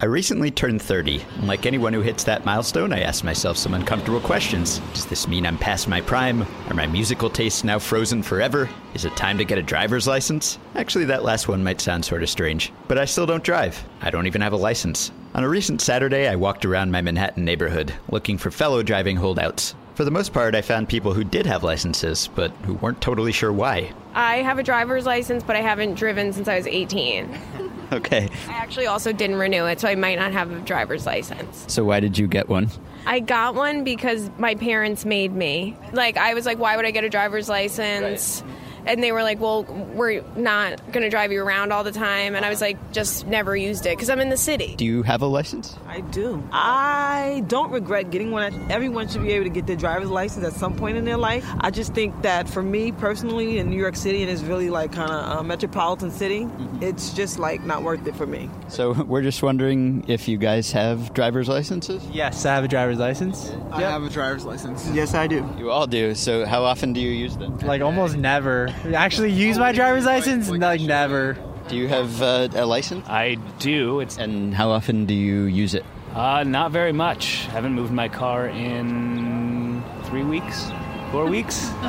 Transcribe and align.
I 0.00 0.06
recently 0.06 0.50
turned 0.50 0.82
30, 0.82 1.24
and 1.36 1.46
like 1.46 1.66
anyone 1.66 1.92
who 1.92 2.00
hits 2.00 2.24
that 2.24 2.44
milestone, 2.44 2.92
I 2.92 3.02
ask 3.02 3.22
myself 3.22 3.56
some 3.56 3.74
uncomfortable 3.74 4.20
questions. 4.20 4.80
Does 4.92 5.06
this 5.06 5.28
mean 5.28 5.46
I'm 5.46 5.56
past 5.56 5.86
my 5.86 6.00
prime? 6.00 6.42
Are 6.68 6.74
my 6.74 6.88
musical 6.88 7.30
tastes 7.30 7.62
now 7.62 7.78
frozen 7.78 8.20
forever? 8.20 8.68
Is 8.94 9.04
it 9.04 9.16
time 9.16 9.38
to 9.38 9.44
get 9.44 9.56
a 9.56 9.62
driver's 9.62 10.08
license? 10.08 10.58
Actually, 10.74 11.04
that 11.04 11.22
last 11.22 11.46
one 11.46 11.62
might 11.62 11.80
sound 11.80 12.04
sort 12.04 12.24
of 12.24 12.28
strange, 12.28 12.72
but 12.88 12.98
I 12.98 13.04
still 13.04 13.24
don't 13.24 13.44
drive. 13.44 13.82
I 14.00 14.10
don't 14.10 14.26
even 14.26 14.40
have 14.40 14.52
a 14.52 14.56
license. 14.56 15.12
On 15.32 15.44
a 15.44 15.48
recent 15.48 15.80
Saturday, 15.80 16.26
I 16.26 16.34
walked 16.34 16.64
around 16.64 16.90
my 16.90 17.00
Manhattan 17.00 17.44
neighborhood 17.44 17.94
looking 18.10 18.36
for 18.36 18.50
fellow 18.50 18.82
driving 18.82 19.16
holdouts. 19.16 19.76
For 19.94 20.04
the 20.04 20.10
most 20.10 20.32
part, 20.32 20.56
I 20.56 20.62
found 20.62 20.88
people 20.88 21.14
who 21.14 21.22
did 21.22 21.46
have 21.46 21.62
licenses, 21.62 22.28
but 22.34 22.50
who 22.64 22.74
weren't 22.74 23.00
totally 23.00 23.30
sure 23.30 23.52
why. 23.52 23.92
I 24.12 24.38
have 24.38 24.58
a 24.58 24.64
driver's 24.64 25.06
license, 25.06 25.44
but 25.44 25.54
I 25.54 25.60
haven't 25.60 25.94
driven 25.94 26.32
since 26.32 26.48
I 26.48 26.56
was 26.56 26.66
18. 26.66 27.38
Okay. 27.92 28.28
I 28.48 28.52
actually 28.52 28.86
also 28.86 29.12
didn't 29.12 29.36
renew 29.36 29.66
it, 29.66 29.80
so 29.80 29.88
I 29.88 29.94
might 29.94 30.18
not 30.18 30.32
have 30.32 30.50
a 30.50 30.60
driver's 30.60 31.06
license. 31.06 31.64
So, 31.68 31.84
why 31.84 32.00
did 32.00 32.18
you 32.18 32.26
get 32.26 32.48
one? 32.48 32.70
I 33.06 33.20
got 33.20 33.54
one 33.54 33.84
because 33.84 34.30
my 34.38 34.54
parents 34.54 35.04
made 35.04 35.32
me. 35.32 35.76
Like, 35.92 36.16
I 36.16 36.34
was 36.34 36.46
like, 36.46 36.58
why 36.58 36.76
would 36.76 36.86
I 36.86 36.90
get 36.90 37.04
a 37.04 37.08
driver's 37.08 37.48
license? 37.48 38.42
And 38.86 39.02
they 39.02 39.12
were 39.12 39.22
like, 39.22 39.40
well, 39.40 39.64
we're 39.64 40.22
not 40.36 40.78
going 40.92 41.02
to 41.02 41.10
drive 41.10 41.32
you 41.32 41.42
around 41.42 41.72
all 41.72 41.84
the 41.84 41.92
time. 41.92 42.34
And 42.34 42.44
I 42.44 42.50
was 42.50 42.60
like, 42.60 42.92
just 42.92 43.26
never 43.26 43.56
used 43.56 43.86
it 43.86 43.90
because 43.96 44.10
I'm 44.10 44.20
in 44.20 44.28
the 44.28 44.36
city. 44.36 44.74
Do 44.76 44.84
you 44.84 45.02
have 45.02 45.22
a 45.22 45.26
license? 45.26 45.76
I 45.86 46.00
do. 46.00 46.42
I 46.52 47.44
don't 47.46 47.70
regret 47.70 48.10
getting 48.10 48.30
one. 48.30 48.70
Everyone 48.70 49.08
should 49.08 49.22
be 49.22 49.32
able 49.32 49.44
to 49.44 49.50
get 49.50 49.66
their 49.66 49.76
driver's 49.76 50.10
license 50.10 50.44
at 50.44 50.52
some 50.52 50.76
point 50.76 50.96
in 50.96 51.04
their 51.04 51.16
life. 51.16 51.46
I 51.60 51.70
just 51.70 51.94
think 51.94 52.22
that 52.22 52.48
for 52.48 52.62
me 52.62 52.92
personally, 52.92 53.58
in 53.58 53.70
New 53.70 53.78
York 53.78 53.96
City, 53.96 54.22
and 54.22 54.30
it's 54.30 54.42
really 54.42 54.70
like 54.70 54.92
kind 54.92 55.10
of 55.10 55.40
a 55.40 55.44
metropolitan 55.44 56.10
city, 56.10 56.40
mm-hmm. 56.40 56.82
it's 56.82 57.12
just 57.12 57.38
like 57.38 57.62
not 57.62 57.82
worth 57.82 58.06
it 58.06 58.16
for 58.16 58.26
me. 58.26 58.50
So, 58.68 58.92
we're 58.92 59.22
just 59.22 59.42
wondering 59.42 60.04
if 60.08 60.28
you 60.28 60.38
guys 60.38 60.72
have 60.72 61.12
driver's 61.14 61.48
licenses? 61.48 62.04
Yes, 62.12 62.44
I 62.44 62.54
have 62.54 62.64
a 62.64 62.68
driver's 62.68 62.98
license. 62.98 63.50
I 63.70 63.80
have 63.80 64.02
a 64.02 64.10
driver's 64.10 64.44
license. 64.44 64.88
Yes, 64.92 65.14
I 65.14 65.26
do. 65.26 65.48
You 65.58 65.70
all 65.70 65.86
do. 65.86 66.14
So, 66.14 66.44
how 66.44 66.64
often 66.64 66.92
do 66.92 67.00
you 67.00 67.10
use 67.10 67.36
them? 67.36 67.58
Like 67.58 67.82
almost 67.82 68.16
never. 68.16 68.73
Actually 68.94 69.32
use 69.32 69.58
my 69.58 69.72
driver's 69.72 70.04
license? 70.04 70.48
Like 70.50 70.80
never. 70.80 71.36
Do 71.68 71.76
you 71.76 71.88
have 71.88 72.20
uh, 72.20 72.48
a 72.54 72.66
license? 72.66 73.08
I 73.08 73.36
do. 73.58 74.00
It's 74.00 74.18
And 74.18 74.52
how 74.54 74.70
often 74.70 75.06
do 75.06 75.14
you 75.14 75.44
use 75.44 75.74
it? 75.74 75.84
uh, 76.14 76.44
not 76.44 76.70
very 76.70 76.92
much. 76.92 77.46
Haven't 77.46 77.72
moved 77.74 77.92
my 77.92 78.08
car 78.08 78.46
in 78.48 79.82
three 80.04 80.22
weeks, 80.22 80.70
four 81.14 81.26
weeks. 81.26 81.70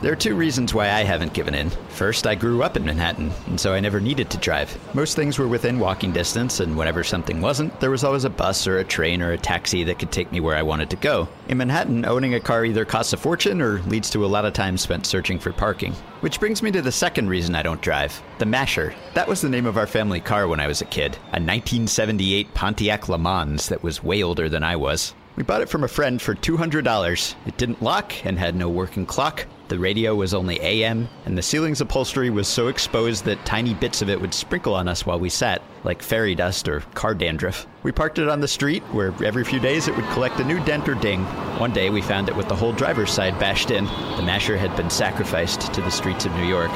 There 0.00 0.12
are 0.12 0.16
two 0.16 0.34
reasons 0.34 0.72
why 0.72 0.86
I 0.86 1.04
haven't 1.04 1.34
given 1.34 1.54
in. 1.54 1.70
First, 1.90 2.26
I 2.26 2.34
grew 2.34 2.62
up 2.62 2.76
in 2.76 2.84
Manhattan, 2.84 3.30
and 3.46 3.60
so 3.60 3.74
I 3.74 3.80
never 3.80 4.00
needed 4.00 4.30
to 4.30 4.38
drive. 4.38 4.76
Most 4.94 5.16
things 5.16 5.38
were 5.38 5.46
within 5.46 5.78
walking 5.78 6.12
distance, 6.12 6.60
and 6.60 6.76
whenever 6.76 7.04
something 7.04 7.40
wasn't, 7.40 7.78
there 7.78 7.90
was 7.90 8.04
always 8.04 8.24
a 8.24 8.30
bus 8.30 8.66
or 8.66 8.78
a 8.78 8.84
train 8.84 9.20
or 9.20 9.32
a 9.32 9.38
taxi 9.38 9.84
that 9.84 9.98
could 9.98 10.10
take 10.10 10.32
me 10.32 10.40
where 10.40 10.56
I 10.56 10.62
wanted 10.62 10.88
to 10.90 10.96
go. 10.96 11.28
In 11.48 11.58
Manhattan, 11.58 12.04
owning 12.04 12.34
a 12.34 12.40
car 12.40 12.64
either 12.64 12.84
costs 12.84 13.12
a 13.12 13.16
fortune 13.16 13.60
or 13.60 13.80
leads 13.82 14.08
to 14.10 14.24
a 14.24 14.32
lot 14.34 14.44
of 14.44 14.54
time 14.54 14.78
spent 14.78 15.06
searching 15.06 15.38
for 15.38 15.52
parking. 15.52 15.92
Which 16.20 16.40
brings 16.40 16.62
me 16.62 16.70
to 16.72 16.82
the 16.82 16.90
second 16.90 17.28
reason 17.28 17.54
I 17.54 17.62
don't 17.62 17.82
drive 17.82 18.20
the 18.38 18.46
Masher. 18.46 18.94
That 19.14 19.28
was 19.28 19.40
the 19.40 19.48
name 19.48 19.66
of 19.66 19.76
our 19.76 19.86
family 19.86 20.20
car 20.20 20.48
when 20.48 20.60
I 20.60 20.68
was 20.68 20.80
a 20.80 20.86
kid, 20.86 21.16
a 21.32 21.38
1978 21.38 22.54
Pontiac 22.54 23.08
Le 23.08 23.18
Mans 23.18 23.68
that 23.68 23.82
was 23.82 24.02
way 24.02 24.22
older 24.22 24.48
than 24.48 24.62
I 24.62 24.76
was. 24.76 25.14
We 25.38 25.44
bought 25.44 25.62
it 25.62 25.68
from 25.68 25.84
a 25.84 25.88
friend 25.88 26.20
for 26.20 26.34
$200. 26.34 27.34
It 27.46 27.56
didn't 27.56 27.80
lock 27.80 28.12
and 28.26 28.36
had 28.36 28.56
no 28.56 28.68
working 28.68 29.06
clock. 29.06 29.46
The 29.68 29.78
radio 29.78 30.16
was 30.16 30.34
only 30.34 30.60
AM, 30.60 31.08
and 31.26 31.38
the 31.38 31.42
ceiling's 31.42 31.80
upholstery 31.80 32.28
was 32.28 32.48
so 32.48 32.66
exposed 32.66 33.24
that 33.26 33.46
tiny 33.46 33.72
bits 33.72 34.02
of 34.02 34.10
it 34.10 34.20
would 34.20 34.34
sprinkle 34.34 34.74
on 34.74 34.88
us 34.88 35.06
while 35.06 35.20
we 35.20 35.28
sat, 35.28 35.62
like 35.84 36.02
fairy 36.02 36.34
dust 36.34 36.68
or 36.68 36.80
car 36.94 37.14
dandruff. 37.14 37.68
We 37.84 37.92
parked 37.92 38.18
it 38.18 38.28
on 38.28 38.40
the 38.40 38.48
street, 38.48 38.82
where 38.90 39.14
every 39.22 39.44
few 39.44 39.60
days 39.60 39.86
it 39.86 39.94
would 39.94 40.08
collect 40.08 40.40
a 40.40 40.44
new 40.44 40.58
dent 40.64 40.88
or 40.88 40.96
ding. 40.96 41.22
One 41.60 41.72
day 41.72 41.88
we 41.88 42.02
found 42.02 42.28
it 42.28 42.34
with 42.34 42.48
the 42.48 42.56
whole 42.56 42.72
driver's 42.72 43.12
side 43.12 43.38
bashed 43.38 43.70
in. 43.70 43.84
The 43.84 44.24
Masher 44.24 44.58
had 44.58 44.76
been 44.76 44.90
sacrificed 44.90 45.72
to 45.72 45.80
the 45.80 45.90
streets 45.90 46.26
of 46.26 46.32
New 46.32 46.48
York. 46.48 46.72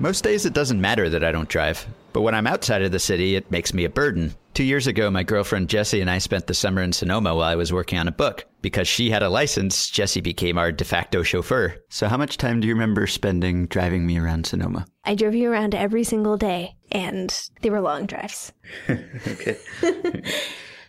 Most 0.00 0.24
days 0.24 0.46
it 0.46 0.54
doesn't 0.54 0.80
matter 0.80 1.10
that 1.10 1.22
I 1.22 1.30
don't 1.30 1.50
drive, 1.50 1.86
but 2.14 2.22
when 2.22 2.34
I'm 2.34 2.46
outside 2.46 2.80
of 2.80 2.90
the 2.90 2.98
city, 2.98 3.36
it 3.36 3.50
makes 3.50 3.74
me 3.74 3.84
a 3.84 3.90
burden. 3.90 4.34
Two 4.54 4.64
years 4.64 4.86
ago, 4.86 5.10
my 5.10 5.22
girlfriend 5.22 5.68
Jessie 5.68 6.00
and 6.00 6.08
I 6.10 6.16
spent 6.16 6.46
the 6.46 6.54
summer 6.54 6.80
in 6.80 6.94
Sonoma 6.94 7.34
while 7.34 7.46
I 7.46 7.54
was 7.54 7.70
working 7.70 7.98
on 7.98 8.08
a 8.08 8.12
book. 8.12 8.46
Because 8.62 8.88
she 8.88 9.10
had 9.10 9.22
a 9.22 9.28
license, 9.28 9.90
Jessie 9.90 10.22
became 10.22 10.56
our 10.56 10.72
de 10.72 10.84
facto 10.84 11.22
chauffeur. 11.22 11.74
So, 11.90 12.08
how 12.08 12.16
much 12.16 12.38
time 12.38 12.60
do 12.60 12.66
you 12.66 12.72
remember 12.72 13.06
spending 13.06 13.66
driving 13.66 14.06
me 14.06 14.18
around 14.18 14.46
Sonoma? 14.46 14.86
I 15.04 15.14
drove 15.14 15.34
you 15.34 15.52
around 15.52 15.74
every 15.74 16.04
single 16.04 16.38
day, 16.38 16.76
and 16.90 17.50
they 17.60 17.68
were 17.68 17.82
long 17.82 18.06
drives. 18.06 18.52
Okay. 18.88 19.58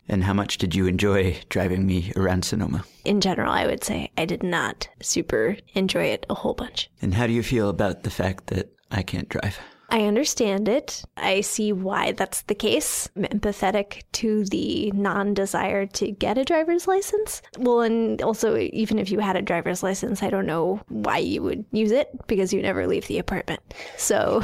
and 0.08 0.24
how 0.24 0.34
much 0.34 0.58
did 0.58 0.74
you 0.74 0.88
enjoy 0.88 1.38
driving 1.50 1.86
me 1.86 2.14
around 2.16 2.46
Sonoma? 2.46 2.86
In 3.04 3.20
general, 3.20 3.52
I 3.52 3.66
would 3.66 3.84
say 3.84 4.10
I 4.18 4.24
did 4.24 4.42
not 4.42 4.88
super 5.02 5.58
enjoy 5.74 6.06
it 6.06 6.26
a 6.30 6.34
whole 6.34 6.54
bunch. 6.54 6.90
And 7.02 7.14
how 7.14 7.28
do 7.28 7.34
you 7.34 7.44
feel 7.44 7.68
about 7.68 8.04
the 8.04 8.10
fact 8.10 8.48
that 8.48 8.74
I 8.92 9.04
can't 9.04 9.30
drive? 9.30 9.58
I 9.92 10.06
understand 10.06 10.70
it. 10.70 11.04
I 11.18 11.42
see 11.42 11.74
why 11.74 12.14
that's 12.14 12.44
the 12.44 12.56
case. 12.56 13.10
I'm 13.18 13.24
empathetic 13.24 14.04
to 14.14 14.46
the 14.46 14.90
non 14.92 15.34
desire 15.34 15.86
to 15.86 16.12
get 16.12 16.38
a 16.38 16.46
driver's 16.46 16.88
license. 16.88 17.42
Well, 17.58 17.82
and 17.82 18.22
also, 18.22 18.58
even 18.58 19.00
if 19.00 19.12
you 19.12 19.20
had 19.20 19.36
a 19.36 19.42
driver's 19.42 19.84
license, 19.84 20.24
I 20.24 20.30
don't 20.30 20.46
know 20.46 20.80
why 20.88 21.18
you 21.18 21.44
would 21.44 21.66
use 21.74 21.92
it 21.92 22.08
because 22.28 22.54
you 22.54 22.62
never 22.62 22.88
leave 22.88 23.08
the 23.08 23.20
apartment. 23.20 23.62
So, 23.98 24.42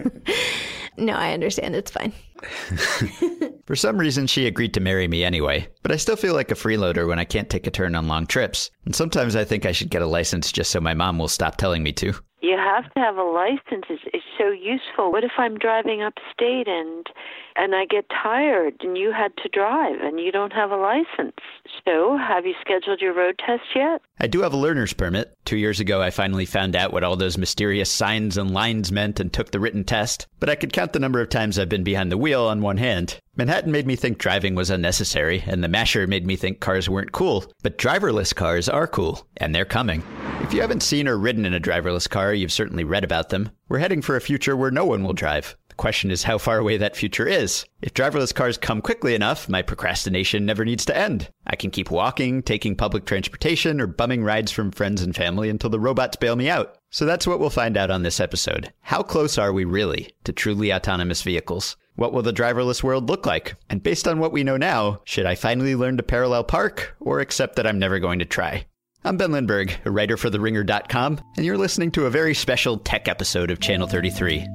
no, 0.96 1.14
I 1.14 1.32
understand. 1.32 1.74
It's 1.74 1.90
fine. 1.90 2.12
For 3.66 3.76
some 3.76 3.96
reason, 3.96 4.26
she 4.26 4.46
agreed 4.46 4.74
to 4.74 4.80
marry 4.80 5.06
me 5.08 5.24
anyway, 5.24 5.68
but 5.82 5.92
I 5.92 5.96
still 5.96 6.16
feel 6.16 6.34
like 6.34 6.50
a 6.50 6.56
freeloader 6.56 7.06
when 7.06 7.18
I 7.18 7.24
can't 7.24 7.48
take 7.48 7.66
a 7.66 7.70
turn 7.70 7.94
on 7.94 8.08
long 8.08 8.26
trips. 8.26 8.70
And 8.84 8.94
sometimes 8.94 9.36
I 9.36 9.44
think 9.44 9.64
I 9.64 9.72
should 9.72 9.90
get 9.90 10.02
a 10.02 10.06
license 10.06 10.52
just 10.52 10.70
so 10.70 10.80
my 10.80 10.94
mom 10.94 11.18
will 11.18 11.28
stop 11.28 11.56
telling 11.56 11.82
me 11.82 11.92
to. 11.94 12.12
You 12.40 12.56
have 12.58 12.92
to 12.92 13.00
have 13.00 13.16
a 13.18 13.22
license. 13.22 13.84
It's, 13.88 14.02
it's 14.12 14.24
so 14.36 14.50
useful. 14.50 15.12
What 15.12 15.22
if 15.22 15.30
I'm 15.38 15.58
driving 15.58 16.02
upstate 16.02 16.66
and 16.66 17.06
and 17.54 17.74
I 17.74 17.84
get 17.84 18.06
tired 18.08 18.74
and 18.80 18.96
you 18.96 19.12
had 19.12 19.36
to 19.42 19.48
drive 19.48 20.00
and 20.00 20.18
you 20.18 20.32
don't 20.32 20.52
have 20.52 20.70
a 20.70 20.76
license? 20.76 21.36
So, 21.84 22.16
have 22.16 22.46
you 22.46 22.54
scheduled 22.60 23.00
your 23.00 23.14
road 23.14 23.40
test 23.46 23.62
yet? 23.76 24.02
I 24.18 24.26
do 24.26 24.40
have 24.40 24.54
a 24.54 24.56
learner's 24.56 24.92
permit. 24.92 25.36
Two 25.44 25.56
years 25.56 25.80
ago, 25.80 26.00
I 26.00 26.10
finally 26.10 26.46
found 26.46 26.74
out 26.74 26.92
what 26.92 27.04
all 27.04 27.14
those 27.16 27.38
mysterious 27.38 27.90
signs 27.90 28.36
and 28.36 28.52
lines 28.52 28.90
meant 28.90 29.20
and 29.20 29.32
took 29.32 29.50
the 29.50 29.60
written 29.60 29.84
test, 29.84 30.26
but 30.40 30.48
I 30.48 30.54
could 30.54 30.72
count 30.72 30.92
the 30.92 30.98
number 30.98 31.20
of 31.20 31.28
times 31.28 31.58
I've 31.58 31.68
been 31.68 31.84
behind 31.84 32.10
the 32.10 32.18
wheel 32.18 32.31
on 32.40 32.62
one 32.62 32.76
hand. 32.76 33.18
Manhattan 33.36 33.72
made 33.72 33.86
me 33.86 33.96
think 33.96 34.18
driving 34.18 34.54
was 34.54 34.70
unnecessary, 34.70 35.42
and 35.46 35.62
the 35.62 35.68
Masher 35.68 36.06
made 36.06 36.26
me 36.26 36.36
think 36.36 36.60
cars 36.60 36.88
weren't 36.88 37.12
cool. 37.12 37.50
But 37.62 37.78
driverless 37.78 38.34
cars 38.34 38.68
are 38.68 38.86
cool, 38.86 39.26
and 39.38 39.54
they're 39.54 39.64
coming. 39.64 40.02
If 40.40 40.52
you 40.52 40.60
haven't 40.60 40.82
seen 40.82 41.08
or 41.08 41.16
ridden 41.16 41.46
in 41.46 41.54
a 41.54 41.60
driverless 41.60 42.08
car, 42.08 42.34
you've 42.34 42.52
certainly 42.52 42.84
read 42.84 43.04
about 43.04 43.30
them. 43.30 43.50
We're 43.68 43.78
heading 43.78 44.02
for 44.02 44.16
a 44.16 44.20
future 44.20 44.56
where 44.56 44.70
no 44.70 44.84
one 44.84 45.02
will 45.02 45.14
drive. 45.14 45.56
The 45.68 45.76
question 45.76 46.10
is 46.10 46.24
how 46.24 46.36
far 46.36 46.58
away 46.58 46.76
that 46.76 46.96
future 46.96 47.26
is. 47.26 47.64
If 47.80 47.94
driverless 47.94 48.34
cars 48.34 48.58
come 48.58 48.82
quickly 48.82 49.14
enough, 49.14 49.48
my 49.48 49.62
procrastination 49.62 50.44
never 50.44 50.66
needs 50.66 50.84
to 50.84 50.96
end. 50.96 51.30
I 51.46 51.56
can 51.56 51.70
keep 51.70 51.90
walking, 51.90 52.42
taking 52.42 52.76
public 52.76 53.06
transportation, 53.06 53.80
or 53.80 53.86
bumming 53.86 54.22
rides 54.22 54.52
from 54.52 54.70
friends 54.70 55.00
and 55.00 55.16
family 55.16 55.48
until 55.48 55.70
the 55.70 55.80
robots 55.80 56.16
bail 56.16 56.36
me 56.36 56.50
out. 56.50 56.76
So 56.90 57.06
that's 57.06 57.26
what 57.26 57.40
we'll 57.40 57.48
find 57.48 57.78
out 57.78 57.90
on 57.90 58.02
this 58.02 58.20
episode. 58.20 58.70
How 58.82 59.02
close 59.02 59.38
are 59.38 59.54
we 59.54 59.64
really 59.64 60.12
to 60.24 60.32
truly 60.34 60.74
autonomous 60.74 61.22
vehicles? 61.22 61.78
What 61.94 62.12
will 62.12 62.22
the 62.22 62.32
driverless 62.32 62.82
world 62.82 63.08
look 63.08 63.26
like? 63.26 63.54
And 63.68 63.82
based 63.82 64.08
on 64.08 64.18
what 64.18 64.32
we 64.32 64.44
know 64.44 64.56
now, 64.56 65.00
should 65.04 65.26
I 65.26 65.34
finally 65.34 65.76
learn 65.76 65.98
to 65.98 66.02
parallel 66.02 66.44
park 66.44 66.96
or 67.00 67.20
accept 67.20 67.56
that 67.56 67.66
I'm 67.66 67.78
never 67.78 67.98
going 67.98 68.18
to 68.20 68.24
try? 68.24 68.66
I'm 69.04 69.16
Ben 69.16 69.32
Lindbergh, 69.32 69.72
a 69.84 69.90
writer 69.90 70.16
for 70.16 70.30
TheRinger.com, 70.30 71.20
and 71.36 71.44
you're 71.44 71.58
listening 71.58 71.90
to 71.92 72.06
a 72.06 72.10
very 72.10 72.34
special 72.34 72.78
tech 72.78 73.08
episode 73.08 73.50
of 73.50 73.60
Channel 73.60 73.88
33. 73.88 74.46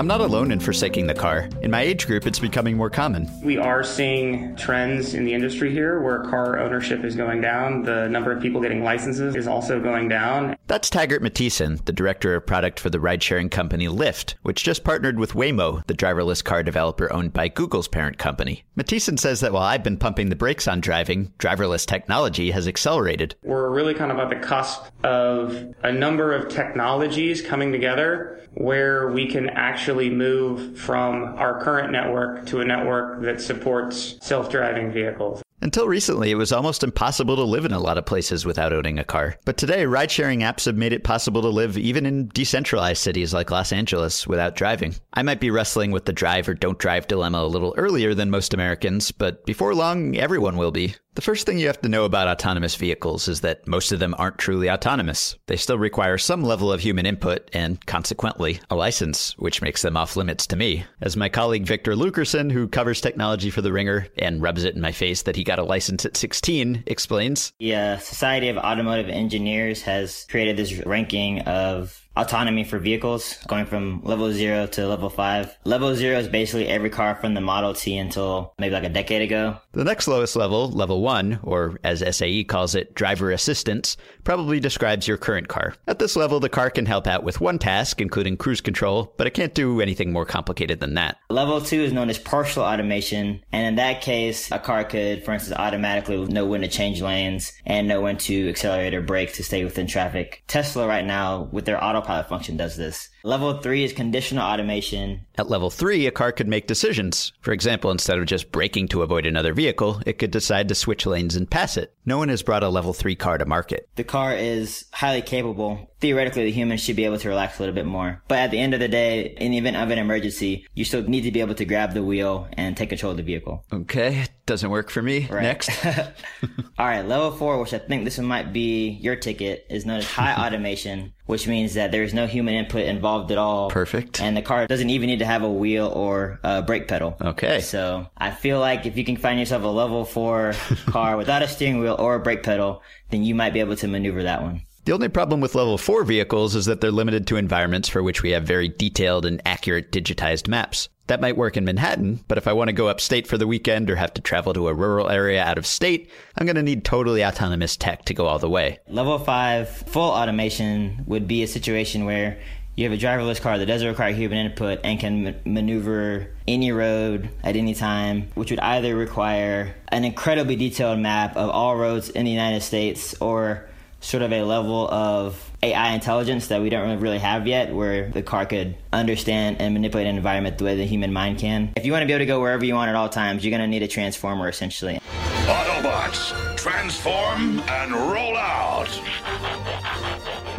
I'm 0.00 0.06
not 0.06 0.22
alone 0.22 0.50
in 0.50 0.60
forsaking 0.60 1.08
the 1.08 1.14
car. 1.14 1.46
In 1.60 1.70
my 1.70 1.82
age 1.82 2.06
group, 2.06 2.26
it's 2.26 2.38
becoming 2.38 2.74
more 2.74 2.88
common. 2.88 3.28
We 3.44 3.58
are 3.58 3.84
seeing 3.84 4.56
trends 4.56 5.12
in 5.12 5.26
the 5.26 5.34
industry 5.34 5.70
here 5.74 6.00
where 6.00 6.20
car 6.20 6.58
ownership 6.58 7.04
is 7.04 7.14
going 7.14 7.42
down. 7.42 7.82
The 7.82 8.08
number 8.08 8.32
of 8.32 8.40
people 8.40 8.62
getting 8.62 8.82
licenses 8.82 9.36
is 9.36 9.46
also 9.46 9.78
going 9.78 10.08
down. 10.08 10.56
That's 10.68 10.88
Taggart 10.88 11.22
Matthiesen, 11.22 11.84
the 11.84 11.92
director 11.92 12.34
of 12.34 12.46
product 12.46 12.80
for 12.80 12.88
the 12.88 12.98
ride 12.98 13.22
sharing 13.22 13.50
company 13.50 13.88
Lyft, 13.88 14.36
which 14.40 14.64
just 14.64 14.84
partnered 14.84 15.18
with 15.18 15.34
Waymo, 15.34 15.86
the 15.86 15.92
driverless 15.92 16.42
car 16.42 16.62
developer 16.62 17.12
owned 17.12 17.34
by 17.34 17.48
Google's 17.48 17.86
parent 17.86 18.16
company. 18.16 18.64
Matthiesen 18.78 19.18
says 19.18 19.40
that 19.40 19.52
while 19.52 19.64
I've 19.64 19.84
been 19.84 19.98
pumping 19.98 20.30
the 20.30 20.34
brakes 20.34 20.66
on 20.66 20.80
driving, 20.80 21.30
driverless 21.38 21.84
technology 21.84 22.52
has 22.52 22.66
accelerated. 22.66 23.34
We're 23.42 23.68
really 23.68 23.92
kind 23.92 24.10
of 24.10 24.18
at 24.18 24.30
the 24.30 24.36
cusp 24.36 24.82
of 25.04 25.74
a 25.82 25.92
number 25.92 26.34
of 26.34 26.48
technologies 26.48 27.42
coming 27.42 27.70
together 27.70 28.38
where 28.54 29.10
we 29.10 29.26
can 29.26 29.50
actually 29.50 29.89
move 30.10 30.78
from 30.78 31.34
our 31.36 31.60
current 31.60 31.90
network 31.90 32.46
to 32.46 32.60
a 32.60 32.64
network 32.64 33.22
that 33.22 33.40
supports 33.40 34.16
self-driving 34.20 34.92
vehicles. 34.92 35.42
Until 35.62 35.86
recently, 35.86 36.30
it 36.30 36.36
was 36.36 36.52
almost 36.52 36.82
impossible 36.82 37.36
to 37.36 37.42
live 37.42 37.66
in 37.66 37.72
a 37.72 37.78
lot 37.78 37.98
of 37.98 38.06
places 38.06 38.46
without 38.46 38.72
owning 38.72 38.98
a 38.98 39.04
car. 39.04 39.36
But 39.44 39.58
today, 39.58 39.84
ride 39.84 40.10
sharing 40.10 40.40
apps 40.40 40.64
have 40.64 40.76
made 40.76 40.94
it 40.94 41.04
possible 41.04 41.42
to 41.42 41.48
live 41.48 41.76
even 41.76 42.06
in 42.06 42.28
decentralized 42.28 43.02
cities 43.02 43.34
like 43.34 43.50
Los 43.50 43.70
Angeles 43.70 44.26
without 44.26 44.56
driving. 44.56 44.94
I 45.12 45.22
might 45.22 45.40
be 45.40 45.50
wrestling 45.50 45.90
with 45.90 46.06
the 46.06 46.14
drive 46.14 46.48
or 46.48 46.54
don't 46.54 46.78
drive 46.78 47.08
dilemma 47.08 47.38
a 47.42 47.46
little 47.46 47.74
earlier 47.76 48.14
than 48.14 48.30
most 48.30 48.54
Americans, 48.54 49.12
but 49.12 49.44
before 49.44 49.74
long, 49.74 50.16
everyone 50.16 50.56
will 50.56 50.70
be. 50.70 50.94
The 51.16 51.22
first 51.22 51.44
thing 51.44 51.58
you 51.58 51.66
have 51.66 51.80
to 51.80 51.88
know 51.88 52.04
about 52.04 52.28
autonomous 52.28 52.76
vehicles 52.76 53.26
is 53.26 53.40
that 53.40 53.66
most 53.66 53.90
of 53.90 53.98
them 53.98 54.14
aren't 54.16 54.38
truly 54.38 54.70
autonomous. 54.70 55.36
They 55.48 55.56
still 55.56 55.76
require 55.76 56.16
some 56.18 56.44
level 56.44 56.72
of 56.72 56.80
human 56.80 57.04
input 57.04 57.50
and, 57.52 57.84
consequently, 57.84 58.60
a 58.70 58.76
license, 58.76 59.36
which 59.36 59.60
makes 59.60 59.82
them 59.82 59.96
off 59.96 60.16
limits 60.16 60.46
to 60.46 60.56
me. 60.56 60.84
As 61.00 61.16
my 61.16 61.28
colleague 61.28 61.66
Victor 61.66 61.94
Luckerson, 61.94 62.52
who 62.52 62.68
covers 62.68 63.00
technology 63.00 63.50
for 63.50 63.60
The 63.60 63.72
Ringer 63.72 64.06
and 64.18 64.40
rubs 64.40 64.62
it 64.62 64.76
in 64.76 64.80
my 64.80 64.92
face 64.92 65.22
that 65.22 65.34
he 65.34 65.42
got 65.50 65.58
a 65.58 65.64
license 65.64 66.04
at 66.06 66.16
16, 66.16 66.84
explains. 66.86 67.52
The 67.58 67.74
uh, 67.74 67.98
Society 67.98 68.50
of 68.50 68.56
Automotive 68.56 69.08
Engineers 69.08 69.82
has 69.82 70.24
created 70.30 70.56
this 70.56 70.86
ranking 70.86 71.40
of 71.40 72.08
autonomy 72.20 72.64
for 72.64 72.78
vehicles 72.78 73.38
going 73.48 73.66
from 73.66 74.00
level 74.04 74.30
zero 74.32 74.66
to 74.66 74.86
level 74.86 75.08
five. 75.08 75.56
Level 75.64 75.94
zero 75.94 76.18
is 76.18 76.28
basically 76.28 76.68
every 76.68 76.90
car 76.90 77.14
from 77.16 77.34
the 77.34 77.40
Model 77.40 77.74
T 77.74 77.96
until 77.96 78.54
maybe 78.58 78.74
like 78.74 78.84
a 78.84 78.88
decade 78.88 79.22
ago. 79.22 79.56
The 79.72 79.84
next 79.84 80.06
lowest 80.06 80.36
level, 80.36 80.70
level 80.70 81.00
one, 81.00 81.40
or 81.42 81.78
as 81.84 82.04
SAE 82.16 82.44
calls 82.44 82.74
it, 82.74 82.94
driver 82.94 83.30
assistance, 83.30 83.96
probably 84.24 84.60
describes 84.60 85.08
your 85.08 85.16
current 85.16 85.48
car. 85.48 85.74
At 85.86 85.98
this 85.98 86.16
level, 86.16 86.40
the 86.40 86.48
car 86.48 86.70
can 86.70 86.86
help 86.86 87.06
out 87.06 87.24
with 87.24 87.40
one 87.40 87.58
task, 87.58 88.00
including 88.00 88.36
cruise 88.36 88.60
control, 88.60 89.14
but 89.16 89.26
it 89.26 89.34
can't 89.34 89.54
do 89.54 89.80
anything 89.80 90.12
more 90.12 90.26
complicated 90.26 90.80
than 90.80 90.94
that. 90.94 91.16
Level 91.30 91.60
two 91.60 91.80
is 91.80 91.92
known 91.92 92.10
as 92.10 92.18
partial 92.18 92.62
automation. 92.62 93.42
And 93.52 93.66
in 93.66 93.74
that 93.76 94.02
case, 94.02 94.50
a 94.50 94.58
car 94.58 94.84
could, 94.84 95.24
for 95.24 95.32
instance, 95.32 95.58
automatically 95.58 96.24
know 96.26 96.46
when 96.46 96.60
to 96.60 96.68
change 96.68 97.00
lanes 97.00 97.52
and 97.64 97.88
know 97.88 98.00
when 98.00 98.18
to 98.18 98.48
accelerate 98.48 98.94
or 98.94 99.00
brake 99.00 99.32
to 99.34 99.44
stay 99.44 99.64
within 99.64 99.86
traffic. 99.86 100.42
Tesla 100.46 100.86
right 100.86 101.04
now, 101.04 101.48
with 101.52 101.64
their 101.64 101.82
autopilot 102.10 102.28
function, 102.28 102.56
does 102.56 102.76
this. 102.76 103.08
Level 103.22 103.58
three 103.58 103.84
is 103.84 103.92
conditional 103.92 104.44
automation. 104.44 105.26
At 105.36 105.50
level 105.50 105.70
three, 105.70 106.06
a 106.06 106.10
car 106.10 106.32
could 106.32 106.48
make 106.48 106.66
decisions. 106.66 107.32
For 107.40 107.52
example, 107.52 107.90
instead 107.90 108.18
of 108.18 108.26
just 108.26 108.52
braking 108.52 108.88
to 108.88 109.02
avoid 109.02 109.26
another 109.26 109.52
vehicle, 109.52 110.00
it 110.06 110.18
could 110.18 110.30
decide 110.30 110.68
to 110.68 110.74
switch 110.74 111.06
lanes 111.06 111.36
and 111.36 111.50
pass 111.50 111.76
it. 111.76 111.94
No 112.04 112.18
one 112.18 112.28
has 112.28 112.42
brought 112.42 112.62
a 112.62 112.68
level 112.68 112.92
three 112.92 113.14
car 113.14 113.38
to 113.38 113.46
market. 113.46 113.88
The 113.96 114.04
car 114.04 114.34
is 114.34 114.86
highly 114.92 115.22
capable. 115.22 115.90
Theoretically, 116.00 116.44
the 116.44 116.50
human 116.50 116.78
should 116.78 116.96
be 116.96 117.04
able 117.04 117.18
to 117.18 117.28
relax 117.28 117.58
a 117.58 117.62
little 117.62 117.74
bit 117.74 117.84
more. 117.84 118.22
But 118.26 118.38
at 118.38 118.50
the 118.50 118.58
end 118.58 118.72
of 118.72 118.80
the 118.80 118.88
day, 118.88 119.34
in 119.36 119.52
the 119.52 119.58
event 119.58 119.76
of 119.76 119.90
an 119.90 119.98
emergency, 119.98 120.66
you 120.74 120.84
still 120.86 121.02
need 121.02 121.22
to 121.22 121.30
be 121.30 121.40
able 121.40 121.54
to 121.54 121.66
grab 121.66 121.92
the 121.92 122.02
wheel 122.02 122.48
and 122.54 122.74
take 122.74 122.88
control 122.88 123.12
of 123.12 123.18
the 123.18 123.22
vehicle. 123.22 123.64
Okay, 123.70 124.24
doesn't 124.46 124.70
work 124.70 124.88
for 124.88 125.02
me. 125.02 125.28
Right. 125.30 125.42
Next. 125.42 125.70
All 126.78 126.86
right, 126.86 127.06
level 127.06 127.30
four, 127.32 127.60
which 127.60 127.74
I 127.74 127.78
think 127.78 128.04
this 128.04 128.16
one 128.16 128.26
might 128.26 128.52
be 128.52 128.88
your 128.88 129.16
ticket, 129.16 129.66
is 129.68 129.84
known 129.84 129.98
as 129.98 130.06
high 130.06 130.34
automation, 130.46 131.12
which 131.26 131.46
means 131.46 131.74
that 131.74 131.92
there 131.92 132.02
is 132.02 132.14
no 132.14 132.26
human 132.26 132.54
input 132.54 132.82
involved 132.84 133.09
at 133.30 133.38
all. 133.38 133.70
Perfect. 133.70 134.20
And 134.20 134.36
the 134.36 134.42
car 134.42 134.66
doesn't 134.66 134.90
even 134.90 135.08
need 135.08 135.18
to 135.20 135.26
have 135.26 135.42
a 135.42 135.50
wheel 135.50 135.86
or 135.86 136.38
a 136.42 136.62
brake 136.62 136.88
pedal. 136.88 137.16
Okay. 137.20 137.60
So 137.60 138.06
I 138.16 138.30
feel 138.30 138.60
like 138.60 138.86
if 138.86 138.96
you 138.96 139.04
can 139.04 139.16
find 139.16 139.38
yourself 139.38 139.62
a 139.64 139.68
level 139.68 140.04
four 140.04 140.54
car 140.86 141.16
without 141.16 141.42
a 141.42 141.48
steering 141.48 141.80
wheel 141.80 141.96
or 141.98 142.14
a 142.14 142.20
brake 142.20 142.42
pedal, 142.42 142.82
then 143.10 143.22
you 143.22 143.34
might 143.34 143.52
be 143.52 143.60
able 143.60 143.76
to 143.76 143.88
maneuver 143.88 144.22
that 144.22 144.42
one. 144.42 144.62
The 144.86 144.92
only 144.92 145.08
problem 145.08 145.40
with 145.40 145.54
level 145.54 145.76
4 145.76 146.04
vehicles 146.04 146.54
is 146.54 146.64
that 146.64 146.80
they're 146.80 146.90
limited 146.90 147.26
to 147.26 147.36
environments 147.36 147.88
for 147.88 148.02
which 148.02 148.22
we 148.22 148.30
have 148.30 148.44
very 148.44 148.68
detailed 148.68 149.26
and 149.26 149.42
accurate 149.44 149.92
digitized 149.92 150.48
maps. 150.48 150.88
That 151.06 151.20
might 151.20 151.36
work 151.36 151.56
in 151.56 151.64
Manhattan, 151.64 152.24
but 152.28 152.38
if 152.38 152.48
I 152.48 152.54
want 152.54 152.68
to 152.68 152.72
go 152.72 152.88
upstate 152.88 153.26
for 153.26 153.36
the 153.36 153.46
weekend 153.46 153.90
or 153.90 153.96
have 153.96 154.14
to 154.14 154.22
travel 154.22 154.54
to 154.54 154.68
a 154.68 154.74
rural 154.74 155.10
area 155.10 155.42
out 155.42 155.58
of 155.58 155.66
state, 155.66 156.08
I'm 156.38 156.46
going 156.46 156.56
to 156.56 156.62
need 156.62 156.84
totally 156.84 157.24
autonomous 157.24 157.76
tech 157.76 158.04
to 158.06 158.14
go 158.14 158.26
all 158.26 158.38
the 158.38 158.48
way. 158.48 158.78
Level 158.88 159.18
5 159.18 159.68
full 159.68 160.10
automation 160.10 161.04
would 161.06 161.28
be 161.28 161.42
a 161.42 161.48
situation 161.48 162.04
where 162.04 162.40
you 162.76 162.88
have 162.88 162.98
a 162.98 163.02
driverless 163.02 163.40
car 163.40 163.58
that 163.58 163.66
doesn't 163.66 163.86
require 163.86 164.12
human 164.12 164.46
input 164.46 164.80
and 164.84 164.98
can 164.98 165.40
maneuver 165.44 166.28
any 166.48 166.72
road 166.72 167.28
at 167.42 167.56
any 167.56 167.74
time, 167.74 168.30
which 168.34 168.50
would 168.50 168.60
either 168.60 168.96
require 168.96 169.74
an 169.88 170.04
incredibly 170.04 170.56
detailed 170.56 170.98
map 170.98 171.36
of 171.36 171.50
all 171.50 171.76
roads 171.76 172.08
in 172.08 172.24
the 172.24 172.30
United 172.30 172.62
States 172.62 173.14
or 173.20 173.66
sort 174.00 174.22
of 174.22 174.32
a 174.32 174.42
level 174.42 174.88
of 174.88 175.50
AI 175.62 175.92
intelligence 175.92 176.48
that 176.48 176.62
we 176.62 176.70
don't 176.70 177.00
really 177.00 177.18
have 177.18 177.46
yet, 177.46 177.74
where 177.74 178.08
the 178.08 178.22
car 178.22 178.46
could 178.46 178.74
understand 178.92 179.60
and 179.60 179.74
manipulate 179.74 180.06
an 180.06 180.16
environment 180.16 180.56
the 180.56 180.64
way 180.64 180.74
the 180.74 180.86
human 180.86 181.12
mind 181.12 181.38
can. 181.38 181.70
If 181.76 181.84
you 181.84 181.92
want 181.92 182.02
to 182.02 182.06
be 182.06 182.14
able 182.14 182.20
to 182.20 182.26
go 182.26 182.40
wherever 182.40 182.64
you 182.64 182.74
want 182.74 182.88
at 182.88 182.94
all 182.94 183.10
times, 183.10 183.44
you're 183.44 183.50
going 183.50 183.60
to 183.60 183.66
need 183.66 183.82
a 183.82 183.88
transformer 183.88 184.48
essentially. 184.48 185.00
Autobots, 185.44 186.56
transform 186.56 187.60
and 187.60 187.92
roll 187.92 188.36
out. 188.38 188.88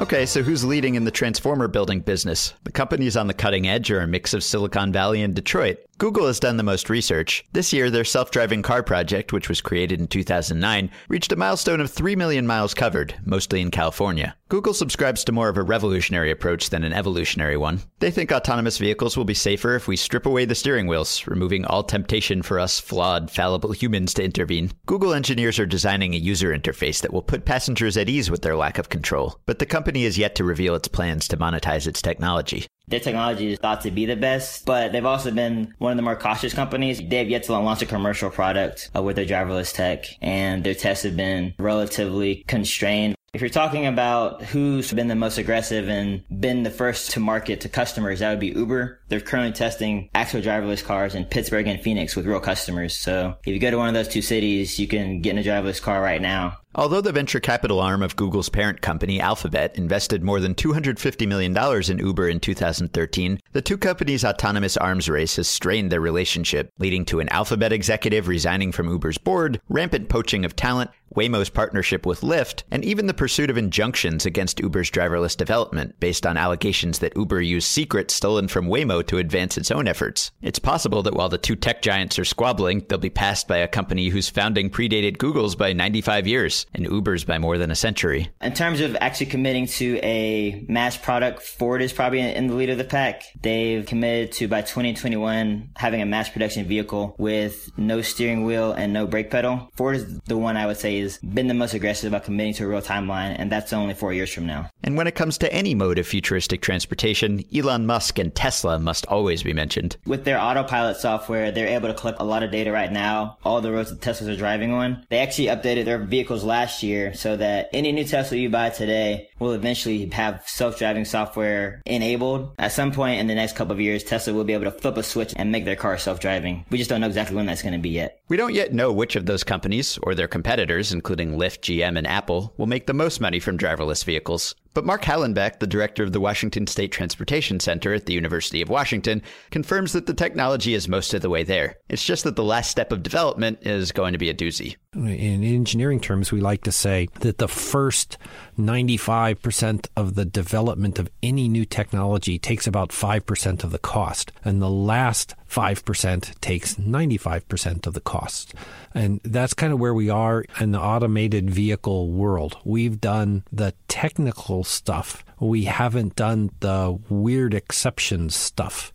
Okay, 0.02 0.26
so 0.26 0.42
who's 0.42 0.66
leading 0.66 0.96
in 0.96 1.04
the 1.04 1.12
transformer 1.12 1.68
building 1.68 2.00
business? 2.00 2.56
The 2.64 2.72
companies 2.72 3.16
on 3.16 3.28
the 3.28 3.36
cutting 3.36 3.68
edge 3.68 3.92
are 3.92 4.02
a 4.02 4.08
mix 4.08 4.34
of 4.34 4.44
Silicon 4.44 4.92
Valley 4.92 5.22
and 5.22 5.36
Detroit. 5.36 5.78
Google 6.02 6.26
has 6.26 6.40
done 6.40 6.58
the 6.58 6.64
most 6.64 6.90
research. 6.90 7.46
This 7.54 7.72
year, 7.72 7.92
their 7.92 8.04
self 8.04 8.32
driving 8.32 8.64
car 8.64 8.82
project, 8.82 9.32
which 9.32 9.48
was 9.48 9.62
created 9.62 10.00
in 10.00 10.08
2009, 10.08 10.90
reached 11.10 11.32
a 11.32 11.36
milestone 11.36 11.80
of 11.80 11.92
3 11.92 12.16
million 12.16 12.48
miles 12.48 12.74
covered, 12.74 13.14
mostly 13.24 13.62
in 13.62 13.70
California. 13.70 14.36
Google 14.50 14.74
subscribes 14.74 15.24
to 15.24 15.32
more 15.32 15.48
of 15.48 15.58
a 15.58 15.62
revolutionary 15.62 16.32
approach 16.32 16.72
than 16.72 16.84
an 16.84 16.92
evolutionary 16.92 17.56
one. 17.56 17.82
They 18.00 18.10
think 18.10 18.32
autonomous 18.32 18.80
vehicles 18.80 19.16
will 19.16 19.26
be 19.26 19.36
safer 19.36 19.76
if 19.76 19.88
we 19.88 19.96
strip 19.96 20.26
away 20.26 20.46
the 20.46 20.56
steering 20.56 20.88
wheels, 20.88 21.28
removing 21.28 21.66
all 21.66 21.84
temptation 21.84 22.42
for 22.42 22.60
us 22.60 22.80
flawed, 22.80 23.30
fallible 23.30 23.72
humans 23.72 24.16
to 24.16 24.24
intervene. 24.24 24.72
Google 24.88 25.14
engineers 25.14 25.60
are 25.60 25.68
designing 25.68 26.16
a 26.16 26.18
user 26.18 26.50
interface 26.50 27.02
that 27.02 27.14
will 27.14 27.22
put 27.22 27.46
passengers 27.46 27.96
at 27.96 28.10
ease 28.10 28.32
with 28.32 28.42
their 28.42 28.56
lack 28.56 28.80
of 28.80 28.90
control, 28.90 29.40
but 29.46 29.60
the 29.60 29.68
company 29.68 30.06
is 30.06 30.18
yet 30.18 30.34
to 30.34 30.44
reveal 30.44 30.74
its 30.74 30.88
plans 30.88 31.28
to 31.28 31.38
monetize 31.38 31.86
its 31.86 32.02
technology. 32.02 32.66
Their 32.92 33.00
technology 33.00 33.54
is 33.54 33.60
thought 33.60 33.82
to 33.82 33.92
be 33.92 34.06
the 34.06 34.18
best, 34.18 34.66
but 34.66 34.92
they've 34.92 35.06
also 35.06 35.32
been 35.32 35.74
one 35.78 35.94
of 35.94 35.96
the 35.96 36.04
more 36.04 36.18
cautious 36.18 36.54
companies. 36.54 37.02
They've 37.02 37.30
yet 37.30 37.44
to 37.44 37.54
launch 37.54 37.82
a 37.82 37.86
commercial 37.86 38.30
product 38.30 38.92
uh, 38.94 39.02
with 39.02 39.16
their 39.16 39.26
driverless 39.26 39.74
tech, 39.74 40.06
and 40.22 40.62
their 40.62 40.76
tests 40.76 41.06
have 41.06 41.16
been 41.16 41.54
relatively 41.58 42.44
constrained. 42.48 43.16
If 43.34 43.40
you're 43.40 43.50
talking 43.50 43.86
about 43.86 44.44
who's 44.44 44.92
been 44.92 45.08
the 45.08 45.16
most 45.16 45.38
aggressive 45.38 45.88
and 45.88 46.22
been 46.42 46.64
the 46.64 46.70
first 46.70 47.12
to 47.12 47.22
market 47.22 47.62
to 47.62 47.70
customers, 47.70 48.20
that 48.20 48.30
would 48.30 48.42
be 48.42 48.48
Uber. 48.48 49.00
They're 49.12 49.20
currently 49.20 49.52
testing 49.52 50.10
actual 50.16 50.40
driverless 50.40 50.82
cars 50.82 51.16
in 51.16 51.26
Pittsburgh 51.26 51.68
and 51.68 51.82
Phoenix 51.82 52.16
with 52.16 52.26
real 52.26 52.40
customers. 52.40 52.96
So 52.96 53.36
if 53.46 53.54
you 53.54 53.60
go 53.60 53.70
to 53.70 53.76
one 53.76 53.90
of 53.90 53.94
those 53.94 54.08
two 54.08 54.22
cities, 54.22 54.80
you 54.80 54.88
can 54.88 55.20
get 55.20 55.32
in 55.32 55.40
a 55.40 55.44
driverless 55.44 55.82
car 55.82 56.02
right 56.02 56.22
now. 56.22 56.60
Although 56.74 57.02
the 57.02 57.12
venture 57.12 57.42
capital 57.42 57.82
arm 57.82 58.02
of 58.02 58.16
Google's 58.16 58.48
parent 58.48 58.80
company, 58.80 59.20
Alphabet, 59.20 59.76
invested 59.76 60.24
more 60.24 60.40
than 60.40 60.56
$250 60.56 61.28
million 61.28 61.58
in 61.92 62.08
Uber 62.08 62.30
in 62.30 62.40
2013, 62.40 63.40
the 63.52 63.62
two 63.62 63.78
companies' 63.78 64.24
autonomous 64.24 64.78
arms 64.78 65.10
race 65.10 65.36
has 65.36 65.50
strained 65.50 65.92
their 65.92 66.00
relationship, 66.00 66.72
leading 66.80 67.04
to 67.04 67.20
an 67.20 67.28
Alphabet 67.28 67.74
executive 67.74 68.30
resigning 68.30 68.72
from 68.72 68.88
Uber's 68.88 69.18
board, 69.18 69.60
rampant 69.68 70.08
poaching 70.08 70.46
of 70.46 70.56
talent, 70.56 70.90
Waymo's 71.14 71.50
partnership 71.50 72.06
with 72.06 72.22
Lyft, 72.22 72.64
and 72.72 72.86
even 72.86 73.06
the 73.06 73.14
pursuit 73.14 73.50
of 73.50 73.58
injunctions 73.58 74.26
against 74.26 74.62
Uber's 74.62 74.90
driverless 74.90 75.36
development 75.36 76.00
based 76.00 76.26
on 76.26 76.38
allegations 76.38 77.00
that 77.00 77.18
Uber 77.18 77.42
used 77.42 77.68
secrets 77.68 78.14
stolen 78.14 78.48
from 78.48 78.68
Waymo 78.68 79.01
to 79.04 79.18
advance 79.18 79.58
its 79.58 79.72
own 79.72 79.88
efforts. 79.88 80.32
It's 80.42 80.60
possible 80.60 81.04
that 81.04 81.14
while 81.14 81.30
the 81.30 81.38
two 81.38 81.56
tech 81.56 81.82
giants 81.82 82.20
are 82.20 82.26
squabbling, 82.26 82.86
they'll 82.88 82.98
be 82.98 83.10
passed 83.10 83.48
by 83.48 83.58
a 83.58 83.68
company 83.68 84.10
whose 84.10 84.30
founding 84.30 84.70
predated 84.70 85.18
Google's 85.18 85.56
by 85.56 85.74
95 85.74 86.28
years 86.28 86.66
and 86.74 86.86
Uber's 86.86 87.24
by 87.24 87.38
more 87.38 87.58
than 87.58 87.72
a 87.72 87.76
century. 87.76 88.30
In 88.42 88.54
terms 88.54 88.82
of 88.82 88.96
actually 89.00 89.28
committing 89.28 89.68
to 89.68 90.00
a 90.04 90.66
mass 90.68 90.98
product, 90.98 91.42
Ford 91.44 91.82
is 91.82 91.94
probably 91.94 92.20
in 92.20 92.48
the 92.48 92.54
lead 92.54 92.70
of 92.70 92.78
the 92.78 92.84
pack. 92.84 93.24
They've 93.42 93.86
committed 93.86 94.32
to 94.34 94.48
by 94.48 94.62
2021 94.62 95.70
having 95.76 96.02
a 96.02 96.06
mass 96.06 96.30
production 96.30 96.66
vehicle 96.66 97.16
with 97.18 97.72
no 97.78 98.02
steering 98.02 98.46
wheel 98.46 98.72
and 98.72 98.94
no 98.94 99.08
brake 99.08 99.32
pedal. 99.32 99.70
Ford 99.76 99.96
is 99.96 100.20
the 100.22 100.38
one 100.38 100.58
I 100.58 100.66
would 100.66 100.78
say 100.78 101.00
has 101.00 101.18
been 101.20 101.48
the 101.48 101.54
most 101.54 101.74
aggressive 101.74 102.12
about 102.12 102.26
committing 102.26 102.54
to 102.56 102.66
a 102.66 102.68
real 102.68 102.82
timeline, 102.82 103.36
and 103.38 103.52
that's 103.52 103.74
only 103.74 103.94
four 103.94 104.14
years 104.14 104.34
from 104.34 104.46
now. 104.46 104.70
And 104.84 104.98
when 104.98 105.08
it 105.08 105.16
comes 105.16 105.38
to 105.40 105.54
any 105.54 105.76
mode 105.76 106.00
of 106.00 106.08
futuristic 106.08 106.62
transportation, 106.62 107.44
Elon 107.56 107.86
Musk 107.86 108.20
and 108.20 108.34
Tesla 108.34 108.80
must 108.80 108.91
always 109.08 109.44
be 109.44 109.54
mentioned. 109.54 109.98
With 110.06 110.26
their 110.26 110.40
autopilot 110.40 110.98
software, 110.98 111.52
they're 111.52 111.68
able 111.68 111.88
to 111.88 111.94
collect 111.94 112.20
a 112.20 112.24
lot 112.24 112.44
of 112.44 112.52
data 112.52 112.72
right 112.72 112.92
now, 112.92 113.38
all 113.44 113.62
the 113.62 113.72
roads 113.72 113.90
that 113.90 114.02
Teslas 114.02 114.32
are 114.32 114.38
driving 114.38 114.72
on. 114.72 115.06
They 115.10 115.20
actually 115.20 115.48
updated 115.48 115.86
their 115.86 116.00
vehicles 116.00 116.44
last 116.44 116.84
year 116.84 117.14
so 117.14 117.38
that 117.38 117.70
any 117.74 117.92
new 117.92 118.04
Tesla 118.04 118.38
you 118.38 118.50
buy 118.50 118.70
today 118.70 119.30
will 119.40 119.54
eventually 119.54 120.08
have 120.10 120.44
self-driving 120.46 121.06
software 121.06 121.82
enabled. 121.86 122.54
At 122.60 122.72
some 122.72 122.92
point 122.92 123.20
in 123.20 123.28
the 123.28 123.36
next 123.36 123.56
couple 123.56 123.74
of 123.74 123.82
years, 123.82 124.04
Tesla 124.04 124.34
will 124.34 124.44
be 124.44 124.54
able 124.54 124.66
to 124.66 124.72
flip 124.72 124.98
a 124.98 125.04
switch 125.04 125.34
and 125.36 125.52
make 125.52 125.66
their 125.66 125.76
car 125.76 125.98
self-driving. 125.98 126.66
We 126.70 126.78
just 126.78 126.90
don't 126.90 127.02
know 127.02 127.08
exactly 127.08 127.36
when 127.36 127.46
that's 127.46 127.62
going 127.62 127.74
to 127.74 127.80
be 127.80 127.90
yet. 127.90 128.21
We 128.32 128.38
don't 128.38 128.56
yet 128.56 128.72
know 128.72 128.94
which 128.94 129.18
of 129.18 129.26
those 129.26 129.44
companies 129.44 130.00
or 130.04 130.16
their 130.16 130.30
competitors, 130.30 130.94
including 130.94 131.34
Lyft, 131.34 131.64
GM, 131.64 131.98
and 131.98 132.08
Apple, 132.08 132.54
will 132.56 132.66
make 132.66 132.88
the 132.88 132.94
most 132.94 133.20
money 133.20 133.42
from 133.42 133.58
driverless 133.58 134.06
vehicles. 134.06 134.56
But 134.74 134.86
Mark 134.86 135.02
Hallenbeck, 135.02 135.60
the 135.60 135.68
director 135.68 136.02
of 136.02 136.14
the 136.14 136.22
Washington 136.22 136.66
State 136.66 136.94
Transportation 136.94 137.60
Center 137.60 137.94
at 137.94 138.06
the 138.06 138.14
University 138.14 138.62
of 138.62 138.70
Washington, 138.70 139.22
confirms 139.50 139.92
that 139.92 140.06
the 140.06 140.14
technology 140.14 140.74
is 140.74 140.88
most 140.88 141.14
of 141.14 141.22
the 141.22 141.30
way 141.30 141.44
there. 141.44 141.76
It's 141.90 142.06
just 142.06 142.24
that 142.24 142.38
the 142.38 142.44
last 142.46 142.72
step 142.72 142.94
of 142.94 143.04
development 143.04 143.68
is 143.68 143.92
going 143.92 144.14
to 144.14 144.18
be 144.18 144.30
a 144.30 144.34
doozy. 144.34 144.78
In 144.94 145.42
engineering 145.42 146.02
terms, 146.02 146.34
we 146.34 146.42
like 146.42 146.64
to 146.64 146.72
say 146.74 147.08
that 147.22 147.38
the 147.38 147.48
first 147.48 148.18
95% 148.60 149.88
of 149.96 150.16
the 150.16 150.26
development 150.26 151.00
of 151.00 151.10
any 151.24 151.48
new 151.48 151.64
technology 151.64 152.38
takes 152.38 152.68
about 152.68 152.90
5% 152.90 153.64
of 153.64 153.72
the 153.72 153.80
cost, 153.80 154.34
and 154.44 154.62
the 154.62 154.70
last 154.70 155.34
5% 155.50 156.42
takes 156.42 156.76
95% 156.76 157.88
of 157.88 157.94
the 157.94 158.02
cost. 158.02 158.54
And 158.94 159.22
that's 159.24 159.54
kind 159.54 159.72
of 159.72 159.80
where 159.80 159.94
we 159.94 160.10
are 160.10 160.44
in 160.60 160.74
the 160.74 160.82
automated 160.82 161.50
vehicle 161.50 162.12
world. 162.12 162.58
We've 162.66 163.00
done 163.00 163.46
the 163.50 163.74
technical 163.88 164.66
stuff, 164.66 165.24
we 165.40 165.64
haven't 165.64 166.18
done 166.18 166.52
the 166.60 167.00
weird 167.08 167.54
exceptions 167.54 168.36
stuff. 168.36 168.92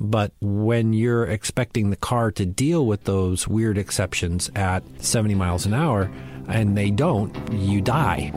But 0.00 0.32
when 0.40 0.94
you're 0.94 1.26
expecting 1.26 1.90
the 1.90 1.96
car 1.96 2.30
to 2.32 2.46
deal 2.46 2.86
with 2.86 3.04
those 3.04 3.46
weird 3.46 3.76
exceptions 3.76 4.50
at 4.56 4.82
70 5.04 5.34
miles 5.34 5.66
an 5.66 5.74
hour 5.74 6.10
and 6.48 6.76
they 6.76 6.90
don't, 6.90 7.36
you 7.52 7.82
die. 7.82 8.32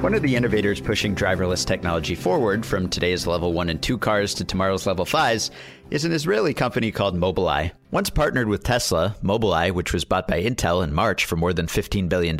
One 0.00 0.14
of 0.14 0.22
the 0.22 0.34
innovators 0.34 0.80
pushing 0.80 1.14
driverless 1.14 1.64
technology 1.64 2.16
forward 2.16 2.66
from 2.66 2.88
today's 2.88 3.28
level 3.28 3.52
1 3.52 3.68
and 3.68 3.80
2 3.80 3.98
cars 3.98 4.34
to 4.34 4.44
tomorrow's 4.44 4.84
level 4.84 5.04
5s 5.04 5.50
is 5.92 6.04
an 6.04 6.10
Israeli 6.10 6.54
company 6.54 6.90
called 6.90 7.14
Mobileye. 7.16 7.70
Once 7.92 8.08
partnered 8.08 8.46
with 8.46 8.62
Tesla, 8.62 9.16
Mobileye, 9.20 9.72
which 9.72 9.92
was 9.92 10.04
bought 10.04 10.28
by 10.28 10.40
Intel 10.40 10.84
in 10.84 10.94
March 10.94 11.24
for 11.24 11.34
more 11.34 11.52
than 11.52 11.66
$15 11.66 12.08
billion, 12.08 12.38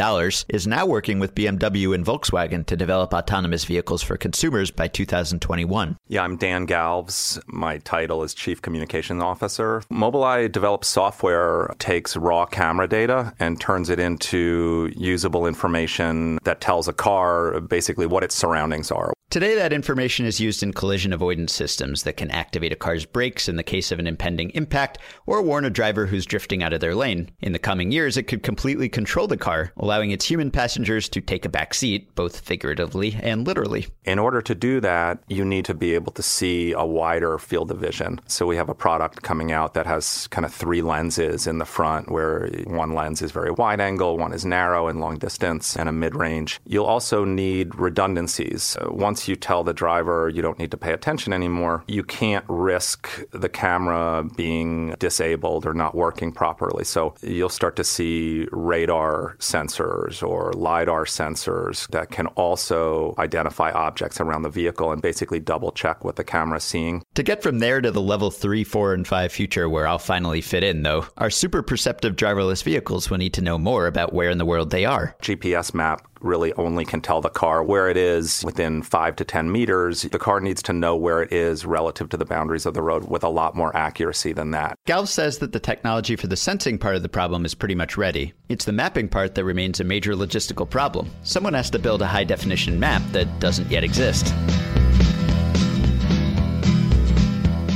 is 0.49 0.65
now 0.65 0.87
working 0.87 1.19
with 1.19 1.35
BMW 1.35 1.93
and 1.93 2.07
Volkswagen 2.07 2.65
to 2.67 2.77
develop 2.77 3.13
autonomous 3.13 3.65
vehicles 3.65 4.01
for 4.01 4.17
consumers 4.17 4.71
by 4.71 4.87
2021. 4.87 5.97
Yeah, 6.07 6.23
I'm 6.23 6.37
Dan 6.37 6.69
Galves. 6.69 7.41
My 7.49 7.79
title 7.79 8.23
is 8.23 8.33
Chief 8.33 8.63
Communications 8.63 9.25
Officer. 9.25 9.83
Mobileye 9.91 10.53
develops 10.53 10.87
software, 10.87 11.75
takes 11.81 12.17
raw 12.17 12.47
camera 12.47 12.87
data, 12.87 13.35
and 13.41 13.61
turns 13.61 13.91
it 13.91 13.99
into 13.99 14.93
usable 14.95 15.49
information 15.49 16.39
that 16.45 16.61
tells 16.61 16.87
a 16.87 16.93
car 16.93 17.61
basically 17.61 18.07
what 18.07 18.23
its 18.23 18.37
surroundings 18.37 18.93
are. 18.93 19.13
Today, 19.31 19.55
that 19.55 19.73
information 19.73 20.27
is 20.27 20.41
used 20.41 20.61
in 20.61 20.73
collision 20.73 21.13
avoidance 21.13 21.53
systems 21.53 22.03
that 22.03 22.17
can 22.17 22.33
activate 22.33 22.73
a 22.73 22.77
car's 22.77 23.05
brakes 23.05 23.49
in 23.49 23.55
the 23.55 23.63
case 23.63 23.93
of 23.93 24.01
an 24.01 24.09
impending 24.09 24.51
impact 24.51 24.99
or 25.25 25.40
warn 25.43 25.65
a 25.65 25.71
driver 25.71 26.07
who's 26.07 26.27
drifting 26.27 26.63
out 26.63 26.73
of 26.73 26.81
their 26.81 26.95
lane. 26.95 27.31
In 27.41 27.53
the 27.53 27.59
coming 27.59 27.91
years, 27.91 28.17
it 28.17 28.25
could 28.25 28.43
completely 28.43 28.89
control 28.89 29.27
the 29.27 29.37
car, 29.37 29.73
allowing 29.77 30.11
its 30.11 30.25
human 30.25 30.51
passengers 30.51 31.09
to 31.09 31.21
take 31.21 31.45
a 31.45 31.49
back 31.49 31.75
seat, 31.75 32.15
both 32.15 32.41
figuratively 32.41 33.17
and 33.23 33.47
literally. 33.47 33.87
In 34.05 34.19
order 34.19 34.43
to 34.43 34.55
do 34.55 34.81
that, 34.81 35.23
you 35.29 35.45
need 35.45 35.65
to 35.67 35.75
be 35.75 35.95
able 35.95 36.13
to 36.13 36.23
see 36.23 36.73
a 36.73 36.85
wider 36.85 37.39
field 37.39 37.71
of 37.71 37.79
vision. 37.79 38.21
So 38.27 38.47
we 38.47 38.57
have 38.57 38.69
a 38.69 38.75
product 38.75 39.23
coming 39.23 39.53
out 39.53 39.75
that 39.75 39.87
has 39.87 40.27
kind 40.29 40.45
of 40.45 40.53
three 40.53 40.83
lenses 40.83 41.47
in 41.47 41.59
the 41.59 41.65
front, 41.65 42.11
where 42.11 42.49
one 42.67 42.93
lens 42.93 43.23
is 43.23 43.33
very 43.33 43.51
wide 43.51 43.81
angle, 43.81 44.19
one 44.19 44.33
is 44.33 44.45
narrow 44.45 44.89
and 44.89 45.01
long 45.01 45.19
distance, 45.19 45.77
and 45.77 45.89
a 45.89 45.93
mid 45.93 46.15
range. 46.15 46.61
You'll 46.67 46.87
also 46.87 47.25
need 47.25 47.75
redundancies. 47.75 48.77
Once 48.87 49.29
you 49.29 49.37
tell 49.37 49.65
the 49.65 49.73
driver 49.73 50.29
you 50.29 50.43
don't 50.43 50.59
need 50.59 50.71
to 50.73 50.77
pay 50.77 50.93
attention 50.93 51.33
anymore, 51.33 51.85
you 51.87 52.03
can't 52.03 52.45
risk 52.49 53.09
the 53.31 53.49
camera 53.49 54.25
being 54.37 54.95
disabled 54.99 55.30
or 55.67 55.75
not 55.75 55.95
working 55.95 56.33
properly. 56.33 56.85
So 56.85 57.15
you'll 57.23 57.49
start 57.49 57.77
to 57.77 57.85
see 57.85 58.47
radar 58.53 59.37
sensors 59.39 60.27
or 60.27 60.53
LiDAR 60.53 61.05
sensors 61.05 61.89
that 61.89 62.11
can 62.11 62.27
also 62.29 63.15
identify 63.19 63.71
objects 63.71 64.21
around 64.21 64.43
the 64.43 64.51
vehicle 64.51 64.93
and 64.93 65.03
basically 65.03 65.41
double 65.41 65.73
check 65.73 66.05
what 66.05 66.17
the 66.17 66.25
camera's 66.25 66.65
seeing. 66.65 67.03
To 67.15 67.23
get 67.23 67.43
from 67.43 67.59
there 67.59 67.81
to 67.81 67.91
the 67.91 68.01
level 68.01 68.31
3, 68.31 68.65
4, 68.65 68.95
and 68.95 69.07
5 69.07 69.33
future 69.33 69.69
where 69.69 69.87
I'll 69.87 69.99
finally 69.99 70.41
fit 70.41 70.65
in, 70.65 70.83
though, 70.83 71.07
our 71.17 71.31
super 71.31 71.63
perceptive 71.63 72.17
driverless 72.17 72.63
vehicles 72.63 73.11
will 73.11 73.19
need 73.19 73.35
to 73.35 73.43
know 73.43 73.59
more 73.59 73.87
about 73.87 74.13
where 74.13 74.31
in 74.31 74.39
the 74.39 74.47
world 74.47 74.71
they 74.71 74.85
are. 74.85 75.15
GPS 75.23 75.75
map 75.75 76.07
really 76.21 76.53
only 76.55 76.85
can 76.85 77.01
tell 77.01 77.21
the 77.21 77.31
car 77.31 77.63
where 77.63 77.89
it 77.89 77.97
is 77.97 78.43
within 78.45 78.83
five 78.83 79.17
to 79.17 79.25
10 79.25 79.51
meters. 79.51 80.03
The 80.03 80.19
car 80.19 80.41
needs 80.41 80.63
to 80.65 80.73
know 80.73 80.97
where 80.97 81.23
it 81.23 81.33
is 81.33 81.67
relative 81.67 82.09
to 82.11 82.17
the 82.17 82.25
boundaries 82.25 82.67
of 82.67 82.75
the 82.75 82.83
road 82.83 83.09
with 83.09 83.25
a 83.25 83.29
lot 83.29 83.57
more 83.57 83.75
accuracy 83.77 84.33
than 84.33 84.51
that. 84.53 84.79
Galves 84.87 85.09
says 85.09 85.39
that 85.39 85.53
the 85.53 85.61
technology 85.61 86.17
for 86.17 86.27
the 86.27 86.37
sensing 86.37 86.79
part 86.79 86.97
of 86.97 87.03
the 87.03 87.09
problem 87.09 87.45
is 87.45 87.55
pretty 87.55 87.75
much 87.75 87.97
ready. 87.97 88.33
It's 88.49 88.65
the 88.65 88.73
mapping 88.73 89.09
part 89.09 89.35
that 89.35 89.45
remains 89.45 89.81
a 89.81 89.85
major 89.85 90.15
logistical 90.15 90.69
problem. 90.69 91.11
Someone 91.23 91.55
has 91.55 91.71
to 91.71 91.79
build 91.79 92.03
a 92.03 92.07
high 92.07 92.25
definition 92.25 92.79
map 92.79 93.03
that 93.13 93.41
doesn't 93.41 93.71
yet 93.71 93.85
exist. 93.85 94.35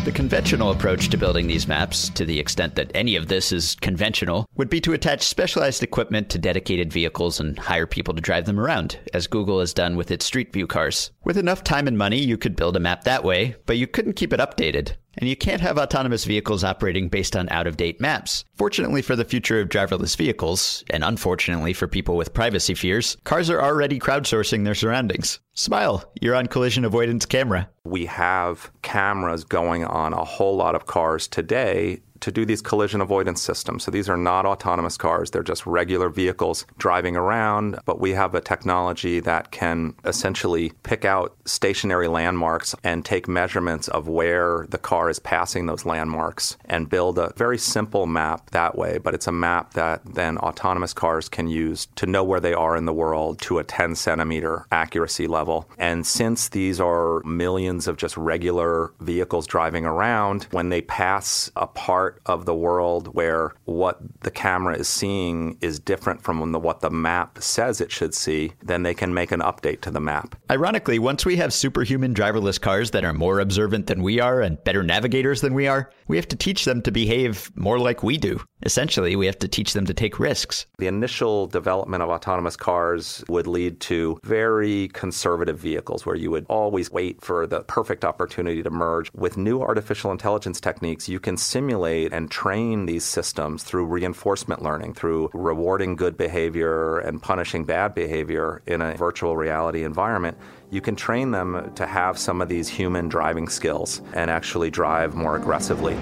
The 0.04 0.12
conventional 0.12 0.70
approach 0.70 1.08
to 1.08 1.16
building 1.16 1.46
these 1.46 1.66
maps, 1.66 2.10
to 2.10 2.26
the 2.26 2.38
extent 2.38 2.74
that 2.74 2.90
any 2.94 3.16
of 3.16 3.28
this 3.28 3.52
is 3.52 3.74
conventional, 3.76 4.46
would 4.54 4.68
be 4.68 4.78
to 4.82 4.92
attach 4.92 5.22
specialized 5.22 5.82
equipment 5.82 6.28
to 6.28 6.38
dedicated 6.38 6.92
vehicles 6.92 7.40
and 7.40 7.58
hire 7.58 7.86
people 7.86 8.12
to 8.12 8.20
drive 8.20 8.44
them 8.44 8.60
around, 8.60 8.98
as 9.14 9.26
Google 9.26 9.60
has 9.60 9.72
done 9.72 9.96
with 9.96 10.10
its 10.10 10.26
Street 10.26 10.52
View 10.52 10.66
cars. 10.66 11.10
With 11.24 11.38
enough 11.38 11.64
time 11.64 11.88
and 11.88 11.96
money, 11.96 12.18
you 12.18 12.36
could 12.36 12.54
build 12.54 12.76
a 12.76 12.80
map 12.80 13.04
that 13.04 13.24
way, 13.24 13.56
but 13.64 13.78
you 13.78 13.86
couldn't 13.86 14.12
keep 14.12 14.34
it 14.34 14.40
updated. 14.40 14.92
And 15.18 15.28
you 15.28 15.36
can't 15.36 15.60
have 15.60 15.78
autonomous 15.78 16.24
vehicles 16.24 16.64
operating 16.64 17.08
based 17.08 17.36
on 17.36 17.48
out 17.48 17.66
of 17.66 17.76
date 17.76 18.00
maps. 18.00 18.44
Fortunately 18.56 19.02
for 19.02 19.16
the 19.16 19.24
future 19.24 19.60
of 19.60 19.68
driverless 19.68 20.16
vehicles, 20.16 20.84
and 20.90 21.04
unfortunately 21.04 21.72
for 21.72 21.86
people 21.86 22.16
with 22.16 22.34
privacy 22.34 22.74
fears, 22.74 23.16
cars 23.24 23.50
are 23.50 23.62
already 23.62 23.98
crowdsourcing 23.98 24.64
their 24.64 24.74
surroundings. 24.74 25.40
Smile, 25.54 26.04
you're 26.20 26.34
on 26.34 26.46
collision 26.46 26.84
avoidance 26.84 27.26
camera. 27.26 27.68
We 27.84 28.06
have 28.06 28.70
cameras 28.82 29.44
going 29.44 29.84
on 29.84 30.12
a 30.12 30.24
whole 30.24 30.56
lot 30.56 30.74
of 30.74 30.86
cars 30.86 31.28
today 31.28 32.00
to 32.24 32.32
do 32.32 32.46
these 32.46 32.62
collision 32.62 33.02
avoidance 33.02 33.42
systems. 33.42 33.84
So 33.84 33.90
these 33.90 34.08
are 34.08 34.16
not 34.16 34.46
autonomous 34.46 34.96
cars, 34.96 35.30
they're 35.30 35.42
just 35.42 35.66
regular 35.66 36.08
vehicles 36.08 36.64
driving 36.78 37.16
around, 37.16 37.78
but 37.84 38.00
we 38.00 38.12
have 38.12 38.34
a 38.34 38.40
technology 38.40 39.20
that 39.20 39.50
can 39.50 39.94
essentially 40.06 40.72
pick 40.84 41.04
out 41.04 41.36
stationary 41.44 42.08
landmarks 42.08 42.74
and 42.82 43.04
take 43.04 43.28
measurements 43.28 43.88
of 43.88 44.08
where 44.08 44.66
the 44.70 44.78
car 44.78 45.10
is 45.10 45.18
passing 45.18 45.66
those 45.66 45.84
landmarks 45.84 46.56
and 46.64 46.88
build 46.88 47.18
a 47.18 47.34
very 47.36 47.58
simple 47.58 48.06
map 48.06 48.48
that 48.50 48.74
way, 48.74 48.96
but 48.96 49.12
it's 49.12 49.26
a 49.26 49.32
map 49.32 49.74
that 49.74 50.00
then 50.14 50.38
autonomous 50.38 50.94
cars 50.94 51.28
can 51.28 51.46
use 51.46 51.88
to 51.96 52.06
know 52.06 52.24
where 52.24 52.40
they 52.40 52.54
are 52.54 52.74
in 52.74 52.86
the 52.86 52.92
world 52.94 53.38
to 53.42 53.58
a 53.58 53.64
10 53.64 53.94
centimeter 53.94 54.64
accuracy 54.72 55.26
level. 55.26 55.68
And 55.76 56.06
since 56.06 56.48
these 56.48 56.80
are 56.80 57.20
millions 57.24 57.86
of 57.86 57.98
just 57.98 58.16
regular 58.16 58.94
vehicles 59.00 59.46
driving 59.46 59.84
around, 59.84 60.44
when 60.52 60.70
they 60.70 60.80
pass 60.80 61.50
a 61.56 61.66
part 61.66 62.13
of 62.26 62.46
the 62.46 62.54
world 62.54 63.14
where 63.14 63.52
what 63.64 64.00
the 64.20 64.30
camera 64.30 64.76
is 64.76 64.88
seeing 64.88 65.56
is 65.60 65.78
different 65.78 66.22
from 66.22 66.52
the, 66.52 66.58
what 66.58 66.80
the 66.80 66.90
map 66.90 67.38
says 67.42 67.80
it 67.80 67.92
should 67.92 68.14
see, 68.14 68.52
then 68.62 68.82
they 68.82 68.94
can 68.94 69.14
make 69.14 69.32
an 69.32 69.40
update 69.40 69.80
to 69.82 69.90
the 69.90 70.00
map. 70.00 70.34
Ironically, 70.50 70.98
once 70.98 71.24
we 71.24 71.36
have 71.36 71.52
superhuman 71.52 72.14
driverless 72.14 72.60
cars 72.60 72.90
that 72.92 73.04
are 73.04 73.12
more 73.12 73.40
observant 73.40 73.86
than 73.86 74.02
we 74.02 74.20
are 74.20 74.40
and 74.40 74.62
better 74.64 74.82
navigators 74.82 75.40
than 75.40 75.54
we 75.54 75.66
are, 75.66 75.90
we 76.08 76.16
have 76.16 76.28
to 76.28 76.36
teach 76.36 76.64
them 76.64 76.82
to 76.82 76.90
behave 76.90 77.50
more 77.56 77.78
like 77.78 78.02
we 78.02 78.18
do. 78.18 78.40
Essentially, 78.64 79.16
we 79.16 79.26
have 79.26 79.38
to 79.38 79.48
teach 79.48 79.72
them 79.72 79.86
to 79.86 79.94
take 79.94 80.18
risks. 80.18 80.66
The 80.78 80.86
initial 80.86 81.46
development 81.46 82.02
of 82.02 82.08
autonomous 82.08 82.56
cars 82.56 83.22
would 83.28 83.46
lead 83.46 83.80
to 83.80 84.18
very 84.24 84.88
conservative 84.88 85.58
vehicles 85.58 86.06
where 86.06 86.16
you 86.16 86.30
would 86.30 86.46
always 86.48 86.90
wait 86.90 87.22
for 87.22 87.46
the 87.46 87.60
perfect 87.60 88.04
opportunity 88.04 88.62
to 88.62 88.70
merge. 88.70 89.10
With 89.14 89.36
new 89.36 89.60
artificial 89.60 90.12
intelligence 90.12 90.60
techniques, 90.60 91.08
you 91.08 91.20
can 91.20 91.36
simulate 91.36 91.93
simulate 91.94 92.12
and 92.12 92.30
train 92.30 92.86
these 92.86 93.04
systems 93.04 93.62
through 93.62 93.86
reinforcement 93.86 94.62
learning, 94.62 94.94
through 94.94 95.30
rewarding 95.32 95.96
good 95.96 96.16
behavior 96.16 96.98
and 96.98 97.22
punishing 97.22 97.64
bad 97.64 97.94
behavior 97.94 98.62
in 98.66 98.80
a 98.80 98.94
virtual 98.96 99.36
reality 99.36 99.84
environment, 99.84 100.36
you 100.70 100.80
can 100.80 100.96
train 100.96 101.30
them 101.30 101.72
to 101.74 101.86
have 101.86 102.18
some 102.18 102.42
of 102.42 102.48
these 102.48 102.68
human 102.68 103.08
driving 103.08 103.48
skills 103.48 104.02
and 104.12 104.30
actually 104.30 104.70
drive 104.70 105.14
more 105.14 105.36
aggressively. 105.36 105.96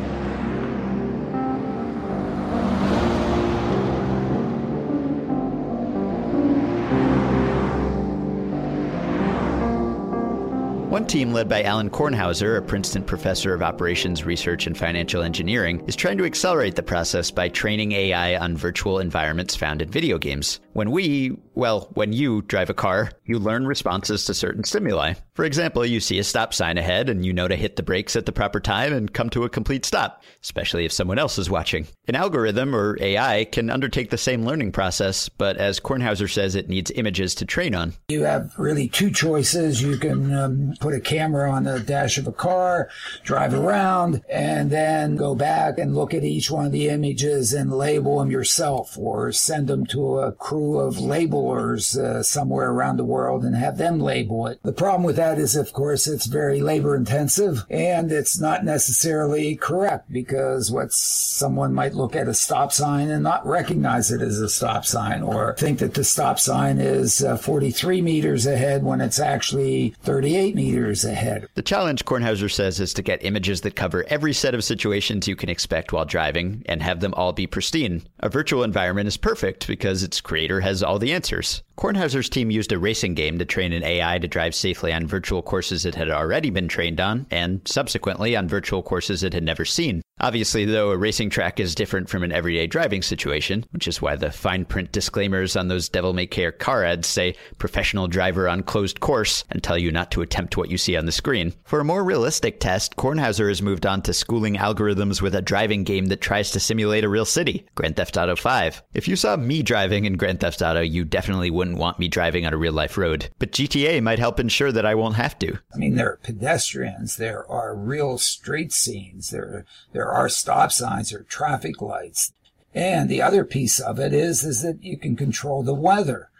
One 10.92 11.06
team 11.06 11.32
led 11.32 11.49
by 11.49 11.62
Alan 11.62 11.88
Kornhauser, 11.88 12.58
a 12.58 12.61
Princeton 12.61 13.02
professor 13.02 13.54
of 13.54 13.62
operations 13.62 14.26
research 14.26 14.66
and 14.66 14.76
financial 14.76 15.22
engineering, 15.22 15.82
is 15.87 15.96
trying 15.96 16.18
to 16.18 16.26
accelerate 16.26 16.75
the 16.75 16.82
process 16.82 17.30
by 17.30 17.49
training 17.49 17.92
AI 17.92 18.37
on 18.37 18.58
virtual 18.58 18.99
environments 18.99 19.56
found 19.56 19.80
in 19.80 19.88
video 19.88 20.18
games. 20.18 20.61
When 20.75 20.90
we, 20.90 21.34
well, 21.54 21.90
when 21.94 22.12
you 22.12 22.42
drive 22.42 22.68
a 22.68 22.75
car, 22.75 23.11
you 23.25 23.38
learn 23.38 23.66
responses 23.66 24.26
to 24.26 24.34
certain 24.34 24.64
stimuli. 24.64 25.14
For 25.34 25.46
example, 25.46 25.87
you 25.87 25.99
see 25.99 26.18
a 26.18 26.25
stop 26.25 26.52
sign 26.52 26.76
ahead 26.76 27.08
and 27.08 27.25
you 27.25 27.32
know 27.32 27.49
to 27.49 27.56
hit 27.56 27.76
the 27.76 27.82
brakes 27.82 28.14
at 28.14 28.26
the 28.26 28.32
proper 28.32 28.61
time 28.61 28.92
and 28.92 29.12
come 29.12 29.30
to 29.30 29.44
a 29.44 29.49
complete 29.49 29.87
stop, 29.87 30.22
especially 30.42 30.84
if 30.84 30.92
someone 30.92 31.18
else 31.18 31.38
is 31.38 31.49
watching. 31.49 31.87
An 32.06 32.16
algorithm 32.16 32.76
or 32.76 32.99
AI 33.00 33.46
can 33.46 33.70
undertake 33.70 34.11
the 34.11 34.18
same 34.18 34.44
learning 34.44 34.72
process, 34.72 35.30
but 35.30 35.56
as 35.56 35.80
Kornhauser 35.80 36.30
says, 36.30 36.54
it 36.54 36.68
needs 36.68 36.90
images 36.90 37.34
to 37.37 37.46
train 37.46 37.75
on. 37.75 37.94
You 38.08 38.25
have 38.25 38.52
really 38.58 38.88
two 38.88 39.11
choices. 39.11 39.82
You 39.82 39.96
can 39.96 40.34
um, 40.34 40.75
put 40.82 40.94
a 40.94 41.00
camera 41.00 41.48
on 41.48 41.62
the 41.62 41.78
dash 41.78 42.18
of 42.18 42.26
a 42.26 42.32
car, 42.32 42.90
drive 43.22 43.54
around, 43.54 44.20
and 44.28 44.68
then 44.68 45.14
go 45.14 45.32
back 45.32 45.78
and 45.78 45.94
look 45.94 46.12
at 46.12 46.24
each 46.24 46.50
one 46.50 46.66
of 46.66 46.72
the 46.72 46.88
images 46.88 47.52
and 47.52 47.72
label 47.72 48.18
them 48.18 48.32
yourself 48.32 48.98
or 48.98 49.30
send 49.30 49.68
them 49.68 49.86
to 49.86 50.18
a 50.18 50.32
crew 50.32 50.80
of 50.80 50.96
labelers 50.96 51.96
uh, 51.96 52.20
somewhere 52.20 52.70
around 52.70 52.96
the 52.96 53.04
world 53.04 53.44
and 53.44 53.54
have 53.54 53.78
them 53.78 54.00
label 54.00 54.48
it. 54.48 54.58
The 54.64 54.72
problem 54.72 55.04
with 55.04 55.14
that 55.16 55.38
is, 55.38 55.54
of 55.54 55.72
course, 55.72 56.08
it's 56.08 56.26
very 56.26 56.60
labor 56.60 56.96
intensive 56.96 57.64
and 57.70 58.10
it's 58.10 58.40
not 58.40 58.64
necessarily 58.64 59.54
correct 59.54 60.12
because 60.12 60.72
what 60.72 60.92
someone 60.92 61.72
might 61.72 61.94
look 61.94 62.16
at 62.16 62.26
a 62.26 62.34
stop 62.34 62.72
sign 62.72 63.08
and 63.08 63.22
not 63.22 63.46
recognize 63.46 64.10
it 64.10 64.20
as 64.20 64.40
a 64.40 64.48
stop 64.48 64.84
sign 64.84 65.22
or 65.22 65.54
think 65.56 65.78
that 65.78 65.94
the 65.94 66.02
stop 66.02 66.40
sign 66.40 66.78
is 66.80 67.22
uh, 67.22 67.36
43 67.36 68.02
meters 68.02 68.46
ahead 68.46 68.82
when 68.82 69.00
it's 69.00 69.20
actually 69.20 69.94
38 70.02 70.56
meters 70.56 70.71
ahead. 71.04 71.48
The 71.54 71.62
challenge, 71.62 72.04
Kornhauser 72.04 72.50
says, 72.50 72.80
is 72.80 72.94
to 72.94 73.02
get 73.02 73.24
images 73.24 73.60
that 73.62 73.76
cover 73.76 74.04
every 74.08 74.32
set 74.32 74.54
of 74.54 74.64
situations 74.64 75.28
you 75.28 75.36
can 75.36 75.48
expect 75.48 75.92
while 75.92 76.04
driving 76.04 76.62
and 76.66 76.82
have 76.82 77.00
them 77.00 77.14
all 77.14 77.32
be 77.32 77.46
pristine. 77.46 78.02
A 78.20 78.28
virtual 78.28 78.62
environment 78.62 79.08
is 79.08 79.16
perfect 79.16 79.66
because 79.66 80.02
its 80.02 80.20
creator 80.20 80.60
has 80.60 80.82
all 80.82 80.98
the 80.98 81.12
answers. 81.12 81.62
Kornhauser's 81.76 82.28
team 82.28 82.50
used 82.50 82.72
a 82.72 82.78
racing 82.78 83.14
game 83.14 83.38
to 83.38 83.44
train 83.44 83.72
an 83.72 83.82
AI 83.82 84.18
to 84.18 84.28
drive 84.28 84.54
safely 84.54 84.92
on 84.92 85.06
virtual 85.06 85.42
courses 85.42 85.84
it 85.84 85.94
had 85.94 86.10
already 86.10 86.50
been 86.50 86.68
trained 86.68 87.00
on, 87.00 87.26
and 87.30 87.60
subsequently 87.64 88.36
on 88.36 88.48
virtual 88.48 88.82
courses 88.82 89.22
it 89.22 89.32
had 89.32 89.42
never 89.42 89.64
seen. 89.64 90.02
Obviously, 90.22 90.64
though, 90.64 90.92
a 90.92 90.96
racing 90.96 91.30
track 91.30 91.58
is 91.58 91.74
different 91.74 92.08
from 92.08 92.22
an 92.22 92.30
everyday 92.30 92.68
driving 92.68 93.02
situation, 93.02 93.64
which 93.72 93.88
is 93.88 94.00
why 94.00 94.14
the 94.14 94.30
fine 94.30 94.64
print 94.64 94.92
disclaimers 94.92 95.56
on 95.56 95.66
those 95.66 95.88
devil 95.88 96.12
may 96.12 96.28
care 96.28 96.52
car 96.52 96.84
ads 96.84 97.08
say 97.08 97.34
professional 97.58 98.06
driver 98.06 98.48
on 98.48 98.62
closed 98.62 99.00
course 99.00 99.42
and 99.50 99.64
tell 99.64 99.76
you 99.76 99.90
not 99.90 100.12
to 100.12 100.22
attempt 100.22 100.56
what 100.56 100.70
you 100.70 100.78
see 100.78 100.96
on 100.96 101.06
the 101.06 101.12
screen. 101.12 101.52
For 101.64 101.80
a 101.80 101.84
more 101.84 102.04
realistic 102.04 102.60
test, 102.60 102.94
Kornhauser 102.94 103.48
has 103.48 103.62
moved 103.62 103.84
on 103.84 104.00
to 104.02 104.12
schooling 104.12 104.54
algorithms 104.54 105.20
with 105.20 105.34
a 105.34 105.42
driving 105.42 105.82
game 105.82 106.06
that 106.06 106.20
tries 106.20 106.52
to 106.52 106.60
simulate 106.60 107.02
a 107.02 107.08
real 107.08 107.24
city, 107.24 107.66
Grand 107.74 107.96
Theft 107.96 108.16
Auto 108.16 108.36
5. 108.36 108.80
If 108.94 109.08
you 109.08 109.16
saw 109.16 109.36
me 109.36 109.64
driving 109.64 110.04
in 110.04 110.16
Grand 110.16 110.38
Theft 110.38 110.62
Auto, 110.62 110.82
you 110.82 111.04
definitely 111.04 111.50
wouldn't 111.50 111.78
want 111.78 111.98
me 111.98 112.06
driving 112.06 112.46
on 112.46 112.54
a 112.54 112.56
real 112.56 112.72
life 112.72 112.96
road. 112.96 113.28
But 113.40 113.50
GTA 113.50 114.00
might 114.00 114.20
help 114.20 114.38
ensure 114.38 114.70
that 114.70 114.86
I 114.86 114.94
won't 114.94 115.16
have 115.16 115.36
to. 115.40 115.58
I 115.74 115.78
mean, 115.78 115.96
there 115.96 116.12
are 116.12 116.20
pedestrians, 116.22 117.16
there 117.16 117.44
are 117.50 117.74
real 117.74 118.18
street 118.18 118.72
scenes, 118.72 119.30
there, 119.30 119.66
there 119.92 120.06
are 120.06 120.12
stop 120.28 120.73
signs, 120.73 121.12
or 121.12 121.23
traffic 121.25 121.81
lights. 121.81 122.33
And 122.75 123.09
the 123.09 123.23
other 123.23 123.45
piece 123.45 123.78
of 123.81 123.99
it 123.99 124.12
is, 124.12 124.45
is 124.45 124.62
that 124.62 124.83
you 124.83 124.97
can 124.97 125.16
control 125.16 125.62
the 125.62 125.75
weather. 125.75 126.31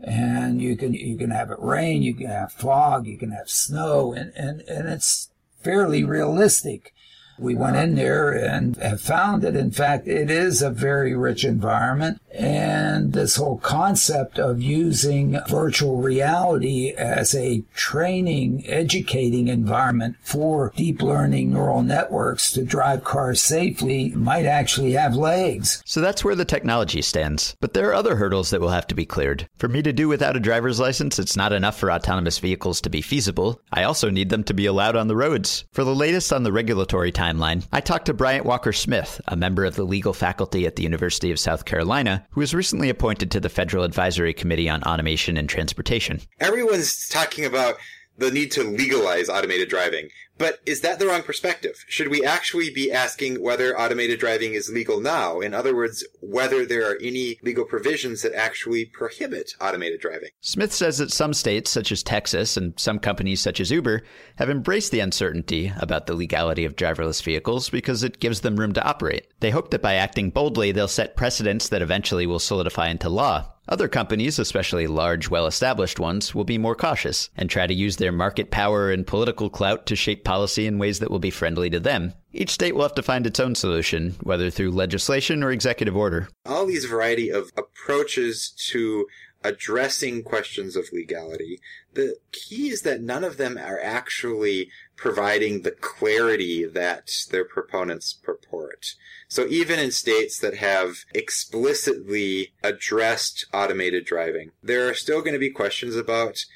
And 0.00 0.62
you 0.62 0.76
can, 0.76 0.94
you 0.94 1.16
can 1.16 1.30
have 1.30 1.50
it 1.50 1.58
rain, 1.58 2.02
you 2.02 2.14
can 2.14 2.28
have 2.28 2.52
fog, 2.52 3.06
you 3.06 3.18
can 3.18 3.32
have 3.32 3.50
snow, 3.50 4.12
and, 4.12 4.32
and, 4.36 4.60
and 4.62 4.88
it's 4.88 5.30
fairly 5.60 6.04
realistic. 6.04 6.94
We 7.38 7.54
went 7.54 7.76
in 7.76 7.94
there 7.94 8.30
and 8.32 8.76
have 8.76 9.00
found 9.00 9.42
that, 9.42 9.56
in 9.56 9.70
fact, 9.70 10.08
it 10.08 10.30
is 10.30 10.62
a 10.62 10.70
very 10.70 11.14
rich 11.14 11.44
environment. 11.44 12.20
And 12.32 13.12
this 13.12 13.36
whole 13.36 13.58
concept 13.58 14.38
of 14.38 14.60
using 14.60 15.38
virtual 15.48 15.96
reality 15.96 16.90
as 16.90 17.34
a 17.34 17.62
training, 17.74 18.64
educating 18.66 19.48
environment 19.48 20.16
for 20.22 20.72
deep 20.76 21.02
learning 21.02 21.52
neural 21.52 21.82
networks 21.82 22.52
to 22.52 22.64
drive 22.64 23.04
cars 23.04 23.40
safely 23.40 24.10
might 24.10 24.46
actually 24.46 24.92
have 24.92 25.14
legs. 25.14 25.82
So 25.84 26.00
that's 26.00 26.24
where 26.24 26.34
the 26.34 26.44
technology 26.44 27.02
stands. 27.02 27.56
But 27.60 27.74
there 27.74 27.88
are 27.88 27.94
other 27.94 28.16
hurdles 28.16 28.50
that 28.50 28.60
will 28.60 28.68
have 28.68 28.86
to 28.88 28.94
be 28.94 29.06
cleared. 29.06 29.48
For 29.56 29.68
me 29.68 29.82
to 29.82 29.92
do 29.92 30.08
without 30.08 30.36
a 30.36 30.40
driver's 30.40 30.80
license, 30.80 31.18
it's 31.18 31.36
not 31.36 31.52
enough 31.52 31.78
for 31.78 31.90
autonomous 31.90 32.38
vehicles 32.38 32.80
to 32.82 32.90
be 32.90 33.02
feasible. 33.02 33.60
I 33.72 33.84
also 33.84 34.10
need 34.10 34.30
them 34.30 34.44
to 34.44 34.54
be 34.54 34.66
allowed 34.66 34.96
on 34.96 35.08
the 35.08 35.16
roads. 35.16 35.64
For 35.72 35.84
the 35.84 35.94
latest 35.94 36.32
on 36.32 36.42
the 36.42 36.52
regulatory 36.52 37.12
time, 37.12 37.27
timeline, 37.28 37.66
I 37.72 37.80
talked 37.80 38.06
to 38.06 38.14
Bryant 38.14 38.44
Walker 38.44 38.72
Smith, 38.72 39.20
a 39.28 39.36
member 39.36 39.64
of 39.64 39.76
the 39.76 39.84
legal 39.84 40.12
faculty 40.12 40.66
at 40.66 40.76
the 40.76 40.82
University 40.82 41.30
of 41.30 41.38
South 41.38 41.64
Carolina, 41.64 42.26
who 42.30 42.40
was 42.40 42.54
recently 42.54 42.88
appointed 42.88 43.30
to 43.30 43.40
the 43.40 43.48
Federal 43.48 43.84
Advisory 43.84 44.34
Committee 44.34 44.68
on 44.68 44.82
Automation 44.84 45.36
and 45.36 45.48
Transportation. 45.48 46.20
Everyone's 46.40 47.08
talking 47.08 47.44
about 47.44 47.76
the 48.18 48.30
need 48.30 48.50
to 48.52 48.64
legalize 48.64 49.28
automated 49.28 49.68
driving. 49.68 50.10
But 50.38 50.60
is 50.66 50.82
that 50.82 51.00
the 51.00 51.06
wrong 51.06 51.22
perspective? 51.22 51.84
Should 51.88 52.08
we 52.08 52.24
actually 52.24 52.70
be 52.70 52.92
asking 52.92 53.42
whether 53.42 53.78
automated 53.78 54.20
driving 54.20 54.54
is 54.54 54.70
legal 54.70 55.00
now? 55.00 55.40
In 55.40 55.52
other 55.52 55.74
words, 55.74 56.06
whether 56.20 56.64
there 56.64 56.88
are 56.88 56.98
any 57.02 57.38
legal 57.42 57.64
provisions 57.64 58.22
that 58.22 58.34
actually 58.34 58.84
prohibit 58.84 59.52
automated 59.60 60.00
driving? 60.00 60.30
Smith 60.40 60.72
says 60.72 60.98
that 60.98 61.10
some 61.10 61.34
states, 61.34 61.70
such 61.70 61.90
as 61.90 62.04
Texas, 62.04 62.56
and 62.56 62.78
some 62.78 63.00
companies, 63.00 63.40
such 63.40 63.60
as 63.60 63.72
Uber, 63.72 64.02
have 64.36 64.48
embraced 64.48 64.92
the 64.92 65.00
uncertainty 65.00 65.72
about 65.80 66.06
the 66.06 66.14
legality 66.14 66.64
of 66.64 66.76
driverless 66.76 67.22
vehicles 67.22 67.68
because 67.68 68.04
it 68.04 68.20
gives 68.20 68.42
them 68.42 68.56
room 68.56 68.72
to 68.74 68.84
operate. 68.84 69.26
They 69.40 69.50
hope 69.50 69.70
that 69.70 69.82
by 69.82 69.94
acting 69.94 70.30
boldly, 70.30 70.70
they'll 70.70 70.86
set 70.86 71.16
precedents 71.16 71.68
that 71.70 71.82
eventually 71.82 72.26
will 72.26 72.38
solidify 72.38 72.88
into 72.88 73.08
law. 73.08 73.52
Other 73.68 73.86
companies, 73.86 74.38
especially 74.38 74.86
large, 74.86 75.28
well 75.28 75.46
established 75.46 76.00
ones, 76.00 76.34
will 76.34 76.44
be 76.44 76.56
more 76.56 76.74
cautious 76.74 77.28
and 77.36 77.50
try 77.50 77.66
to 77.66 77.74
use 77.74 77.96
their 77.96 78.12
market 78.12 78.50
power 78.50 78.90
and 78.90 79.06
political 79.06 79.50
clout 79.50 79.84
to 79.86 79.96
shape 79.96 80.24
policy 80.24 80.66
in 80.66 80.78
ways 80.78 81.00
that 81.00 81.10
will 81.10 81.18
be 81.18 81.30
friendly 81.30 81.68
to 81.70 81.78
them. 81.78 82.14
Each 82.32 82.50
state 82.50 82.74
will 82.74 82.82
have 82.82 82.94
to 82.94 83.02
find 83.02 83.26
its 83.26 83.38
own 83.38 83.54
solution, 83.54 84.16
whether 84.22 84.48
through 84.48 84.70
legislation 84.70 85.42
or 85.42 85.50
executive 85.50 85.96
order. 85.96 86.28
All 86.46 86.64
these 86.64 86.86
variety 86.86 87.28
of 87.28 87.52
approaches 87.58 88.50
to 88.70 89.06
addressing 89.44 90.22
questions 90.22 90.74
of 90.74 90.88
legality, 90.92 91.60
the 91.92 92.16
key 92.32 92.70
is 92.70 92.82
that 92.82 93.02
none 93.02 93.22
of 93.22 93.36
them 93.36 93.58
are 93.58 93.80
actually 93.80 94.70
providing 94.96 95.62
the 95.62 95.70
clarity 95.70 96.64
that 96.64 97.10
their 97.30 97.44
proponents 97.44 98.12
purport. 98.14 98.94
So 99.28 99.46
even 99.48 99.78
in 99.78 99.90
states 99.90 100.38
that 100.40 100.56
have 100.56 101.04
explicitly 101.14 102.52
addressed 102.62 103.44
automated 103.52 104.06
driving, 104.06 104.52
there 104.62 104.88
are 104.88 104.94
still 104.94 105.20
going 105.20 105.34
to 105.34 105.38
be 105.38 105.50
questions 105.50 105.94
about 105.96 106.46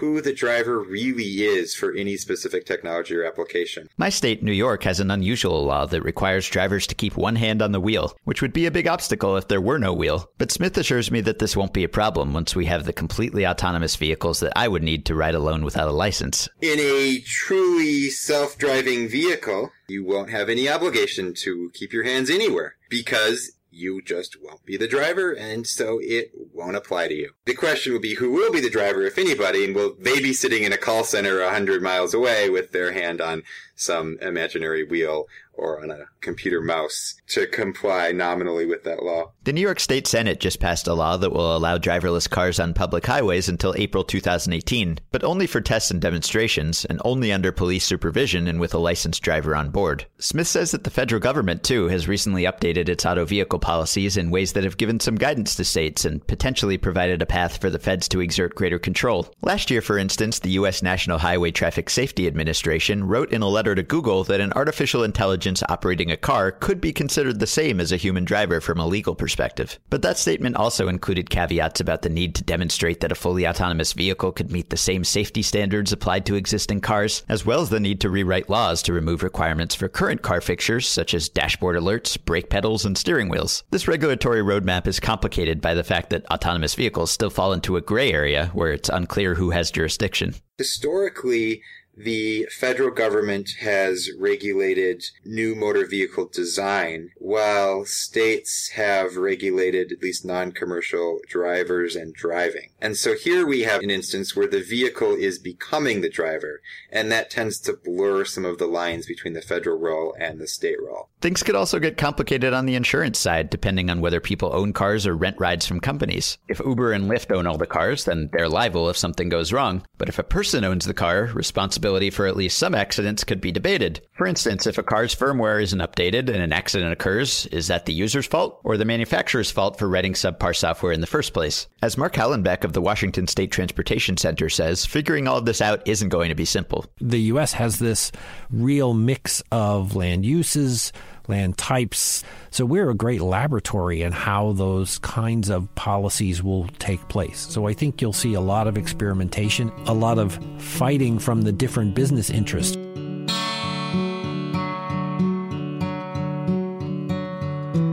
who 0.00 0.20
the 0.20 0.32
driver 0.32 0.80
really 0.80 1.44
is 1.44 1.74
for 1.74 1.92
any 1.92 2.16
specific 2.16 2.64
technology 2.64 3.14
or 3.14 3.24
application. 3.24 3.88
My 3.96 4.08
state, 4.08 4.42
New 4.42 4.52
York, 4.52 4.82
has 4.84 4.98
an 4.98 5.10
unusual 5.10 5.64
law 5.64 5.86
that 5.86 6.02
requires 6.02 6.48
drivers 6.48 6.86
to 6.88 6.94
keep 6.94 7.16
one 7.16 7.36
hand 7.36 7.62
on 7.62 7.72
the 7.72 7.80
wheel, 7.80 8.16
which 8.24 8.42
would 8.42 8.52
be 8.52 8.66
a 8.66 8.70
big 8.70 8.88
obstacle 8.88 9.36
if 9.36 9.48
there 9.48 9.60
were 9.60 9.78
no 9.78 9.92
wheel. 9.92 10.30
But 10.38 10.50
Smith 10.50 10.76
assures 10.78 11.10
me 11.10 11.20
that 11.22 11.38
this 11.38 11.56
won't 11.56 11.74
be 11.74 11.84
a 11.84 11.88
problem 11.88 12.32
once 12.32 12.56
we 12.56 12.66
have 12.66 12.84
the 12.84 12.92
completely 12.92 13.46
autonomous 13.46 13.96
vehicles 13.96 14.40
that 14.40 14.52
I 14.56 14.68
would 14.68 14.82
need 14.82 15.04
to 15.06 15.14
ride 15.14 15.34
alone 15.34 15.64
without 15.64 15.88
a 15.88 15.92
license. 15.92 16.48
In 16.60 16.78
a 16.78 17.20
truly 17.20 18.08
self 18.08 18.56
driving 18.58 19.08
vehicle, 19.08 19.70
you 19.88 20.04
won't 20.04 20.30
have 20.30 20.48
any 20.48 20.68
obligation 20.68 21.34
to 21.34 21.70
keep 21.74 21.92
your 21.92 22.04
hands 22.04 22.30
anywhere 22.30 22.76
because 22.88 23.52
you 23.70 24.02
just 24.02 24.36
won't 24.42 24.64
be 24.64 24.76
the 24.76 24.88
driver, 24.88 25.32
and 25.32 25.66
so 25.66 25.98
it 26.02 26.30
won't 26.52 26.76
apply 26.76 27.08
to 27.08 27.14
you. 27.14 27.30
The 27.44 27.54
question 27.54 27.92
will 27.92 28.00
be 28.00 28.14
who 28.14 28.32
will 28.32 28.52
be 28.52 28.60
the 28.60 28.70
driver, 28.70 29.02
if 29.02 29.18
anybody, 29.18 29.64
and 29.64 29.74
will 29.74 29.96
they 29.98 30.20
be 30.20 30.32
sitting 30.32 30.64
in 30.64 30.72
a 30.72 30.78
call 30.78 31.04
center 31.04 31.40
a 31.40 31.50
hundred 31.50 31.82
miles 31.82 32.14
away 32.14 32.50
with 32.50 32.72
their 32.72 32.92
hand 32.92 33.20
on 33.20 33.42
some 33.80 34.18
imaginary 34.20 34.84
wheel, 34.84 35.26
or 35.54 35.82
on 35.82 35.90
a 35.90 36.06
computer 36.20 36.60
mouse 36.62 37.20
to 37.28 37.46
comply 37.46 38.12
nominally 38.12 38.64
with 38.64 38.82
that 38.84 39.02
law. 39.02 39.30
The 39.44 39.52
New 39.52 39.60
York 39.60 39.78
State 39.78 40.06
Senate 40.06 40.40
just 40.40 40.58
passed 40.58 40.86
a 40.86 40.94
law 40.94 41.18
that 41.18 41.32
will 41.32 41.54
allow 41.54 41.76
driverless 41.76 42.28
cars 42.28 42.58
on 42.58 42.72
public 42.72 43.04
highways 43.04 43.48
until 43.48 43.74
April 43.76 44.02
2018, 44.02 44.98
but 45.10 45.22
only 45.22 45.46
for 45.46 45.60
tests 45.60 45.90
and 45.90 46.00
demonstrations, 46.00 46.86
and 46.86 47.00
only 47.04 47.30
under 47.30 47.52
police 47.52 47.84
supervision 47.84 48.46
and 48.48 48.58
with 48.58 48.72
a 48.72 48.78
licensed 48.78 49.22
driver 49.22 49.54
on 49.54 49.70
board. 49.70 50.06
Smith 50.18 50.46
says 50.46 50.70
that 50.70 50.84
the 50.84 50.90
federal 50.90 51.20
government, 51.20 51.62
too, 51.62 51.88
has 51.88 52.08
recently 52.08 52.44
updated 52.44 52.88
its 52.88 53.04
auto 53.04 53.24
vehicle 53.24 53.58
policies 53.58 54.16
in 54.16 54.30
ways 54.30 54.54
that 54.54 54.64
have 54.64 54.78
given 54.78 54.98
some 54.98 55.16
guidance 55.16 55.54
to 55.54 55.64
states 55.64 56.04
and 56.04 56.26
potentially 56.26 56.78
provided 56.78 57.20
a 57.20 57.26
path 57.26 57.60
for 57.60 57.68
the 57.68 57.78
feds 57.78 58.08
to 58.08 58.20
exert 58.20 58.54
greater 58.54 58.78
control. 58.78 59.28
Last 59.42 59.70
year, 59.70 59.82
for 59.82 59.98
instance, 59.98 60.38
the 60.38 60.50
U.S. 60.52 60.82
National 60.82 61.18
Highway 61.18 61.50
Traffic 61.50 61.90
Safety 61.90 62.26
Administration 62.26 63.04
wrote 63.04 63.32
in 63.32 63.42
a 63.42 63.48
letter 63.48 63.69
to 63.74 63.82
Google 63.82 64.24
that 64.24 64.40
an 64.40 64.52
artificial 64.54 65.04
intelligence 65.04 65.62
operating 65.68 66.10
a 66.10 66.16
car 66.16 66.52
could 66.52 66.80
be 66.80 66.92
considered 66.92 67.38
the 67.38 67.46
same 67.46 67.80
as 67.80 67.92
a 67.92 67.96
human 67.96 68.24
driver 68.24 68.60
from 68.60 68.78
a 68.78 68.86
legal 68.86 69.14
perspective. 69.14 69.78
But 69.90 70.02
that 70.02 70.18
statement 70.18 70.56
also 70.56 70.88
included 70.88 71.30
caveats 71.30 71.80
about 71.80 72.02
the 72.02 72.08
need 72.08 72.34
to 72.36 72.44
demonstrate 72.44 73.00
that 73.00 73.12
a 73.12 73.16
fully 73.16 73.46
autonomous 73.46 73.92
vehicle 73.92 74.32
could 74.32 74.50
meet 74.50 74.70
the 74.70 74.76
same 74.76 75.04
safety 75.04 75.42
standards 75.42 75.92
applied 75.92 76.26
to 76.26 76.34
existing 76.34 76.80
cars, 76.80 77.22
as 77.28 77.46
well 77.46 77.60
as 77.60 77.70
the 77.70 77.80
need 77.80 78.00
to 78.00 78.10
rewrite 78.10 78.50
laws 78.50 78.82
to 78.82 78.92
remove 78.92 79.22
requirements 79.22 79.74
for 79.74 79.88
current 79.88 80.22
car 80.22 80.40
fixtures 80.40 80.86
such 80.86 81.14
as 81.14 81.28
dashboard 81.28 81.76
alerts, 81.76 82.22
brake 82.24 82.50
pedals, 82.50 82.84
and 82.84 82.96
steering 82.96 83.28
wheels. 83.28 83.64
This 83.70 83.88
regulatory 83.88 84.42
roadmap 84.42 84.86
is 84.86 85.00
complicated 85.00 85.60
by 85.60 85.74
the 85.74 85.84
fact 85.84 86.10
that 86.10 86.30
autonomous 86.30 86.74
vehicles 86.74 87.10
still 87.10 87.30
fall 87.30 87.52
into 87.52 87.76
a 87.76 87.80
gray 87.80 88.12
area 88.12 88.50
where 88.52 88.72
it's 88.72 88.88
unclear 88.88 89.34
who 89.34 89.50
has 89.50 89.70
jurisdiction. 89.70 90.34
Historically, 90.58 91.62
the 92.02 92.46
federal 92.50 92.90
government 92.90 93.50
has 93.60 94.10
regulated 94.18 95.04
new 95.24 95.54
motor 95.54 95.84
vehicle 95.84 96.26
design, 96.32 97.10
while 97.16 97.84
states 97.84 98.70
have 98.70 99.16
regulated 99.16 99.92
at 99.92 100.02
least 100.02 100.24
non-commercial 100.24 101.18
drivers 101.28 101.94
and 101.94 102.14
driving. 102.14 102.70
And 102.80 102.96
so 102.96 103.14
here 103.14 103.46
we 103.46 103.62
have 103.62 103.82
an 103.82 103.90
instance 103.90 104.34
where 104.34 104.46
the 104.46 104.62
vehicle 104.62 105.14
is 105.14 105.38
becoming 105.38 106.00
the 106.00 106.08
driver, 106.08 106.62
and 106.90 107.12
that 107.12 107.30
tends 107.30 107.58
to 107.60 107.74
blur 107.74 108.24
some 108.24 108.46
of 108.46 108.56
the 108.56 108.66
lines 108.66 109.04
between 109.04 109.34
the 109.34 109.42
federal 109.42 109.78
role 109.78 110.14
and 110.18 110.40
the 110.40 110.46
state 110.46 110.80
role. 110.80 111.10
Things 111.20 111.42
could 111.42 111.54
also 111.54 111.78
get 111.78 111.98
complicated 111.98 112.54
on 112.54 112.64
the 112.64 112.76
insurance 112.76 113.18
side, 113.18 113.50
depending 113.50 113.90
on 113.90 114.00
whether 114.00 114.20
people 114.20 114.54
own 114.54 114.72
cars 114.72 115.06
or 115.06 115.14
rent 115.14 115.36
rides 115.38 115.66
from 115.66 115.80
companies. 115.80 116.38
If 116.48 116.60
Uber 116.60 116.92
and 116.92 117.10
Lyft 117.10 117.30
own 117.30 117.46
all 117.46 117.58
the 117.58 117.66
cars, 117.66 118.06
then 118.06 118.30
they're 118.32 118.48
liable 118.48 118.88
if 118.88 118.96
something 118.96 119.28
goes 119.28 119.52
wrong. 119.52 119.84
But 119.98 120.08
if 120.08 120.18
a 120.18 120.22
person 120.22 120.64
owns 120.64 120.86
the 120.86 120.94
car, 120.94 121.30
responsibility 121.34 121.89
for 122.10 122.26
at 122.26 122.36
least 122.36 122.58
some 122.58 122.74
accidents 122.74 123.24
could 123.24 123.40
be 123.40 123.50
debated. 123.50 124.00
For 124.12 124.26
instance, 124.26 124.66
if 124.66 124.78
a 124.78 124.82
car's 124.82 125.14
firmware 125.14 125.60
isn't 125.62 125.80
updated 125.80 126.28
and 126.28 126.36
an 126.36 126.52
accident 126.52 126.92
occurs, 126.92 127.46
is 127.46 127.66
that 127.66 127.86
the 127.86 127.92
user's 127.92 128.26
fault 128.26 128.60
or 128.62 128.76
the 128.76 128.84
manufacturer's 128.84 129.50
fault 129.50 129.78
for 129.78 129.88
writing 129.88 130.12
subpar 130.12 130.54
software 130.54 130.92
in 130.92 131.00
the 131.00 131.06
first 131.06 131.32
place? 131.32 131.66
As 131.82 131.98
Mark 131.98 132.14
Hallenbeck 132.14 132.62
of 132.62 132.72
the 132.72 132.80
Washington 132.80 133.26
State 133.26 133.50
Transportation 133.50 134.16
Center 134.16 134.48
says, 134.48 134.86
figuring 134.86 135.26
all 135.26 135.38
of 135.38 135.46
this 135.46 135.60
out 135.60 135.86
isn't 135.86 136.10
going 136.10 136.28
to 136.28 136.34
be 136.34 136.44
simple. 136.44 136.86
The 137.00 137.20
U.S. 137.22 137.52
has 137.54 137.78
this 137.78 138.12
real 138.50 138.94
mix 138.94 139.42
of 139.50 139.96
land 139.96 140.24
uses, 140.24 140.92
land 141.30 141.56
types. 141.56 142.22
So 142.50 142.66
we're 142.66 142.90
a 142.90 142.94
great 142.94 143.22
laboratory 143.22 144.02
in 144.02 144.12
how 144.12 144.52
those 144.52 144.98
kinds 144.98 145.48
of 145.48 145.74
policies 145.74 146.42
will 146.42 146.68
take 146.78 147.08
place. 147.08 147.38
So 147.38 147.66
I 147.66 147.72
think 147.72 148.02
you'll 148.02 148.12
see 148.12 148.34
a 148.34 148.40
lot 148.40 148.66
of 148.66 148.76
experimentation, 148.76 149.72
a 149.86 149.94
lot 149.94 150.18
of 150.18 150.38
fighting 150.58 151.18
from 151.18 151.42
the 151.42 151.52
different 151.52 151.94
business 151.94 152.28
interests. 152.28 152.76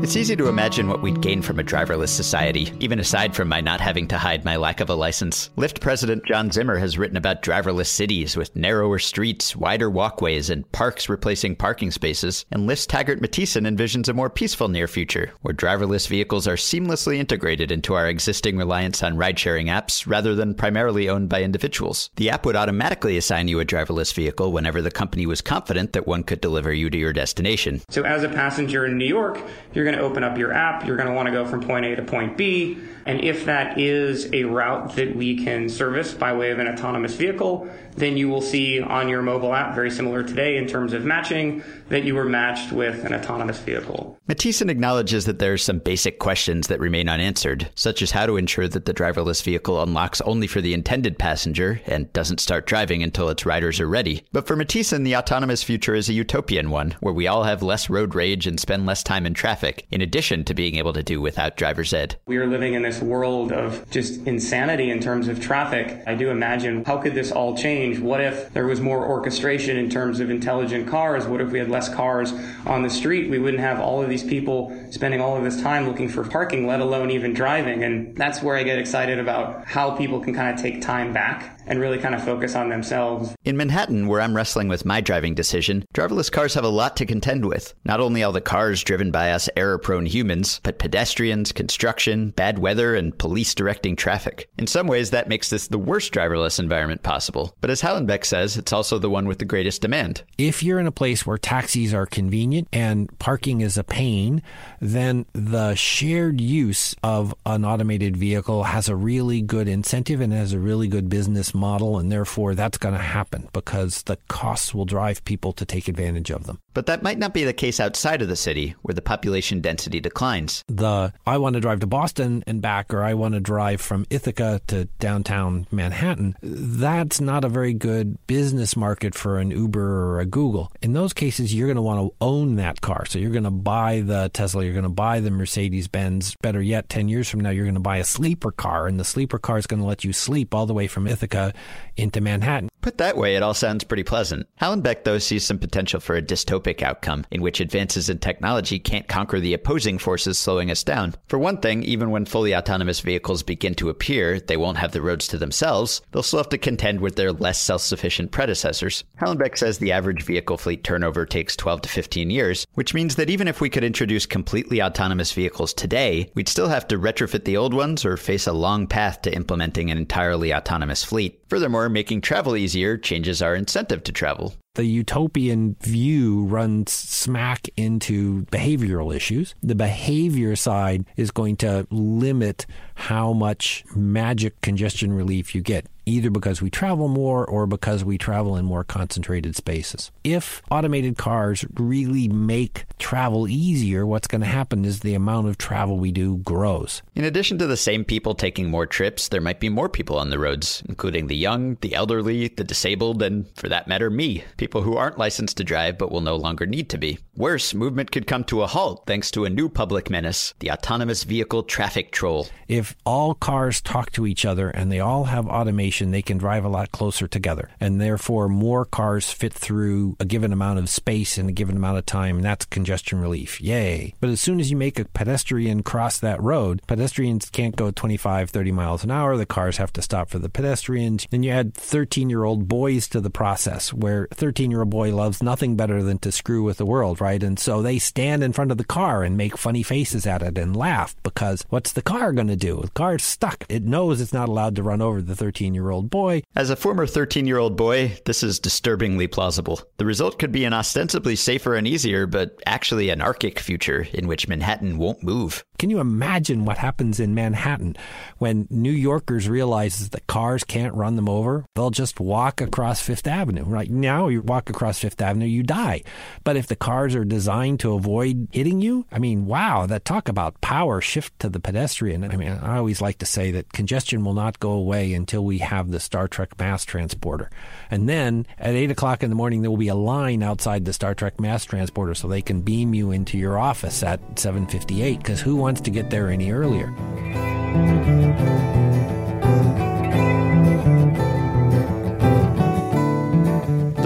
It's 0.07 0.15
easy 0.15 0.37
to 0.37 0.47
imagine 0.47 0.87
what 0.87 1.01
we'd 1.01 1.19
gain 1.19 1.41
from 1.41 1.59
a 1.59 1.65
driverless 1.65 2.07
society, 2.07 2.71
even 2.79 2.97
aside 2.97 3.35
from 3.35 3.49
my 3.49 3.59
not 3.59 3.81
having 3.81 4.07
to 4.07 4.17
hide 4.17 4.45
my 4.45 4.55
lack 4.55 4.79
of 4.79 4.89
a 4.89 4.95
license. 4.95 5.49
Lyft 5.57 5.81
president 5.81 6.23
John 6.25 6.49
Zimmer 6.49 6.77
has 6.77 6.97
written 6.97 7.17
about 7.17 7.43
driverless 7.43 7.87
cities 7.87 8.37
with 8.37 8.55
narrower 8.55 8.99
streets, 8.99 9.53
wider 9.53 9.89
walkways, 9.89 10.49
and 10.49 10.71
parks 10.71 11.09
replacing 11.09 11.57
parking 11.57 11.91
spaces. 11.91 12.45
And 12.51 12.69
Lyft's 12.69 12.85
Taggart 12.85 13.19
Matthiesen 13.19 13.67
envisions 13.67 14.07
a 14.07 14.13
more 14.13 14.29
peaceful 14.29 14.69
near 14.69 14.87
future, 14.87 15.33
where 15.41 15.53
driverless 15.53 16.07
vehicles 16.07 16.47
are 16.47 16.55
seamlessly 16.55 17.17
integrated 17.17 17.69
into 17.69 17.93
our 17.93 18.07
existing 18.07 18.55
reliance 18.55 19.03
on 19.03 19.17
ride 19.17 19.37
sharing 19.37 19.67
apps 19.67 20.07
rather 20.07 20.35
than 20.35 20.55
primarily 20.55 21.09
owned 21.09 21.27
by 21.27 21.43
individuals. 21.43 22.11
The 22.15 22.29
app 22.29 22.45
would 22.45 22.55
automatically 22.55 23.17
assign 23.17 23.49
you 23.49 23.59
a 23.59 23.65
driverless 23.65 24.13
vehicle 24.13 24.53
whenever 24.53 24.81
the 24.81 24.89
company 24.89 25.25
was 25.25 25.41
confident 25.41 25.91
that 25.91 26.07
one 26.07 26.23
could 26.23 26.39
deliver 26.39 26.71
you 26.71 26.89
to 26.91 26.97
your 26.97 27.11
destination. 27.11 27.81
So, 27.89 28.03
as 28.03 28.23
a 28.23 28.29
passenger 28.29 28.85
in 28.85 28.97
New 28.97 29.03
York, 29.03 29.41
you're 29.73 29.83
going 29.83 29.96
to 29.96 29.96
open 29.99 30.23
up 30.23 30.37
your 30.37 30.51
app, 30.51 30.85
you're 30.85 30.97
going 30.97 31.07
to 31.07 31.13
want 31.13 31.27
to 31.27 31.31
go 31.31 31.45
from 31.45 31.61
point 31.61 31.85
A 31.85 31.95
to 31.95 32.01
point 32.01 32.37
B. 32.37 32.77
And 33.05 33.21
if 33.21 33.45
that 33.45 33.79
is 33.79 34.31
a 34.33 34.43
route 34.43 34.95
that 34.95 35.15
we 35.15 35.43
can 35.43 35.69
service 35.69 36.13
by 36.13 36.33
way 36.33 36.51
of 36.51 36.59
an 36.59 36.67
autonomous 36.67 37.15
vehicle, 37.15 37.69
then 37.97 38.15
you 38.15 38.29
will 38.29 38.41
see 38.41 38.79
on 38.79 39.09
your 39.09 39.21
mobile 39.21 39.53
app, 39.53 39.75
very 39.75 39.91
similar 39.91 40.23
today 40.23 40.57
in 40.57 40.67
terms 40.67 40.93
of 40.93 41.03
matching, 41.03 41.63
that 41.89 42.03
you 42.03 42.15
were 42.15 42.25
matched 42.25 42.71
with 42.71 43.03
an 43.05 43.13
autonomous 43.13 43.59
vehicle. 43.59 44.17
Matthiesen 44.29 44.69
acknowledges 44.69 45.25
that 45.25 45.39
there 45.39 45.53
are 45.53 45.57
some 45.57 45.79
basic 45.79 46.19
questions 46.19 46.67
that 46.67 46.79
remain 46.79 47.09
unanswered, 47.09 47.69
such 47.75 48.01
as 48.01 48.11
how 48.11 48.25
to 48.25 48.37
ensure 48.37 48.67
that 48.67 48.85
the 48.85 48.93
driverless 48.93 49.41
vehicle 49.41 49.81
unlocks 49.81 50.21
only 50.21 50.47
for 50.47 50.61
the 50.61 50.73
intended 50.73 51.17
passenger 51.17 51.81
and 51.85 52.11
doesn't 52.13 52.39
start 52.39 52.67
driving 52.67 53.01
until 53.01 53.29
its 53.29 53.45
riders 53.45 53.79
are 53.79 53.87
ready. 53.87 54.23
But 54.31 54.45
for 54.45 54.55
Matthiesen, 54.55 55.03
the 55.03 55.15
autonomous 55.15 55.63
future 55.63 55.95
is 55.95 56.09
a 56.09 56.13
utopian 56.13 56.69
one, 56.69 56.95
where 56.99 57.13
we 57.13 57.25
all 57.25 57.43
have 57.43 57.63
less 57.63 57.89
road 57.89 58.13
rage 58.13 58.45
and 58.45 58.59
spend 58.59 58.85
less 58.85 59.01
time 59.01 59.25
in 59.25 59.33
traffic, 59.33 59.87
in 59.89 60.01
addition 60.01 60.43
to 60.43 60.53
being 60.53 60.75
able 60.75 60.93
to 60.93 61.03
do 61.03 61.19
without 61.21 61.57
driver's 61.57 61.93
ed. 61.93 62.17
We 62.27 62.37
are 62.37 62.47
living 62.47 62.73
in 62.73 62.83
this 62.83 63.01
world 63.01 63.51
of 63.51 63.89
just 63.89 64.27
insanity 64.27 64.91
in 64.91 64.99
terms 64.99 65.27
of 65.27 65.41
traffic. 65.41 66.03
I 66.05 66.15
do 66.15 66.29
imagine 66.29 66.83
how 66.83 66.97
could 66.97 67.15
this 67.15 67.31
all 67.31 67.57
change? 67.57 67.86
What 67.95 68.21
if 68.21 68.51
there 68.53 68.67
was 68.67 68.81
more 68.81 69.05
orchestration 69.05 69.77
in 69.77 69.89
terms 69.89 70.19
of 70.19 70.29
intelligent 70.29 70.87
cars? 70.87 71.25
What 71.25 71.41
if 71.41 71.51
we 71.51 71.59
had 71.59 71.69
less 71.69 71.93
cars 71.93 72.33
on 72.65 72.83
the 72.83 72.89
street? 72.89 73.29
We 73.29 73.39
wouldn't 73.39 73.61
have 73.61 73.79
all 73.79 74.01
of 74.01 74.09
these 74.09 74.23
people 74.23 74.77
spending 74.91 75.21
all 75.21 75.37
of 75.37 75.43
this 75.43 75.61
time 75.61 75.87
looking 75.87 76.09
for 76.09 76.23
parking, 76.23 76.67
let 76.67 76.81
alone 76.81 77.11
even 77.11 77.33
driving. 77.33 77.83
And 77.83 78.15
that's 78.15 78.41
where 78.41 78.55
I 78.55 78.63
get 78.63 78.77
excited 78.79 79.19
about 79.19 79.65
how 79.65 79.91
people 79.91 80.19
can 80.19 80.33
kind 80.33 80.53
of 80.53 80.61
take 80.61 80.81
time 80.81 81.13
back 81.13 81.56
and 81.67 81.79
really 81.79 81.99
kind 81.99 82.15
of 82.15 82.23
focus 82.23 82.55
on 82.55 82.69
themselves. 82.69 83.35
In 83.45 83.57
Manhattan, 83.57 84.07
where 84.07 84.21
I'm 84.21 84.35
wrestling 84.35 84.67
with 84.67 84.85
my 84.85 85.01
driving 85.01 85.35
decision, 85.35 85.85
driverless 85.93 86.31
cars 86.31 86.53
have 86.53 86.63
a 86.63 86.69
lot 86.69 86.97
to 86.97 87.05
contend 87.05 87.45
with. 87.45 87.73
Not 87.85 87.99
only 87.99 88.23
all 88.23 88.31
the 88.31 88.41
cars 88.41 88.83
driven 88.83 89.11
by 89.11 89.31
us 89.31 89.49
error 89.55 89.77
prone 89.77 90.05
humans, 90.05 90.59
but 90.63 90.79
pedestrians, 90.79 91.51
construction, 91.51 92.31
bad 92.31 92.59
weather, 92.59 92.95
and 92.95 93.17
police 93.17 93.53
directing 93.53 93.95
traffic. 93.95 94.49
In 94.57 94.67
some 94.67 94.87
ways, 94.87 95.11
that 95.11 95.29
makes 95.29 95.49
this 95.49 95.67
the 95.67 95.77
worst 95.77 96.13
driverless 96.13 96.59
environment 96.59 97.03
possible. 97.03 97.53
But 97.61 97.69
as 97.69 97.81
Hallenbeck 97.81 98.25
says, 98.25 98.57
it's 98.57 98.73
also 98.73 98.97
the 98.97 99.09
one 99.09 99.27
with 99.27 99.39
the 99.39 99.45
greatest 99.45 99.81
demand. 99.81 100.23
If 100.37 100.63
you're 100.63 100.79
in 100.79 100.87
a 100.87 100.91
place 100.91 101.25
where 101.25 101.37
taxis 101.37 101.93
are 101.93 102.05
convenient 102.05 102.67
and 102.71 103.07
parking 103.19 103.61
is 103.61 103.77
a 103.77 103.83
pain, 103.83 104.41
then 104.79 105.25
the 105.33 105.75
shared 105.75 106.39
use 106.39 106.95
of 107.03 107.35
an 107.45 107.65
automated 107.65 108.15
vehicle 108.17 108.63
has 108.63 108.89
a 108.89 108.95
really 108.95 109.41
good 109.41 109.67
incentive 109.67 110.21
and 110.21 110.33
has 110.33 110.53
a 110.53 110.59
really 110.59 110.87
good 110.87 111.09
business 111.09 111.53
model, 111.57 111.97
and 111.97 112.11
therefore 112.11 112.55
that's 112.55 112.77
going 112.77 112.95
to 112.95 113.01
happen 113.01 113.49
because 113.53 114.03
the 114.03 114.17
costs 114.27 114.73
will 114.73 114.85
drive 114.85 115.23
people 115.25 115.53
to 115.53 115.65
take 115.65 115.87
advantage 115.87 116.31
of 116.31 116.45
them. 116.45 116.59
But 116.73 116.85
that 116.85 117.03
might 117.03 117.17
not 117.17 117.33
be 117.33 117.43
the 117.43 117.53
case 117.53 117.79
outside 117.79 118.21
of 118.21 118.27
the 118.27 118.35
city, 118.35 118.75
where 118.83 118.93
the 118.93 119.01
population 119.01 119.61
density 119.61 119.99
declines. 119.99 120.63
The 120.67 121.11
I 121.25 121.37
want 121.37 121.55
to 121.55 121.59
drive 121.59 121.79
to 121.81 121.87
Boston 121.87 122.43
and 122.45 122.61
back, 122.61 122.93
or 122.93 123.03
I 123.03 123.15
want 123.15 123.33
to 123.33 123.39
drive 123.39 123.81
from 123.81 124.05
Ithaca 124.09 124.61
to 124.67 124.85
downtown 124.99 125.67
Manhattan, 125.71 126.35
that's 126.41 127.19
not 127.19 127.43
a 127.43 127.49
very 127.49 127.73
good 127.73 128.17
business 128.27 128.75
market 128.75 129.15
for 129.15 129.39
an 129.39 129.51
Uber 129.51 130.07
or 130.07 130.19
a 130.19 130.25
Google. 130.25 130.71
In 130.81 130.93
those 130.93 131.13
cases, 131.13 131.53
you're 131.53 131.67
going 131.67 131.77
to 131.77 131.81
want 131.81 131.99
to 131.99 132.15
own 132.21 132.55
that 132.57 132.81
car. 132.81 133.05
So 133.05 133.19
you're 133.19 133.31
going 133.31 133.43
to 133.43 133.51
buy 133.51 134.01
the 134.01 134.29
Tesla, 134.33 134.63
you're 134.63 134.73
going 134.73 134.83
to 134.83 134.89
buy 134.89 135.19
the 135.19 135.31
Mercedes 135.31 135.87
Benz. 135.87 136.35
Better 136.41 136.61
yet, 136.61 136.89
10 136.89 137.09
years 137.09 137.27
from 137.27 137.39
now, 137.39 137.49
you're 137.49 137.65
going 137.65 137.73
to 137.73 137.79
buy 137.79 137.97
a 137.97 138.03
sleeper 138.03 138.51
car, 138.51 138.87
and 138.87 138.99
the 138.99 139.03
sleeper 139.05 139.39
car 139.39 139.57
is 139.57 139.67
going 139.67 139.79
to 139.79 139.87
let 139.87 140.03
you 140.03 140.13
sleep 140.13 140.53
all 140.53 140.65
the 140.65 140.73
way 140.73 140.87
from 140.87 141.07
Ithaca 141.07 141.46
Uh, 141.47 141.51
into 141.97 142.21
Manhattan. 142.21 142.69
Put 142.81 142.99
that 142.99 143.17
way, 143.17 143.35
it 143.35 143.43
all 143.43 143.53
sounds 143.53 143.83
pretty 143.83 144.03
pleasant. 144.03 144.47
Hallenbeck, 144.61 145.03
though, 145.03 145.17
sees 145.17 145.45
some 145.45 145.57
potential 145.57 145.99
for 145.99 146.15
a 146.15 146.21
dystopic 146.21 146.81
outcome 146.81 147.25
in 147.31 147.41
which 147.41 147.59
advances 147.59 148.09
in 148.09 148.19
technology 148.19 148.79
can't 148.79 149.07
conquer 149.07 149.39
the 149.39 149.53
opposing 149.53 149.97
forces 149.97 150.39
slowing 150.39 150.71
us 150.71 150.83
down. 150.83 151.15
For 151.27 151.37
one 151.37 151.57
thing, 151.57 151.83
even 151.83 152.11
when 152.11 152.25
fully 152.25 152.55
autonomous 152.55 153.01
vehicles 153.01 153.43
begin 153.43 153.75
to 153.75 153.89
appear, 153.89 154.39
they 154.39 154.55
won't 154.55 154.77
have 154.77 154.91
the 154.91 155.01
roads 155.01 155.27
to 155.29 155.37
themselves. 155.37 156.01
They'll 156.11 156.23
still 156.23 156.39
have 156.39 156.49
to 156.49 156.57
contend 156.57 157.01
with 157.01 157.15
their 157.15 157.33
less 157.33 157.59
self 157.59 157.81
sufficient 157.81 158.31
predecessors. 158.31 159.03
Hallenbeck 159.19 159.57
says 159.57 159.79
the 159.79 159.91
average 159.91 160.23
vehicle 160.23 160.57
fleet 160.57 160.83
turnover 160.83 161.25
takes 161.25 161.57
12 161.57 161.81
to 161.81 161.89
15 161.89 162.29
years, 162.29 162.67
which 162.75 162.93
means 162.93 163.15
that 163.15 163.29
even 163.29 163.47
if 163.47 163.59
we 163.59 163.69
could 163.69 163.83
introduce 163.83 164.25
completely 164.25 164.81
autonomous 164.81 165.33
vehicles 165.33 165.73
today, 165.73 166.31
we'd 166.35 166.47
still 166.47 166.69
have 166.69 166.87
to 166.87 166.99
retrofit 166.99 167.43
the 167.43 167.57
old 167.57 167.73
ones 167.73 168.05
or 168.05 168.15
face 168.17 168.47
a 168.47 168.53
long 168.53 168.87
path 168.87 169.23
to 169.23 169.33
implementing 169.33 169.91
an 169.91 169.97
entirely 169.97 170.53
autonomous 170.53 171.03
fleet. 171.03 171.36
Furthermore, 171.49 171.89
making 171.89 172.21
travel 172.21 172.55
easier 172.55 172.97
changes 172.97 173.41
our 173.41 173.55
incentive 173.55 174.03
to 174.03 174.11
travel. 174.11 174.53
The 174.75 174.85
utopian 174.85 175.75
view 175.81 176.43
runs 176.43 176.91
smack 176.91 177.67
into 177.77 178.45
behavioral 178.45 179.15
issues. 179.15 179.55
The 179.63 179.75
behavior 179.75 180.55
side 180.55 181.05
is 181.15 181.31
going 181.31 181.55
to 181.57 181.87
limit 181.89 182.65
how 182.95 183.33
much 183.33 183.83
magic 183.95 184.61
congestion 184.61 185.13
relief 185.13 185.55
you 185.55 185.61
get 185.61 185.87
either 186.07 186.29
because 186.29 186.61
we 186.61 186.69
travel 186.69 187.07
more 187.07 187.45
or 187.45 187.67
because 187.67 188.03
we 188.03 188.17
travel 188.17 188.55
in 188.55 188.65
more 188.65 188.83
concentrated 188.83 189.55
spaces. 189.55 190.11
If 190.23 190.61
automated 190.71 191.17
cars 191.17 191.65
really 191.75 192.27
make 192.27 192.85
travel 192.97 193.47
easier, 193.47 194.05
what's 194.05 194.27
going 194.27 194.41
to 194.41 194.47
happen 194.47 194.85
is 194.85 195.01
the 195.01 195.13
amount 195.13 195.47
of 195.47 195.57
travel 195.57 195.97
we 195.97 196.11
do 196.11 196.37
grows. 196.37 197.01
In 197.13 197.25
addition 197.25 197.57
to 197.59 197.67
the 197.67 197.77
same 197.77 198.05
people 198.05 198.33
taking 198.33 198.69
more 198.69 198.85
trips, 198.85 199.27
there 199.27 199.41
might 199.41 199.59
be 199.59 199.69
more 199.69 199.89
people 199.89 200.17
on 200.17 200.29
the 200.29 200.39
roads, 200.39 200.81
including 200.87 201.27
the 201.27 201.35
young, 201.35 201.77
the 201.81 201.93
elderly, 201.93 202.47
the 202.47 202.63
disabled, 202.63 203.21
and 203.21 203.45
for 203.57 203.67
that 203.69 203.87
matter, 203.87 204.09
me. 204.09 204.43
People 204.55 204.81
who 204.81 204.95
aren't 204.95 205.17
licensed 205.17 205.57
to 205.57 205.63
drive 205.63 205.97
but 205.97 206.11
will 206.11 206.21
no 206.21 206.35
longer 206.35 206.65
need 206.65 206.89
to 206.89 206.97
be. 206.97 207.19
Worse, 207.35 207.73
movement 207.73 208.11
could 208.11 208.27
come 208.27 208.43
to 208.45 208.63
a 208.63 208.67
halt 208.67 209.03
thanks 209.05 209.29
to 209.31 209.45
a 209.45 209.49
new 209.49 209.69
public 209.69 210.09
menace 210.09 210.53
the 210.59 210.71
autonomous 210.71 211.23
vehicle 211.23 211.63
traffic 211.63 212.11
troll. 212.11 212.47
If 212.67 212.95
all 213.05 213.33
cars 213.33 213.81
talk 213.81 214.11
to 214.13 214.25
each 214.25 214.45
other 214.45 214.69
and 214.69 214.91
they 214.91 214.99
all 214.99 215.25
have 215.25 215.47
automation, 215.47 215.96
they 216.11 216.21
can 216.21 216.37
drive 216.37 216.65
a 216.65 216.69
lot 216.69 216.91
closer 216.91 217.27
together. 217.27 217.69
And 217.79 217.99
therefore, 217.99 218.47
more 218.49 218.85
cars 218.85 219.31
fit 219.31 219.53
through 219.53 220.15
a 220.19 220.25
given 220.25 220.53
amount 220.53 220.79
of 220.79 220.89
space 220.89 221.37
in 221.37 221.47
a 221.49 221.51
given 221.51 221.77
amount 221.77 221.97
of 221.97 222.05
time. 222.05 222.37
And 222.37 222.45
that's 222.45 222.65
congestion 222.65 223.19
relief. 223.19 223.59
Yay. 223.61 224.13
But 224.19 224.29
as 224.29 224.41
soon 224.41 224.59
as 224.59 224.71
you 224.71 224.77
make 224.77 224.99
a 224.99 225.05
pedestrian 225.05 225.83
cross 225.83 226.19
that 226.19 226.41
road, 226.41 226.81
pedestrians 226.87 227.49
can't 227.49 227.75
go 227.75 227.91
25, 227.91 228.49
30 228.49 228.71
miles 228.71 229.03
an 229.03 229.11
hour. 229.11 229.37
The 229.37 229.45
cars 229.45 229.77
have 229.77 229.93
to 229.93 230.01
stop 230.01 230.29
for 230.29 230.39
the 230.39 230.49
pedestrians. 230.49 231.27
Then 231.29 231.43
you 231.43 231.51
add 231.51 231.73
13 231.73 232.29
year 232.29 232.43
old 232.43 232.67
boys 232.67 233.07
to 233.09 233.21
the 233.21 233.29
process 233.29 233.93
where 233.93 234.27
13 234.33 234.71
year 234.71 234.81
old 234.81 234.89
boy 234.89 235.15
loves 235.15 235.43
nothing 235.43 235.75
better 235.75 236.03
than 236.03 236.19
to 236.19 236.31
screw 236.31 236.63
with 236.63 236.77
the 236.77 236.85
world, 236.85 237.21
right? 237.21 237.41
And 237.41 237.59
so 237.59 237.81
they 237.81 237.99
stand 237.99 238.43
in 238.43 238.53
front 238.53 238.71
of 238.71 238.77
the 238.77 238.83
car 238.83 239.23
and 239.23 239.37
make 239.37 239.57
funny 239.57 239.83
faces 239.83 240.25
at 240.27 240.41
it 240.41 240.57
and 240.57 240.75
laugh 240.75 241.15
because 241.23 241.65
what's 241.69 241.93
the 241.93 242.01
car 242.01 242.31
going 242.33 242.47
to 242.47 242.55
do? 242.55 242.81
The 242.81 242.89
car's 242.91 243.23
stuck. 243.23 243.65
It 243.69 243.83
knows 243.83 244.21
it's 244.21 244.33
not 244.33 244.49
allowed 244.49 244.75
to 244.75 244.83
run 244.83 245.01
over 245.01 245.21
the 245.21 245.35
13 245.35 245.73
year 245.73 245.86
old 245.86 245.86
boy. 246.09 246.41
As 246.55 246.69
a 246.69 246.75
former 246.75 247.05
13 247.05 247.45
year 247.45 247.57
old 247.57 247.75
boy, 247.75 248.17
this 248.25 248.43
is 248.43 248.59
disturbingly 248.59 249.27
plausible. 249.27 249.81
The 249.97 250.05
result 250.05 250.39
could 250.39 250.51
be 250.51 250.65
an 250.65 250.73
ostensibly 250.73 251.35
safer 251.35 251.75
and 251.75 251.87
easier, 251.87 252.27
but 252.27 252.61
actually 252.65 253.11
anarchic 253.11 253.59
future 253.59 254.07
in 254.13 254.27
which 254.27 254.47
Manhattan 254.47 254.97
won't 254.97 255.23
move. 255.23 255.63
Can 255.77 255.91
you 255.91 255.99
imagine 255.99 256.65
what 256.65 256.79
happens 256.79 257.19
in 257.19 257.35
Manhattan 257.35 257.95
when 258.39 258.67
New 258.71 258.91
Yorkers 258.91 259.47
realize 259.47 260.09
that 260.09 260.25
cars 260.25 260.63
can't 260.63 260.95
run 260.95 261.15
them 261.15 261.29
over? 261.29 261.65
They'll 261.75 261.91
just 261.91 262.19
walk 262.19 262.61
across 262.61 262.99
Fifth 262.99 263.27
Avenue. 263.27 263.63
Right 263.63 263.89
now, 263.89 264.27
you 264.27 264.41
walk 264.41 264.71
across 264.71 264.97
Fifth 264.97 265.21
Avenue, 265.21 265.45
you 265.45 265.61
die. 265.61 266.01
But 266.43 266.57
if 266.57 266.65
the 266.65 266.75
cars 266.75 267.13
are 267.13 267.23
designed 267.23 267.79
to 267.81 267.93
avoid 267.93 268.47
hitting 268.51 268.81
you, 268.81 269.05
I 269.11 269.19
mean, 269.19 269.45
wow, 269.45 269.85
that 269.85 270.03
talk 270.03 270.27
about 270.27 270.59
power 270.61 270.99
shift 270.99 271.37
to 271.41 271.49
the 271.49 271.59
pedestrian. 271.59 272.23
I 272.23 272.35
mean, 272.35 272.49
I 272.49 272.77
always 272.77 272.99
like 272.99 273.19
to 273.19 273.27
say 273.27 273.51
that 273.51 273.71
congestion 273.71 274.25
will 274.25 274.33
not 274.33 274.59
go 274.59 274.71
away 274.71 275.13
until 275.13 275.45
we 275.45 275.59
have 275.59 275.91
the 275.91 275.99
Star 275.99 276.27
Trek 276.27 276.57
mass 276.57 276.85
transporter. 276.85 277.51
And 277.91 278.09
then 278.09 278.47
at 278.57 278.73
8 278.73 278.89
o'clock 278.89 279.21
in 279.21 279.29
the 279.29 279.35
morning, 279.35 279.61
there 279.61 279.69
will 279.69 279.77
be 279.77 279.89
a 279.89 279.95
line 279.95 280.41
outside 280.41 280.85
the 280.85 280.93
Star 280.93 281.13
Trek 281.13 281.39
mass 281.39 281.65
transporter 281.65 282.15
so 282.15 282.27
they 282.27 282.41
can 282.41 282.61
beam 282.61 282.95
you 282.95 283.11
into 283.11 283.37
your 283.37 283.59
office 283.59 284.01
at 284.01 284.19
758 284.39 285.19
because 285.19 285.39
who 285.39 285.66
wants 285.67 285.81
to 285.81 285.91
get 285.91 286.09
there 286.09 286.29
any 286.29 286.49
earlier? 286.49 286.93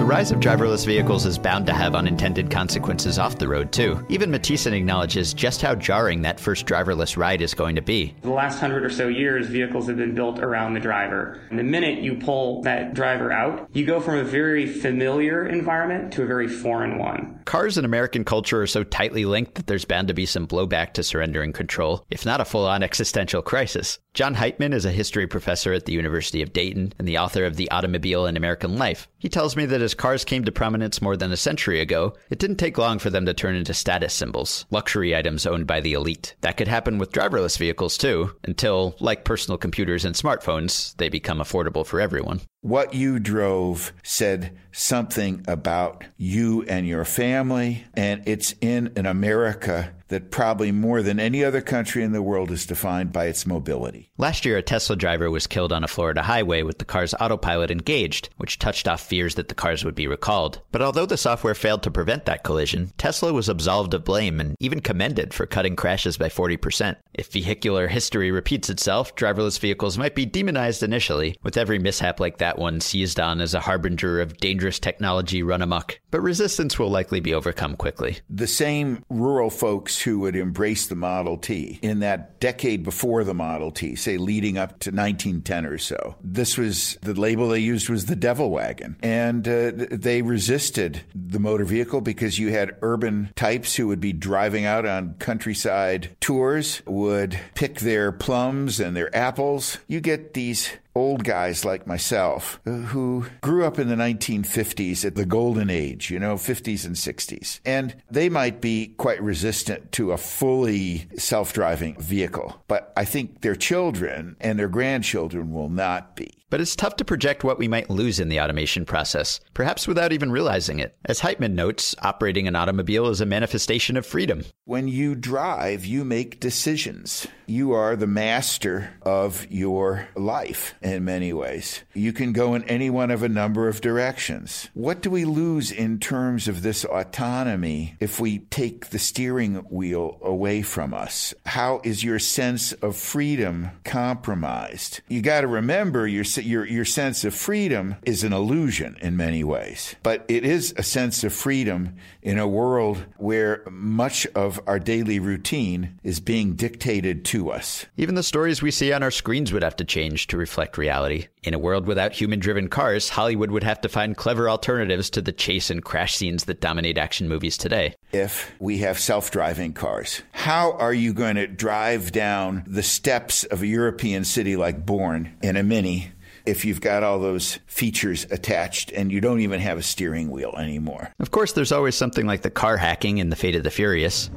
The 0.02 0.08
rise 0.08 0.32
of 0.32 0.40
driverless 0.40 0.84
vehicles 0.84 1.26
is 1.26 1.38
bound 1.38 1.64
to 1.66 1.72
have 1.72 1.94
unintended 1.94 2.50
consequences 2.50 3.20
off 3.20 3.38
the 3.38 3.46
road, 3.46 3.70
too. 3.70 4.04
Even 4.08 4.32
Matthiesen 4.32 4.72
acknowledges 4.72 5.32
just 5.32 5.62
how 5.62 5.76
jarring 5.76 6.22
that 6.22 6.40
first 6.40 6.66
driverless 6.66 7.16
ride 7.16 7.40
is 7.40 7.54
going 7.54 7.76
to 7.76 7.82
be. 7.82 8.12
The 8.22 8.30
last 8.30 8.58
hundred 8.58 8.84
or 8.84 8.90
so 8.90 9.06
years, 9.06 9.46
vehicles 9.46 9.86
have 9.86 9.98
been 9.98 10.12
built 10.12 10.40
around 10.40 10.74
the 10.74 10.80
driver. 10.80 11.40
And 11.50 11.58
the 11.58 11.62
minute 11.62 12.00
you 12.00 12.16
pull 12.16 12.62
that 12.62 12.94
driver 12.94 13.30
out, 13.30 13.68
you 13.74 13.86
go 13.86 14.00
from 14.00 14.16
a 14.16 14.24
very 14.24 14.66
familiar 14.66 15.46
environment 15.46 16.12
to 16.14 16.24
a 16.24 16.26
very 16.26 16.48
foreign 16.48 16.98
one. 16.98 17.40
Cars 17.44 17.78
in 17.78 17.84
American 17.84 18.24
culture 18.24 18.60
are 18.60 18.66
so 18.66 18.82
tightly 18.82 19.24
linked 19.24 19.54
that 19.54 19.68
there's 19.68 19.84
bound 19.84 20.08
to 20.08 20.14
be 20.14 20.26
some 20.26 20.48
blowback 20.48 20.94
to 20.94 21.04
surrendering 21.04 21.52
control, 21.52 22.04
if 22.10 22.26
not 22.26 22.40
a 22.40 22.44
full 22.44 22.66
on 22.66 22.82
existential 22.82 23.40
crisis. 23.40 24.00
John 24.14 24.34
Heitmann 24.34 24.74
is 24.74 24.84
a 24.84 24.90
history 24.90 25.28
professor 25.28 25.72
at 25.72 25.86
the 25.86 25.92
University 25.92 26.42
of 26.42 26.52
Dayton 26.52 26.92
and 26.98 27.06
the 27.06 27.18
author 27.18 27.44
of 27.44 27.56
The 27.56 27.70
Automobile 27.70 28.26
in 28.26 28.36
American 28.36 28.76
Life. 28.76 29.08
He 29.18 29.28
tells 29.28 29.56
me 29.56 29.64
that 29.66 29.80
as 29.80 29.91
cars 29.94 30.24
came 30.24 30.44
to 30.44 30.52
prominence 30.52 31.02
more 31.02 31.16
than 31.16 31.32
a 31.32 31.36
century 31.36 31.80
ago, 31.80 32.14
it 32.30 32.38
didn't 32.38 32.56
take 32.56 32.78
long 32.78 32.98
for 32.98 33.10
them 33.10 33.26
to 33.26 33.34
turn 33.34 33.54
into 33.54 33.74
status 33.74 34.14
symbols, 34.14 34.64
luxury 34.70 35.14
items 35.14 35.46
owned 35.46 35.66
by 35.66 35.80
the 35.80 35.92
elite. 35.92 36.34
That 36.40 36.56
could 36.56 36.68
happen 36.68 36.98
with 36.98 37.12
driverless 37.12 37.58
vehicles 37.58 37.96
too, 37.96 38.34
until, 38.44 38.96
like 39.00 39.24
personal 39.24 39.58
computers 39.58 40.04
and 40.04 40.14
smartphones, 40.14 40.96
they 40.96 41.08
become 41.08 41.38
affordable 41.38 41.86
for 41.86 42.00
everyone. 42.00 42.40
What 42.62 42.94
you 42.94 43.18
drove 43.18 43.92
said 44.04 44.56
something 44.70 45.44
about 45.48 46.04
you 46.16 46.62
and 46.62 46.86
your 46.86 47.04
family, 47.04 47.84
and 47.94 48.22
it's 48.24 48.54
in 48.60 48.92
an 48.94 49.04
America 49.04 49.92
that 50.08 50.30
probably 50.30 50.70
more 50.70 51.00
than 51.02 51.18
any 51.18 51.42
other 51.42 51.62
country 51.62 52.02
in 52.02 52.12
the 52.12 52.20
world 52.20 52.50
is 52.50 52.66
defined 52.66 53.12
by 53.12 53.26
its 53.26 53.46
mobility. 53.46 54.10
Last 54.18 54.44
year, 54.44 54.58
a 54.58 54.62
Tesla 54.62 54.94
driver 54.94 55.30
was 55.30 55.46
killed 55.46 55.72
on 55.72 55.84
a 55.84 55.88
Florida 55.88 56.22
highway 56.22 56.62
with 56.62 56.78
the 56.78 56.84
car's 56.84 57.14
autopilot 57.14 57.70
engaged, 57.70 58.28
which 58.36 58.58
touched 58.58 58.86
off 58.86 59.00
fears 59.00 59.36
that 59.36 59.48
the 59.48 59.54
cars 59.54 59.84
would 59.84 59.94
be 59.94 60.06
recalled. 60.06 60.60
But 60.70 60.82
although 60.82 61.06
the 61.06 61.16
software 61.16 61.54
failed 61.54 61.82
to 61.84 61.90
prevent 61.90 62.26
that 62.26 62.44
collision, 62.44 62.92
Tesla 62.98 63.32
was 63.32 63.48
absolved 63.48 63.94
of 63.94 64.04
blame 64.04 64.38
and 64.38 64.54
even 64.60 64.80
commended 64.80 65.32
for 65.32 65.46
cutting 65.46 65.76
crashes 65.76 66.18
by 66.18 66.28
40%. 66.28 66.96
If 67.14 67.32
vehicular 67.32 67.88
history 67.88 68.30
repeats 68.30 68.68
itself, 68.68 69.16
driverless 69.16 69.58
vehicles 69.58 69.96
might 69.96 70.14
be 70.14 70.26
demonized 70.26 70.82
initially, 70.82 71.36
with 71.42 71.56
every 71.56 71.78
mishap 71.78 72.20
like 72.20 72.36
that 72.38 72.51
one 72.58 72.80
seized 72.80 73.20
on 73.20 73.40
as 73.40 73.54
a 73.54 73.60
harbinger 73.60 74.20
of 74.20 74.36
dangerous 74.38 74.78
technology 74.78 75.42
run 75.42 75.62
amok. 75.62 75.98
But 76.10 76.20
resistance 76.20 76.78
will 76.78 76.90
likely 76.90 77.20
be 77.20 77.34
overcome 77.34 77.76
quickly. 77.76 78.18
The 78.28 78.46
same 78.46 79.04
rural 79.08 79.50
folks 79.50 80.00
who 80.00 80.20
would 80.20 80.36
embrace 80.36 80.86
the 80.86 80.94
Model 80.94 81.36
T 81.38 81.78
in 81.82 82.00
that 82.00 82.40
decade 82.40 82.82
before 82.82 83.24
the 83.24 83.34
Model 83.34 83.70
T, 83.70 83.96
say 83.96 84.16
leading 84.16 84.58
up 84.58 84.70
to 84.80 84.90
1910 84.90 85.66
or 85.66 85.78
so, 85.78 86.16
this 86.22 86.58
was 86.58 86.98
the 87.02 87.14
label 87.14 87.48
they 87.48 87.58
used 87.58 87.88
was 87.88 88.06
the 88.06 88.16
devil 88.16 88.50
wagon. 88.50 88.96
And 89.02 89.46
uh, 89.46 89.72
they 89.74 90.22
resisted 90.22 91.02
the 91.14 91.38
motor 91.38 91.64
vehicle 91.64 92.00
because 92.00 92.38
you 92.38 92.50
had 92.50 92.76
urban 92.82 93.32
types 93.36 93.76
who 93.76 93.88
would 93.88 94.00
be 94.00 94.12
driving 94.12 94.64
out 94.64 94.86
on 94.86 95.14
countryside 95.18 96.16
tours, 96.20 96.82
would 96.86 97.38
pick 97.54 97.80
their 97.80 98.12
plums 98.12 98.80
and 98.80 98.96
their 98.96 99.14
apples. 99.16 99.78
You 99.86 100.00
get 100.00 100.34
these 100.34 100.70
old 100.94 101.24
guys 101.24 101.64
like 101.64 101.86
myself 101.86 102.60
who 102.64 103.26
grew 103.40 103.64
up 103.64 103.78
in 103.78 103.88
the 103.88 103.94
1950s 103.94 105.04
at 105.04 105.14
the 105.14 105.26
golden 105.26 105.70
age, 105.70 106.10
you 106.10 106.18
know, 106.18 106.34
50s 106.34 106.84
and 106.84 106.96
60s. 106.96 107.60
And 107.64 107.96
they 108.10 108.28
might 108.28 108.60
be 108.60 108.94
quite 108.96 109.22
resistant 109.22 109.92
to 109.92 110.12
a 110.12 110.18
fully 110.18 111.08
self 111.16 111.52
driving 111.52 112.00
vehicle. 112.00 112.62
But 112.68 112.92
I 112.96 113.04
think 113.04 113.40
their 113.40 113.56
children 113.56 114.36
and 114.40 114.58
their 114.58 114.68
grandchildren 114.68 115.52
will 115.52 115.68
not 115.68 116.16
be. 116.16 116.41
But 116.52 116.60
it's 116.60 116.76
tough 116.76 116.96
to 116.96 117.04
project 117.06 117.44
what 117.44 117.58
we 117.58 117.66
might 117.66 117.88
lose 117.88 118.20
in 118.20 118.28
the 118.28 118.38
automation 118.38 118.84
process, 118.84 119.40
perhaps 119.54 119.88
without 119.88 120.12
even 120.12 120.30
realizing 120.30 120.80
it. 120.80 120.94
As 121.06 121.20
Heitmann 121.20 121.54
notes, 121.54 121.94
operating 122.02 122.46
an 122.46 122.56
automobile 122.56 123.08
is 123.08 123.22
a 123.22 123.26
manifestation 123.26 123.96
of 123.96 124.04
freedom. 124.04 124.44
When 124.66 124.86
you 124.86 125.14
drive, 125.14 125.86
you 125.86 126.04
make 126.04 126.40
decisions. 126.40 127.26
You 127.46 127.72
are 127.72 127.96
the 127.96 128.06
master 128.06 128.94
of 129.02 129.46
your 129.50 130.08
life 130.14 130.74
in 130.82 131.06
many 131.06 131.32
ways. 131.32 131.82
You 131.94 132.12
can 132.12 132.32
go 132.32 132.54
in 132.54 132.64
any 132.64 132.90
one 132.90 133.10
of 133.10 133.22
a 133.22 133.28
number 133.28 133.66
of 133.66 133.80
directions. 133.80 134.68
What 134.74 135.00
do 135.00 135.10
we 135.10 135.24
lose 135.24 135.70
in 135.70 135.98
terms 135.98 136.48
of 136.48 136.62
this 136.62 136.84
autonomy 136.84 137.96
if 137.98 138.20
we 138.20 138.40
take 138.40 138.90
the 138.90 138.98
steering 138.98 139.56
wheel 139.70 140.18
away 140.22 140.62
from 140.62 140.92
us? 140.94 141.34
How 141.46 141.80
is 141.82 142.04
your 142.04 142.18
sense 142.18 142.72
of 142.74 142.94
freedom 142.94 143.70
compromised? 143.84 145.00
You 145.08 145.22
got 145.22 145.40
to 145.40 145.46
remember 145.46 146.06
your 146.06 146.24
your 146.44 146.66
your 146.66 146.84
sense 146.84 147.24
of 147.24 147.34
freedom 147.34 147.96
is 148.04 148.24
an 148.24 148.32
illusion 148.32 148.96
in 149.00 149.16
many 149.16 149.44
ways, 149.44 149.94
but 150.02 150.24
it 150.28 150.44
is 150.44 150.74
a 150.76 150.82
sense 150.82 151.24
of 151.24 151.32
freedom 151.32 151.96
in 152.22 152.38
a 152.38 152.46
world 152.46 153.04
where 153.16 153.62
much 153.70 154.26
of 154.34 154.60
our 154.66 154.78
daily 154.78 155.18
routine 155.18 155.98
is 156.02 156.20
being 156.20 156.54
dictated 156.54 157.24
to 157.26 157.50
us. 157.50 157.86
Even 157.96 158.14
the 158.14 158.22
stories 158.22 158.62
we 158.62 158.70
see 158.70 158.92
on 158.92 159.02
our 159.02 159.10
screens 159.10 159.52
would 159.52 159.62
have 159.62 159.76
to 159.76 159.84
change 159.84 160.26
to 160.28 160.36
reflect 160.36 160.78
reality. 160.78 161.26
In 161.42 161.54
a 161.54 161.58
world 161.58 161.86
without 161.86 162.12
human 162.12 162.38
driven 162.38 162.68
cars, 162.68 163.08
Hollywood 163.08 163.50
would 163.50 163.64
have 163.64 163.80
to 163.80 163.88
find 163.88 164.16
clever 164.16 164.48
alternatives 164.48 165.10
to 165.10 165.22
the 165.22 165.32
chase 165.32 165.70
and 165.70 165.82
crash 165.82 166.14
scenes 166.14 166.44
that 166.44 166.60
dominate 166.60 166.98
action 166.98 167.28
movies 167.28 167.56
today. 167.56 167.94
If 168.12 168.52
we 168.60 168.78
have 168.78 168.98
self 168.98 169.30
driving 169.30 169.72
cars, 169.72 170.22
how 170.32 170.72
are 170.72 170.94
you 170.94 171.12
going 171.12 171.36
to 171.36 171.46
drive 171.46 172.12
down 172.12 172.64
the 172.66 172.82
steps 172.82 173.42
of 173.44 173.62
a 173.62 173.66
European 173.66 174.24
city 174.24 174.56
like 174.56 174.86
Bourne 174.86 175.34
in 175.42 175.56
a 175.56 175.62
Mini? 175.62 176.12
If 176.46 176.64
you've 176.64 176.80
got 176.80 177.02
all 177.02 177.18
those 177.18 177.58
features 177.66 178.26
attached 178.30 178.92
and 178.92 179.12
you 179.12 179.20
don't 179.20 179.40
even 179.40 179.60
have 179.60 179.78
a 179.78 179.82
steering 179.82 180.30
wheel 180.30 180.54
anymore. 180.58 181.12
Of 181.18 181.30
course, 181.30 181.52
there's 181.52 181.72
always 181.72 181.94
something 181.94 182.26
like 182.26 182.42
the 182.42 182.50
car 182.50 182.76
hacking 182.76 183.18
in 183.18 183.30
The 183.30 183.36
Fate 183.36 183.56
of 183.56 183.62
the 183.62 183.70
Furious. 183.70 184.30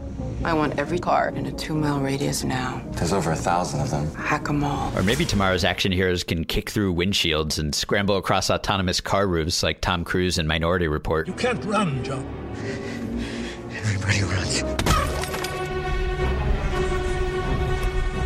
I 0.43 0.53
want 0.53 0.77
every 0.77 0.99
car 0.99 1.29
in 1.29 1.45
a 1.47 1.51
two 1.51 1.73
mile 1.73 1.99
radius 1.99 2.43
now. 2.43 2.81
There's 2.91 3.13
over 3.13 3.31
a 3.31 3.35
thousand 3.35 3.81
of 3.81 3.89
them. 3.89 4.13
Hack 4.13 4.45
them 4.45 4.63
all. 4.63 4.95
Or 4.97 5.01
maybe 5.01 5.25
tomorrow's 5.25 5.63
action 5.63 5.91
heroes 5.91 6.23
can 6.23 6.45
kick 6.45 6.69
through 6.69 6.93
windshields 6.93 7.57
and 7.57 7.73
scramble 7.73 8.17
across 8.17 8.49
autonomous 8.49 9.01
car 9.01 9.27
roofs 9.27 9.63
like 9.63 9.81
Tom 9.81 10.03
Cruise 10.03 10.37
in 10.37 10.45
Minority 10.45 10.87
Report. 10.87 11.27
You 11.27 11.33
can't 11.33 11.63
run, 11.65 12.03
John. 12.03 12.25
Everybody 13.71 14.21
runs. 14.21 14.94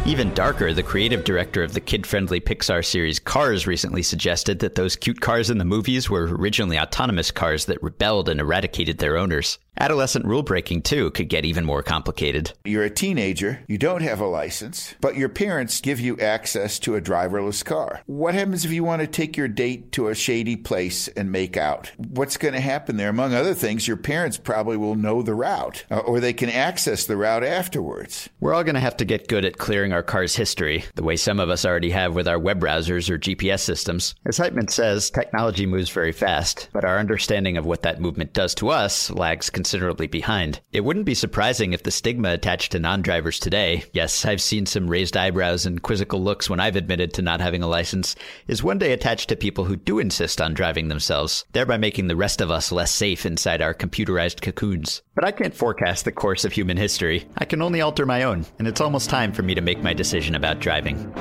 Even 0.09 0.33
darker, 0.33 0.73
the 0.73 0.81
creative 0.81 1.23
director 1.23 1.61
of 1.61 1.73
the 1.73 1.79
kid 1.79 2.03
friendly 2.07 2.39
Pixar 2.39 2.83
series 2.83 3.19
Cars 3.19 3.67
recently 3.67 4.01
suggested 4.01 4.57
that 4.57 4.73
those 4.73 4.95
cute 4.95 5.21
cars 5.21 5.51
in 5.51 5.59
the 5.59 5.65
movies 5.65 6.09
were 6.09 6.35
originally 6.35 6.79
autonomous 6.79 7.29
cars 7.29 7.65
that 7.65 7.83
rebelled 7.83 8.27
and 8.27 8.39
eradicated 8.39 8.97
their 8.97 9.17
owners. 9.17 9.59
Adolescent 9.81 10.25
rule 10.25 10.43
breaking, 10.43 10.81
too, 10.81 11.09
could 11.11 11.29
get 11.29 11.45
even 11.45 11.63
more 11.63 11.81
complicated. 11.81 12.51
You're 12.65 12.83
a 12.83 12.89
teenager, 12.89 13.61
you 13.65 13.77
don't 13.77 14.01
have 14.01 14.19
a 14.19 14.27
license, 14.27 14.93
but 14.99 15.15
your 15.15 15.29
parents 15.29 15.79
give 15.79 16.01
you 16.01 16.17
access 16.19 16.79
to 16.79 16.95
a 16.95 17.01
driverless 17.01 17.63
car. 17.63 18.01
What 18.05 18.33
happens 18.33 18.65
if 18.65 18.73
you 18.73 18.83
want 18.83 19.01
to 19.01 19.07
take 19.07 19.37
your 19.37 19.47
date 19.47 19.93
to 19.93 20.09
a 20.09 20.15
shady 20.15 20.57
place 20.57 21.07
and 21.07 21.31
make 21.31 21.55
out? 21.55 21.93
What's 21.95 22.35
going 22.35 22.55
to 22.55 22.59
happen 22.59 22.97
there? 22.97 23.07
Among 23.07 23.33
other 23.33 23.53
things, 23.53 23.87
your 23.87 23.95
parents 23.95 24.37
probably 24.37 24.75
will 24.75 24.95
know 24.95 25.21
the 25.21 25.33
route, 25.33 25.85
uh, 25.89 25.99
or 25.99 26.19
they 26.19 26.33
can 26.33 26.49
access 26.49 27.05
the 27.05 27.15
route 27.15 27.45
afterwards. 27.45 28.27
We're 28.41 28.53
all 28.53 28.65
going 28.65 28.75
to 28.75 28.81
have 28.81 28.97
to 28.97 29.05
get 29.05 29.29
good 29.29 29.45
at 29.45 29.59
clearing 29.59 29.93
our 29.93 30.03
car's 30.03 30.35
history, 30.35 30.83
the 30.95 31.03
way 31.03 31.15
some 31.15 31.39
of 31.39 31.49
us 31.49 31.63
already 31.63 31.91
have 31.91 32.15
with 32.15 32.27
our 32.27 32.37
web 32.37 32.59
browsers 32.59 33.09
or 33.09 33.17
GPS 33.17 33.61
systems. 33.61 34.13
As 34.25 34.37
Heitmann 34.37 34.69
says, 34.69 35.09
technology 35.09 35.65
moves 35.65 35.89
very 35.89 36.11
fast, 36.11 36.67
but 36.73 36.83
our 36.83 36.99
understanding 36.99 37.55
of 37.55 37.65
what 37.65 37.83
that 37.83 38.01
movement 38.01 38.33
does 38.33 38.53
to 38.55 38.67
us 38.67 39.09
lags 39.11 39.49
considerably 39.49 39.68
behind. 40.11 40.61
It 40.71 40.83
wouldn't 40.85 41.05
be 41.05 41.13
surprising 41.13 41.73
if 41.73 41.83
the 41.83 41.91
stigma 41.91 42.31
attached 42.31 42.71
to 42.71 42.79
non 42.79 43.01
drivers 43.01 43.39
today, 43.39 43.83
yes, 43.93 44.25
I've 44.25 44.41
seen 44.41 44.65
some 44.65 44.89
raised 44.89 45.15
eyebrows 45.15 45.65
and 45.65 45.81
quizzical 45.81 46.21
looks 46.21 46.49
when 46.49 46.59
I've 46.59 46.75
admitted 46.75 47.13
to 47.13 47.21
not 47.21 47.41
having 47.41 47.63
a 47.63 47.67
license, 47.67 48.15
is 48.47 48.63
one 48.63 48.77
day 48.77 48.91
attached 48.91 49.29
to 49.29 49.35
people 49.35 49.65
who 49.65 49.75
do 49.75 49.99
insist 49.99 50.41
on 50.41 50.53
driving 50.53 50.87
themselves, 50.87 51.45
thereby 51.51 51.77
making 51.77 52.07
the 52.07 52.15
rest 52.15 52.41
of 52.41 52.51
us 52.51 52.71
less 52.71 52.91
safe 52.91 53.25
inside 53.25 53.61
our 53.61 53.73
computerized 53.73 54.41
cocoons. 54.41 55.01
But 55.15 55.25
I 55.25 55.31
can't 55.31 55.55
forecast 55.55 56.05
the 56.05 56.11
course 56.11 56.45
of 56.45 56.53
human 56.53 56.77
history. 56.77 57.25
I 57.37 57.45
can 57.45 57.61
only 57.61 57.81
alter 57.81 58.05
my 58.05 58.23
own, 58.23 58.45
and 58.57 58.67
it's 58.67 58.81
almost 58.81 59.09
time 59.09 59.33
for 59.33 59.43
me 59.43 59.55
to 59.55 59.61
make 59.61 59.83
my 59.83 59.93
decision 59.93 60.35
about 60.35 60.59
driving. 60.59 61.13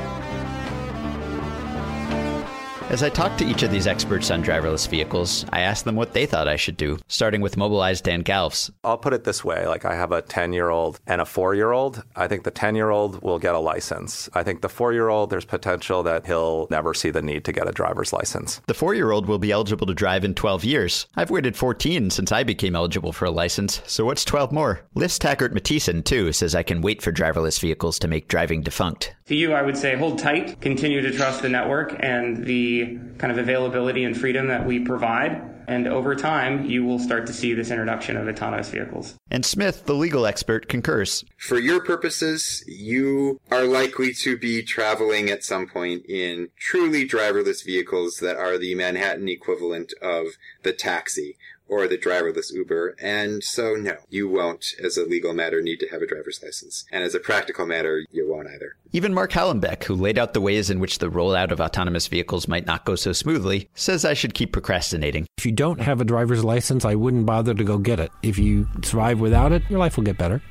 As 2.90 3.03
I 3.03 3.11
talked 3.11 3.38
to 3.40 3.44
each 3.44 3.62
of 3.62 3.70
these 3.70 3.87
experts 3.87 4.31
on 4.31 4.42
driverless 4.42 4.88
vehicles, 4.88 5.44
I 5.53 5.61
asked 5.61 5.85
them 5.85 5.94
what 5.94 6.14
they 6.14 6.24
thought 6.24 6.48
I 6.48 6.57
should 6.57 6.79
do, 6.79 6.98
starting 7.07 7.42
with 7.42 7.57
Mobileye's 7.57 8.01
Dan 8.01 8.22
Galves. 8.22 8.70
I'll 8.83 8.96
put 8.96 9.12
it 9.12 9.24
this 9.24 9.44
way 9.44 9.66
like 9.66 9.85
I 9.85 9.94
have 9.94 10.11
a 10.11 10.22
10 10.22 10.55
year 10.55 10.70
old 10.70 10.98
and 11.07 11.20
a 11.20 11.27
four 11.27 11.55
year 11.55 11.72
old. 11.72 12.03
I 12.16 12.29
think 12.29 12.44
the 12.44 12.51
10 12.51 12.74
year 12.74 12.88
old 12.88 13.22
will 13.22 13.38
get 13.38 13.55
a 13.55 13.59
license. 13.59 14.31
I 14.33 14.42
think 14.42 14.62
the 14.62 14.70
four 14.70 14.94
year 14.94 15.11
old, 15.11 15.29
there's 15.29 15.44
potential 15.44 16.03
that 16.05 16.24
he'll 16.24 16.66
never 16.70 16.94
see 16.94 17.11
the 17.11 17.20
need 17.20 17.44
to 17.44 17.53
get 17.53 17.68
a 17.68 17.72
driver's 17.72 18.14
license. 18.14 18.62
The 18.66 18.74
four 18.74 18.94
year 18.94 19.11
old 19.11 19.27
will 19.27 19.38
be 19.38 19.53
eligible 19.53 19.87
to 19.87 19.92
drive 19.94 20.24
in 20.24 20.35
12 20.35 20.64
years. 20.64 21.07
I've 21.14 21.31
waited 21.31 21.59
14 21.59 22.09
since 22.09 22.33
I 22.33 22.42
became 22.42 22.74
eligible 22.74 23.12
for 23.12 23.27
a 23.27 23.31
license, 23.31 23.83
so 23.87 24.07
what's 24.07 24.24
12 24.24 24.51
more? 24.51 24.81
Liz 24.94 25.18
Taggart 25.18 25.53
Mathieson, 25.53 26.03
too, 26.03 26.33
says 26.33 26.55
I 26.55 26.62
can 26.62 26.81
wait 26.81 27.03
for 27.03 27.12
driverless 27.12 27.61
vehicles 27.61 27.98
to 27.98 28.09
make 28.09 28.29
driving 28.29 28.62
defunct. 28.62 29.14
To 29.29 29.35
you, 29.35 29.53
I 29.53 29.61
would 29.61 29.77
say 29.77 29.95
hold 29.95 30.19
tight, 30.19 30.59
continue 30.62 31.03
to 31.03 31.11
trust 31.11 31.43
the 31.43 31.51
network 31.51 31.95
and 32.01 32.47
the 32.47 32.99
kind 33.19 33.31
of 33.31 33.37
availability 33.37 34.05
and 34.05 34.17
freedom 34.17 34.49
that 34.49 34.67
we 34.67 34.79
provide. 34.81 35.43
And 35.69 35.87
over 35.87 36.17
time, 36.17 36.64
you 36.64 36.83
will 36.83 36.99
start 36.99 37.27
to 37.27 37.35
see 37.35 37.53
this 37.53 37.71
introduction 37.71 38.17
of 38.17 38.27
autonomous 38.27 38.71
vehicles. 38.71 39.17
And 39.31 39.45
Smith, 39.45 39.85
the 39.85 39.93
legal 39.93 40.25
expert, 40.25 40.67
concurs. 40.67 41.27
For 41.37 41.59
your 41.59 41.85
purposes, 41.85 42.64
you 42.67 43.38
are 43.51 43.64
likely 43.64 44.14
to 44.14 44.38
be 44.38 44.62
traveling 44.62 45.29
at 45.29 45.45
some 45.45 45.67
point 45.67 46.07
in 46.07 46.49
truly 46.59 47.07
driverless 47.07 47.62
vehicles 47.62 48.21
that 48.21 48.38
are 48.38 48.57
the 48.57 48.75
Manhattan 48.77 49.29
equivalent 49.29 49.93
of 50.01 50.29
the 50.62 50.73
taxi 50.73 51.37
or 51.69 51.87
the 51.87 51.99
driverless 51.99 52.53
Uber. 52.53 52.97
And 53.01 53.43
so, 53.45 53.75
no, 53.75 53.97
you 54.09 54.29
won't, 54.29 54.65
as 54.83 54.97
a 54.97 55.05
legal 55.05 55.35
matter, 55.35 55.61
need 55.61 55.81
to 55.81 55.89
have 55.89 56.03
a 56.03 56.07
driver's 56.07 56.43
license. 56.43 56.85
And 56.91 57.05
as 57.05 57.15
a 57.15 57.21
practical 57.21 57.67
matter, 57.67 58.05
you 58.11 58.29
won't 58.29 58.49
either. 58.49 58.77
Even 58.93 59.15
Mark 59.15 59.33
Hallenbeck, 59.33 59.85
who 59.85 59.95
laid 59.95 60.19
out 60.19 60.33
the 60.33 60.41
ways 60.41 60.71
in 60.71 60.81
which 60.81 60.99
the 60.99 61.11
rollout 61.11 61.51
of 61.51 61.61
autonomous 61.61 62.07
vehicles 62.07 62.49
might 62.49 62.67
not 62.67 62.85
go 62.85 62.95
so 62.95 63.13
smoothly, 63.13 63.69
says 63.75 64.05
I 64.05 64.15
should 64.15 64.35
keep 64.35 64.53
procrastinating. 64.53 65.27
If 65.37 65.45
you 65.45 65.53
don't 65.53 65.81
have 65.81 66.01
a 66.01 66.05
driver's 66.05 66.45
license, 66.45 66.85
I 66.85 66.95
wouldn't 66.95 67.27
bother 67.27 67.55
to 67.55 67.65
go 67.65 67.79
get 67.79 68.01
it. 68.01 68.11
If 68.23 68.39
you 68.39 68.67
survive 68.83 69.21
without 69.21 69.53
it, 69.53 69.63
your 69.69 69.79
life 69.79 69.97
will 69.97 70.05
get 70.05 70.19
better. 70.19 70.43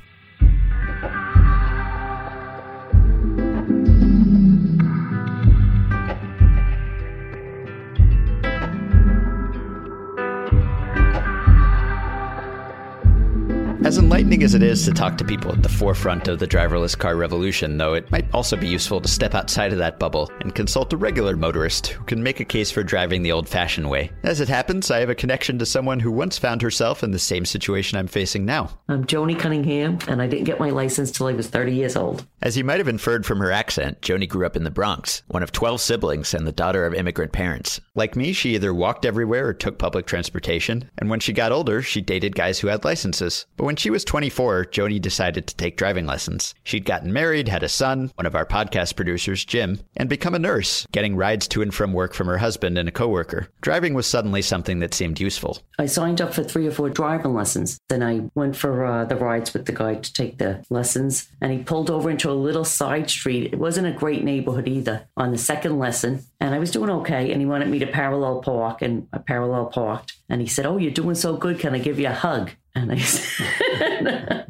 As 13.88 13.96
enlightening 13.96 14.42
as 14.42 14.54
it 14.54 14.62
is 14.62 14.84
to 14.84 14.92
talk 14.92 15.16
to 15.16 15.24
people 15.24 15.50
at 15.50 15.62
the 15.62 15.68
forefront 15.70 16.28
of 16.28 16.38
the 16.38 16.46
driverless 16.46 16.94
car 16.94 17.16
revolution, 17.16 17.78
though, 17.78 17.94
it 17.94 18.10
might 18.10 18.26
also 18.34 18.54
be 18.54 18.68
useful 18.68 19.00
to 19.00 19.08
step 19.08 19.34
outside 19.34 19.72
of 19.72 19.78
that 19.78 19.98
bubble 19.98 20.30
and 20.40 20.54
consult 20.54 20.92
a 20.92 20.96
regular 20.98 21.38
motorist 21.38 21.86
who 21.86 22.04
can 22.04 22.22
make 22.22 22.38
a 22.38 22.44
case 22.44 22.70
for 22.70 22.82
driving 22.82 23.22
the 23.22 23.32
old 23.32 23.48
fashioned 23.48 23.88
way. 23.88 24.10
As 24.24 24.42
it 24.42 24.48
happens, 24.50 24.90
I 24.90 24.98
have 24.98 25.08
a 25.08 25.14
connection 25.14 25.58
to 25.58 25.64
someone 25.64 26.00
who 26.00 26.12
once 26.12 26.36
found 26.36 26.60
herself 26.60 27.02
in 27.02 27.12
the 27.12 27.18
same 27.18 27.46
situation 27.46 27.96
I'm 27.96 28.08
facing 28.08 28.44
now. 28.44 28.78
I'm 28.90 29.06
Joni 29.06 29.40
Cunningham, 29.40 30.00
and 30.06 30.20
I 30.20 30.26
didn't 30.26 30.44
get 30.44 30.60
my 30.60 30.68
license 30.68 31.10
till 31.10 31.26
I 31.26 31.32
was 31.32 31.48
30 31.48 31.72
years 31.72 31.96
old. 31.96 32.26
As 32.42 32.58
you 32.58 32.64
might 32.64 32.80
have 32.80 32.88
inferred 32.88 33.24
from 33.24 33.38
her 33.38 33.50
accent, 33.50 34.02
Joni 34.02 34.28
grew 34.28 34.44
up 34.44 34.54
in 34.54 34.64
the 34.64 34.70
Bronx, 34.70 35.22
one 35.28 35.42
of 35.42 35.50
12 35.50 35.80
siblings 35.80 36.34
and 36.34 36.46
the 36.46 36.52
daughter 36.52 36.84
of 36.84 36.92
immigrant 36.92 37.32
parents. 37.32 37.80
Like 37.94 38.16
me, 38.16 38.34
she 38.34 38.54
either 38.54 38.74
walked 38.74 39.06
everywhere 39.06 39.48
or 39.48 39.54
took 39.54 39.78
public 39.78 40.04
transportation, 40.04 40.90
and 40.98 41.08
when 41.08 41.20
she 41.20 41.32
got 41.32 41.52
older, 41.52 41.80
she 41.80 42.02
dated 42.02 42.34
guys 42.34 42.58
who 42.58 42.68
had 42.68 42.84
licenses. 42.84 43.46
But 43.56 43.64
when 43.64 43.77
she 43.78 43.90
was 43.90 44.04
24, 44.04 44.66
Joni 44.66 45.00
decided 45.00 45.46
to 45.46 45.56
take 45.56 45.76
driving 45.76 46.06
lessons. 46.06 46.54
She'd 46.64 46.84
gotten 46.84 47.12
married, 47.12 47.48
had 47.48 47.62
a 47.62 47.68
son, 47.68 48.10
one 48.16 48.26
of 48.26 48.34
our 48.34 48.46
podcast 48.46 48.96
producers, 48.96 49.44
Jim, 49.44 49.80
and 49.96 50.08
become 50.08 50.34
a 50.34 50.38
nurse, 50.38 50.86
getting 50.92 51.16
rides 51.16 51.46
to 51.48 51.62
and 51.62 51.72
from 51.72 51.92
work 51.92 52.14
from 52.14 52.26
her 52.26 52.38
husband 52.38 52.76
and 52.78 52.88
a 52.88 52.92
coworker. 52.92 53.48
Driving 53.60 53.94
was 53.94 54.06
suddenly 54.06 54.42
something 54.42 54.80
that 54.80 54.94
seemed 54.94 55.20
useful. 55.20 55.58
I 55.78 55.86
signed 55.86 56.20
up 56.20 56.34
for 56.34 56.42
three 56.42 56.66
or 56.66 56.70
four 56.70 56.90
driving 56.90 57.34
lessons. 57.34 57.78
Then 57.88 58.02
I 58.02 58.30
went 58.34 58.56
for 58.56 58.84
uh, 58.84 59.04
the 59.04 59.16
rides 59.16 59.54
with 59.54 59.66
the 59.66 59.72
guy 59.72 59.94
to 59.94 60.12
take 60.12 60.38
the 60.38 60.64
lessons, 60.70 61.28
and 61.40 61.52
he 61.52 61.58
pulled 61.58 61.90
over 61.90 62.10
into 62.10 62.30
a 62.30 62.32
little 62.32 62.64
side 62.64 63.08
street. 63.08 63.52
It 63.52 63.58
wasn't 63.58 63.86
a 63.86 63.92
great 63.92 64.24
neighborhood 64.24 64.68
either. 64.68 65.06
On 65.16 65.32
the 65.32 65.38
second 65.38 65.78
lesson, 65.78 66.24
and 66.40 66.54
I 66.54 66.58
was 66.58 66.70
doing 66.70 66.90
okay, 66.90 67.30
and 67.30 67.40
he 67.40 67.46
wanted 67.46 67.68
me 67.68 67.78
to 67.78 67.86
parallel 67.86 68.42
park, 68.42 68.82
and 68.82 69.08
I 69.12 69.18
parallel 69.18 69.66
parked. 69.66 70.17
And 70.28 70.40
he 70.40 70.46
said, 70.46 70.66
"Oh, 70.66 70.76
you're 70.76 70.90
doing 70.90 71.14
so 71.14 71.36
good. 71.36 71.58
Can 71.58 71.74
I 71.74 71.78
give 71.78 71.98
you 71.98 72.08
a 72.08 72.12
hug?" 72.12 72.50
And 72.74 72.92
I 72.92 72.98
said, 72.98 74.48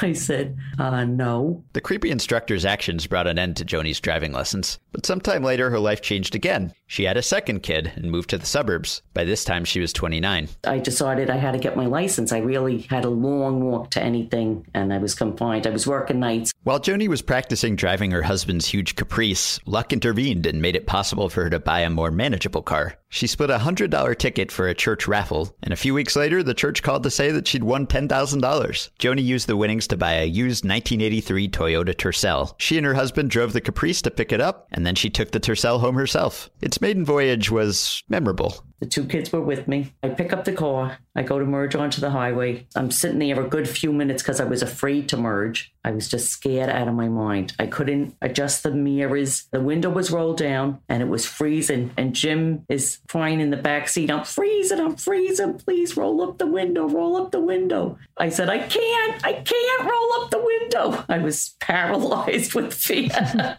I 0.00 0.12
said, 0.12 0.56
uh, 0.78 1.04
no. 1.04 1.64
The 1.72 1.80
creepy 1.80 2.10
instructor's 2.10 2.64
actions 2.64 3.06
brought 3.06 3.26
an 3.26 3.38
end 3.38 3.56
to 3.56 3.64
Joni's 3.64 4.00
driving 4.00 4.32
lessons. 4.32 4.78
But 4.92 5.06
sometime 5.06 5.42
later, 5.42 5.70
her 5.70 5.78
life 5.78 6.02
changed 6.02 6.34
again. 6.34 6.72
She 6.90 7.04
had 7.04 7.18
a 7.18 7.22
second 7.22 7.62
kid 7.62 7.92
and 7.96 8.10
moved 8.10 8.30
to 8.30 8.38
the 8.38 8.46
suburbs. 8.46 9.02
By 9.12 9.24
this 9.24 9.44
time, 9.44 9.66
she 9.66 9.78
was 9.78 9.92
29. 9.92 10.48
I 10.64 10.78
decided 10.78 11.28
I 11.28 11.36
had 11.36 11.52
to 11.52 11.58
get 11.58 11.76
my 11.76 11.84
license. 11.84 12.32
I 12.32 12.38
really 12.38 12.78
had 12.80 13.04
a 13.04 13.10
long 13.10 13.62
walk 13.62 13.90
to 13.90 14.02
anything, 14.02 14.66
and 14.72 14.92
I 14.92 14.96
was 14.96 15.14
confined. 15.14 15.66
I 15.66 15.70
was 15.70 15.86
working 15.86 16.18
nights. 16.18 16.50
While 16.64 16.80
Joni 16.80 17.06
was 17.06 17.20
practicing 17.20 17.76
driving 17.76 18.10
her 18.10 18.22
husband's 18.22 18.66
huge 18.66 18.96
Caprice, 18.96 19.60
luck 19.66 19.92
intervened 19.92 20.46
and 20.46 20.62
made 20.62 20.76
it 20.76 20.86
possible 20.86 21.28
for 21.28 21.44
her 21.44 21.50
to 21.50 21.60
buy 21.60 21.80
a 21.80 21.90
more 21.90 22.10
manageable 22.10 22.62
car. 22.62 22.96
She 23.10 23.26
split 23.26 23.50
a 23.50 23.58
$100 23.58 24.18
ticket 24.18 24.52
for 24.52 24.68
a 24.68 24.74
church 24.74 25.08
raffle, 25.08 25.54
and 25.62 25.72
a 25.72 25.76
few 25.76 25.94
weeks 25.94 26.14
later, 26.16 26.42
the 26.42 26.52
church 26.52 26.82
called 26.82 27.02
to 27.04 27.10
say 27.10 27.30
that 27.30 27.46
she'd 27.46 27.64
won 27.64 27.86
$10,000. 27.86 28.90
Joni 28.98 29.24
used 29.24 29.46
the 29.46 29.56
winnings 29.56 29.86
to 29.88 29.96
buy 29.96 30.14
a 30.14 30.24
used 30.24 30.64
1983 30.64 31.48
Toyota 31.48 31.94
Tercel. 31.94 32.54
She 32.58 32.76
and 32.76 32.86
her 32.86 32.94
husband 32.94 33.30
drove 33.30 33.52
the 33.52 33.62
Caprice 33.62 34.02
to 34.02 34.10
pick 34.10 34.32
it 34.32 34.42
up, 34.42 34.68
and 34.72 34.86
then 34.86 34.94
she 34.94 35.08
took 35.08 35.30
the 35.30 35.40
Tercel 35.40 35.80
home 35.80 35.94
herself. 35.94 36.50
Its 36.60 36.77
maiden 36.80 37.04
voyage 37.04 37.50
was 37.50 38.02
memorable. 38.08 38.64
The 38.80 38.86
two 38.86 39.04
kids 39.04 39.32
were 39.32 39.40
with 39.40 39.66
me. 39.66 39.92
I 40.04 40.08
pick 40.08 40.32
up 40.32 40.44
the 40.44 40.52
car. 40.52 40.98
I 41.16 41.22
go 41.22 41.38
to 41.40 41.44
merge 41.44 41.74
onto 41.74 42.00
the 42.00 42.10
highway. 42.10 42.66
I'm 42.76 42.92
sitting 42.92 43.18
there 43.18 43.40
a 43.40 43.48
good 43.48 43.68
few 43.68 43.92
minutes 43.92 44.22
because 44.22 44.40
I 44.40 44.44
was 44.44 44.62
afraid 44.62 45.08
to 45.08 45.16
merge. 45.16 45.72
I 45.84 45.90
was 45.90 46.08
just 46.08 46.30
scared 46.30 46.70
out 46.70 46.86
of 46.86 46.94
my 46.94 47.08
mind. 47.08 47.54
I 47.58 47.66
couldn't 47.66 48.14
adjust 48.22 48.62
the 48.62 48.70
mirrors. 48.70 49.48
The 49.50 49.60
window 49.60 49.90
was 49.90 50.12
rolled 50.12 50.36
down 50.36 50.80
and 50.88 51.02
it 51.02 51.08
was 51.08 51.26
freezing. 51.26 51.90
And 51.96 52.14
Jim 52.14 52.64
is 52.68 52.98
crying 53.08 53.40
in 53.40 53.50
the 53.50 53.56
back 53.56 53.88
seat. 53.88 54.12
I'm 54.12 54.24
freezing. 54.24 54.78
I'm 54.78 54.94
freezing. 54.94 55.54
Please 55.54 55.96
roll 55.96 56.22
up 56.22 56.38
the 56.38 56.46
window. 56.46 56.88
Roll 56.88 57.16
up 57.16 57.32
the 57.32 57.40
window. 57.40 57.98
I 58.16 58.28
said, 58.28 58.48
I 58.48 58.58
can't. 58.58 59.24
I 59.24 59.32
can't 59.32 59.90
roll 59.90 60.22
up 60.22 60.30
the 60.30 60.44
window. 60.44 61.04
I 61.08 61.18
was 61.18 61.56
paralyzed 61.58 62.54
with 62.54 62.72
fear. 62.72 63.58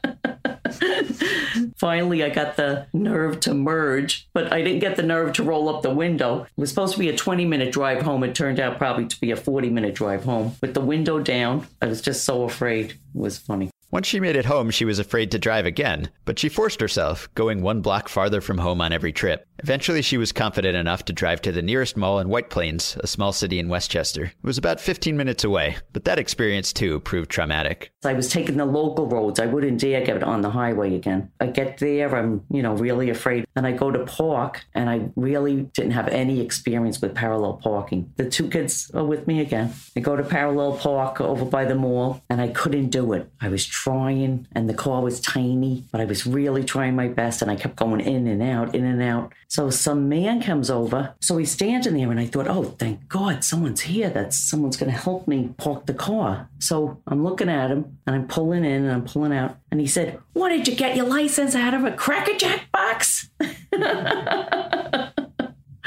Finally, 1.78 2.24
I 2.24 2.30
got 2.30 2.56
the 2.56 2.88
nerve 2.94 3.40
to 3.42 3.54
merge, 3.54 4.28
but 4.34 4.52
I 4.52 4.62
didn't 4.62 4.80
get 4.80 4.96
the 4.96 5.04
nerve 5.04 5.34
to 5.34 5.44
roll 5.44 5.70
up 5.70 5.82
the 5.82 5.90
window. 5.90 6.44
It 6.44 6.62
was 6.62 6.70
supposed 6.70 6.94
to 6.94 7.00
be 7.00 7.10
a 7.10 7.16
20 7.16 7.46
minute 7.46 7.72
drive 7.72 8.02
home. 8.02 8.24
It 8.24 8.36
turned 8.36 8.60
out 8.60 8.78
probably 8.78 9.08
to 9.08 9.20
be 9.20 9.32
a 9.32 9.36
40 9.36 9.70
minute 9.70 9.96
drive 9.96 10.24
home. 10.24 10.56
With 10.62 10.74
the 10.74 10.82
window 10.82 11.20
down, 11.20 11.68
I 11.82 11.88
was 11.88 12.02
just 12.02 12.24
so 12.24 12.44
afraid. 12.44 12.92
It 12.92 12.98
was 13.14 13.38
funny. 13.38 13.70
Once 13.92 14.06
she 14.06 14.20
made 14.20 14.36
it 14.36 14.46
home, 14.46 14.70
she 14.70 14.86
was 14.86 15.00
afraid 15.00 15.32
to 15.32 15.40
drive 15.40 15.66
again, 15.66 16.12
but 16.24 16.38
she 16.38 16.48
forced 16.48 16.80
herself, 16.80 17.28
going 17.34 17.64
one 17.64 17.82
block 17.82 18.08
farther 18.08 18.40
from 18.40 18.60
home 18.60 18.82
on 18.82 18.94
every 18.94 19.12
trip. 19.12 19.48
Eventually, 19.64 20.04
she 20.04 20.16
was 20.16 20.32
confident 20.32 20.78
enough 20.78 21.04
to 21.04 21.12
drive 21.12 21.42
to 21.42 21.52
the 21.52 21.64
nearest 21.64 21.98
mall 21.98 22.20
in 22.20 22.30
White 22.30 22.52
Plains, 22.52 22.98
a 23.02 23.08
small 23.08 23.34
city 23.34 23.58
in 23.58 23.68
Westchester. 23.68 24.26
It 24.26 24.34
was 24.44 24.60
about 24.60 24.80
15 24.80 25.18
minutes 25.18 25.44
away, 25.44 25.78
but 25.92 26.06
that 26.06 26.20
experience 26.20 26.72
too 26.72 27.00
proved 27.00 27.32
traumatic. 27.32 27.92
I 28.06 28.14
was 28.14 28.30
taking 28.30 28.58
the 28.58 28.66
local 28.66 29.08
roads. 29.08 29.40
I 29.40 29.48
wouldn't 29.48 29.82
dare 29.82 30.06
get 30.06 30.22
on 30.24 30.42
the 30.42 30.52
highway 30.52 30.96
again. 30.96 31.32
I 31.40 31.48
get 31.48 31.80
there, 31.80 32.16
I'm, 32.16 32.46
you 32.52 32.62
know, 32.62 32.76
really 32.76 33.10
afraid. 33.10 33.48
And 33.56 33.66
I 33.66 33.72
go 33.72 33.90
to 33.90 34.06
park, 34.06 34.66
and 34.76 34.88
I 34.88 35.10
really 35.16 35.64
didn't 35.74 35.92
have 35.92 36.08
any 36.10 36.42
experience 36.42 37.02
with 37.02 37.16
parallel 37.16 37.54
parking. 37.54 38.14
The 38.18 38.30
two 38.30 38.50
kids 38.50 38.92
are 38.94 39.04
with 39.04 39.26
me 39.26 39.42
again. 39.42 39.74
I 39.98 40.00
go 40.00 40.16
to 40.16 40.24
parallel 40.24 40.78
park 40.78 41.20
over 41.20 41.44
by 41.44 41.66
the 41.66 41.76
mall, 41.76 42.22
and 42.30 42.40
I 42.40 42.50
couldn't 42.50 42.90
do 42.90 43.14
it. 43.14 43.30
I 43.42 43.50
was 43.50 43.66
trying, 43.84 44.46
and 44.52 44.70
the 44.70 44.74
car 44.74 45.02
was 45.02 45.22
tiny, 45.22 45.86
but 45.92 46.02
I 46.02 46.06
was 46.06 46.28
really 46.28 46.64
trying 46.66 46.96
my 46.96 47.08
best, 47.08 47.42
and 47.42 47.50
I 47.50 47.56
kept 47.56 47.78
going 47.78 48.02
in 48.02 48.28
and 48.28 48.42
out, 48.42 48.76
in 48.76 48.84
and 48.86 49.02
out. 49.02 49.32
So 49.48 49.70
some 49.70 50.10
man 50.10 50.42
comes 50.42 50.70
over. 50.70 51.16
So 51.22 51.38
he's 51.38 51.52
standing 51.52 51.94
there, 51.94 52.12
and 52.12 52.20
I 52.20 52.26
thought, 52.26 52.48
oh, 52.48 52.64
thank 52.64 53.08
God, 53.08 53.44
someone's 53.44 53.82
here. 53.82 54.10
That 54.10 54.34
someone's 54.34 54.76
going 54.76 54.92
to 54.92 54.98
help 54.98 55.28
me 55.28 55.54
park 55.58 55.86
the 55.86 55.94
car. 55.94 56.50
So 56.60 57.02
I'm 57.08 57.24
looking 57.24 57.50
at 57.50 57.72
him, 57.72 58.00
and 58.06 58.16
I'm 58.16 58.28
pulling 58.28 58.66
in, 58.66 58.84
and 58.84 58.92
I'm 58.92 59.06
pulling 59.06 59.34
out, 59.34 59.58
and 59.72 59.80
he 59.80 59.88
said, 59.88 60.20
"What 60.34 60.50
did 60.50 60.68
you 60.68 60.76
get 60.76 60.98
your 60.98 61.06
license 61.06 61.56
out 61.56 61.74
of 61.74 61.86
a 61.86 61.92
Cracker 61.92 62.36
Jack 62.38 62.70
box?" 62.74 63.30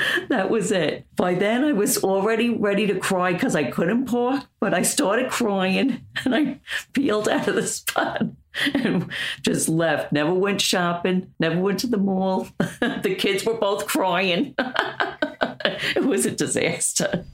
that 0.29 0.51
was 0.51 0.73
it. 0.73 1.07
By 1.17 1.35
then, 1.35 1.65
I 1.65 1.73
was 1.73 2.03
already 2.03 2.51
ready 2.51 2.87
to 2.87 2.99
cry 2.99 3.33
because 3.33 3.57
I 3.57 3.65
couldn't 3.65 4.07
park, 4.07 4.45
but 4.61 4.75
I 4.75 4.83
started 4.83 5.31
crying 5.31 6.05
and 6.25 6.35
I 6.35 6.61
peeled 6.93 7.29
out 7.29 7.49
of 7.49 7.55
the 7.55 7.67
spot 7.67 8.23
and 8.75 9.11
just 9.43 9.69
left. 9.69 10.13
Never 10.13 10.35
went 10.35 10.61
shopping, 10.61 11.33
never 11.39 11.59
went 11.59 11.81
to 11.81 11.87
the 11.87 11.99
mall. 11.99 12.49
the 12.59 13.15
kids 13.19 13.45
were 13.45 13.55
both 13.55 13.87
crying. 13.87 14.55
it 14.59 16.05
was 16.05 16.27
a 16.27 16.31
disaster. 16.31 17.25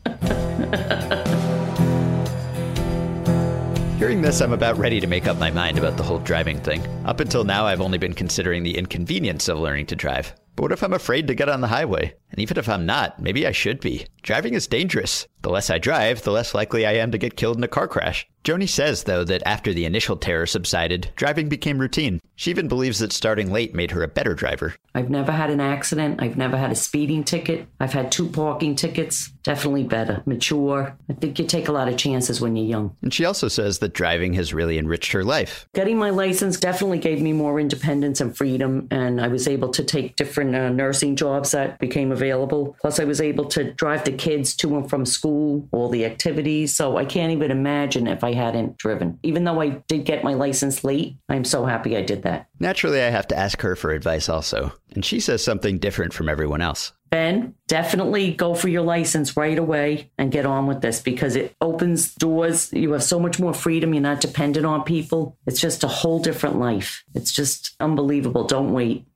Hearing 3.99 4.23
this, 4.23 4.41
I'm 4.41 4.53
about 4.53 4.79
ready 4.79 5.01
to 5.01 5.09
make 5.09 5.27
up 5.27 5.39
my 5.39 5.51
mind 5.51 5.77
about 5.77 5.97
the 5.97 6.05
whole 6.05 6.21
driving 6.21 6.61
thing. 6.61 6.87
Up 7.05 7.19
until 7.19 7.43
now, 7.43 7.67
I've 7.67 7.81
only 7.81 7.99
been 7.99 8.13
considering 8.13 8.63
the 8.63 8.79
inconvenience 8.79 9.49
of 9.49 9.59
learning 9.59 9.87
to 9.87 9.97
drive. 9.97 10.35
But 10.55 10.63
what 10.63 10.73
if 10.73 10.83
I'm 10.85 10.93
afraid 10.93 11.27
to 11.27 11.35
get 11.35 11.49
on 11.49 11.61
the 11.61 11.67
highway? 11.67 12.15
And 12.31 12.41
even 12.41 12.59
if 12.59 12.69
I'm 12.69 12.87
not, 12.87 13.21
maybe 13.21 13.47
I 13.47 13.53
should 13.53 13.81
be. 13.81 14.07
Driving 14.23 14.55
is 14.55 14.67
dangerous. 14.67 15.27
The 15.43 15.51
less 15.51 15.71
I 15.71 15.79
drive, 15.79 16.23
the 16.23 16.33
less 16.33 16.55
likely 16.55 16.85
I 16.85 16.95
am 16.95 17.13
to 17.13 17.19
get 17.19 17.37
killed 17.37 17.57
in 17.57 17.65
a 17.65 17.69
car 17.69 17.89
crash. 17.89 18.27
Joni 18.45 18.69
says, 18.69 19.05
though, 19.05 19.25
that 19.25 19.43
after 19.47 19.73
the 19.73 19.85
initial 19.85 20.17
terror 20.17 20.47
subsided, 20.47 21.11
driving 21.17 21.49
became 21.49 21.79
routine. 21.79 22.21
She 22.35 22.51
even 22.51 22.67
believes 22.67 22.99
that 22.99 23.13
starting 23.13 23.53
late 23.53 23.75
made 23.75 23.91
her 23.93 24.03
a 24.03 24.09
better 24.09 24.35
driver. 24.35 24.75
I've 24.95 25.11
never 25.11 25.33
had 25.33 25.51
an 25.51 25.61
accident. 25.61 26.23
I've 26.23 26.37
never 26.37 26.57
had 26.57 26.73
a 26.73 26.77
speeding 26.77 27.25
ticket. 27.25 27.67
I've 27.79 27.93
had 27.93 28.11
two 28.11 28.29
parking 28.29 28.75
tickets. 28.75 29.31
Definitely 29.43 29.85
better. 29.85 30.23
Mature. 30.25 30.97
I 31.09 31.13
think 31.13 31.39
you 31.39 31.47
take 31.47 31.69
a 31.69 31.73
lot 31.73 31.89
of 31.89 31.97
chances 31.97 32.41
when 32.41 32.57
you're 32.57 32.67
young. 32.67 32.97
And 33.03 33.13
she 33.13 33.25
also 33.25 33.49
says 33.49 33.79
that 33.79 33.95
driving 33.95 34.35
has 34.35 34.55
really 34.55 34.79
enriched 34.79 35.13
her 35.13 35.25
life. 35.25 35.69
Getting 35.75 35.99
my 35.99 36.11
license 36.11 36.59
definitely 36.59 36.99
gave 36.99 37.21
me 37.21 37.33
more 37.33 37.61
independence 37.61 38.21
and 38.21 38.37
freedom, 38.37 38.89
and 38.91 39.21
I 39.21 39.29
was 39.29 39.47
able 39.47 39.69
to 39.71 39.85
take 39.85 40.17
different 40.17 40.55
uh, 40.55 40.69
nursing 40.71 41.17
jobs 41.17 41.53
that 41.53 41.79
became 41.79 42.13
available. 42.19 42.77
Plus, 42.81 42.99
I 42.99 43.05
was 43.05 43.21
able 43.21 43.45
to 43.47 43.73
drive 43.73 44.05
the 44.05 44.13
kids 44.13 44.57
to 44.57 44.77
and 44.77 44.91
from 44.91 45.07
school, 45.07 45.69
all 45.71 45.89
the 45.89 46.05
activities. 46.05 46.75
So 46.75 46.97
I 46.97 47.05
can't 47.05 47.33
even 47.33 47.51
imagine 47.51 48.09
if 48.09 48.25
I 48.25 48.33
hadn't 48.33 48.77
driven. 48.77 49.19
Even 49.23 49.45
though 49.45 49.61
I 49.61 49.69
did 49.87 50.05
get 50.05 50.25
my 50.25 50.35
license 50.35 50.83
late, 50.83 51.17
I'm 51.29 51.45
so 51.45 51.65
happy 51.65 51.97
I 51.97 52.03
did 52.03 52.23
that. 52.25 52.49
Naturally, 52.59 53.01
I 53.01 53.11
have 53.11 53.29
to 53.29 53.39
ask 53.39 53.61
her 53.63 53.77
for 53.77 53.93
advice 53.93 54.29
also. 54.29 54.73
And 54.95 55.05
she 55.05 55.21
says 55.21 55.45
something 55.45 55.79
different 55.79 56.13
from 56.13 56.29
everyone 56.29 56.61
else. 56.61 56.93
Ben, 57.11 57.55
definitely 57.69 58.33
go 58.33 58.55
for 58.55 58.69
your 58.69 58.83
license 58.83 59.37
right 59.37 59.59
away 59.59 60.11
and 60.19 60.33
get 60.33 60.45
on 60.45 60.67
with 60.67 60.83
this 60.83 61.01
because 61.01 61.37
it 61.37 61.55
opens 61.61 62.15
doors. 62.15 62.71
You 62.73 62.93
have 62.93 63.03
so 63.03 63.19
much 63.19 63.39
more 63.41 63.55
freedom. 63.55 63.95
You're 63.95 64.03
not 64.03 64.21
dependent 64.21 64.67
on 64.67 64.83
people. 64.83 65.37
It's 65.47 65.61
just 65.61 65.85
a 65.85 65.89
whole 65.89 66.19
different 66.19 66.59
life. 66.59 67.05
It's 67.15 67.33
just 67.33 67.75
unbelievable. 67.81 68.45
Don't 68.45 68.73
wait. 68.73 69.07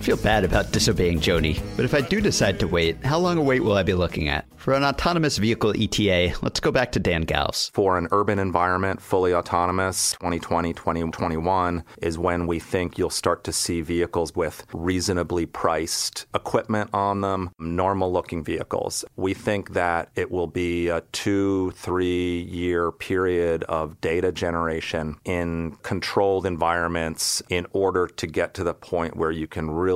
Feel 0.00 0.16
bad 0.16 0.44
about 0.44 0.72
disobeying 0.72 1.20
Joni, 1.20 1.60
but 1.76 1.84
if 1.84 1.92
I 1.92 2.00
do 2.00 2.22
decide 2.22 2.58
to 2.60 2.66
wait, 2.66 3.04
how 3.04 3.18
long 3.18 3.36
a 3.36 3.42
wait 3.42 3.62
will 3.62 3.76
I 3.76 3.82
be 3.82 3.92
looking 3.92 4.28
at? 4.28 4.46
For 4.56 4.74
an 4.74 4.84
autonomous 4.84 5.38
vehicle 5.38 5.74
ETA, 5.74 6.34
let's 6.42 6.60
go 6.60 6.70
back 6.70 6.92
to 6.92 7.00
Dan 7.00 7.24
Galves. 7.24 7.70
For 7.72 7.96
an 7.96 8.08
urban 8.12 8.38
environment, 8.38 9.00
fully 9.00 9.34
autonomous, 9.34 10.12
2020, 10.20 10.74
2021 10.74 11.84
is 12.02 12.18
when 12.18 12.46
we 12.46 12.58
think 12.58 12.98
you'll 12.98 13.08
start 13.08 13.44
to 13.44 13.52
see 13.52 13.80
vehicles 13.80 14.34
with 14.34 14.66
reasonably 14.74 15.46
priced 15.46 16.26
equipment 16.34 16.90
on 16.92 17.22
them, 17.22 17.50
normal 17.58 18.12
looking 18.12 18.44
vehicles. 18.44 19.02
We 19.16 19.32
think 19.32 19.72
that 19.72 20.10
it 20.14 20.30
will 20.30 20.46
be 20.46 20.88
a 20.88 21.00
two, 21.12 21.72
three 21.72 22.42
year 22.42 22.92
period 22.92 23.64
of 23.64 23.98
data 24.02 24.30
generation 24.30 25.16
in 25.24 25.76
controlled 25.82 26.44
environments 26.44 27.42
in 27.48 27.66
order 27.72 28.06
to 28.06 28.26
get 28.26 28.52
to 28.54 28.64
the 28.64 28.74
point 28.74 29.16
where 29.16 29.30
you 29.30 29.46
can 29.46 29.70
really 29.70 29.89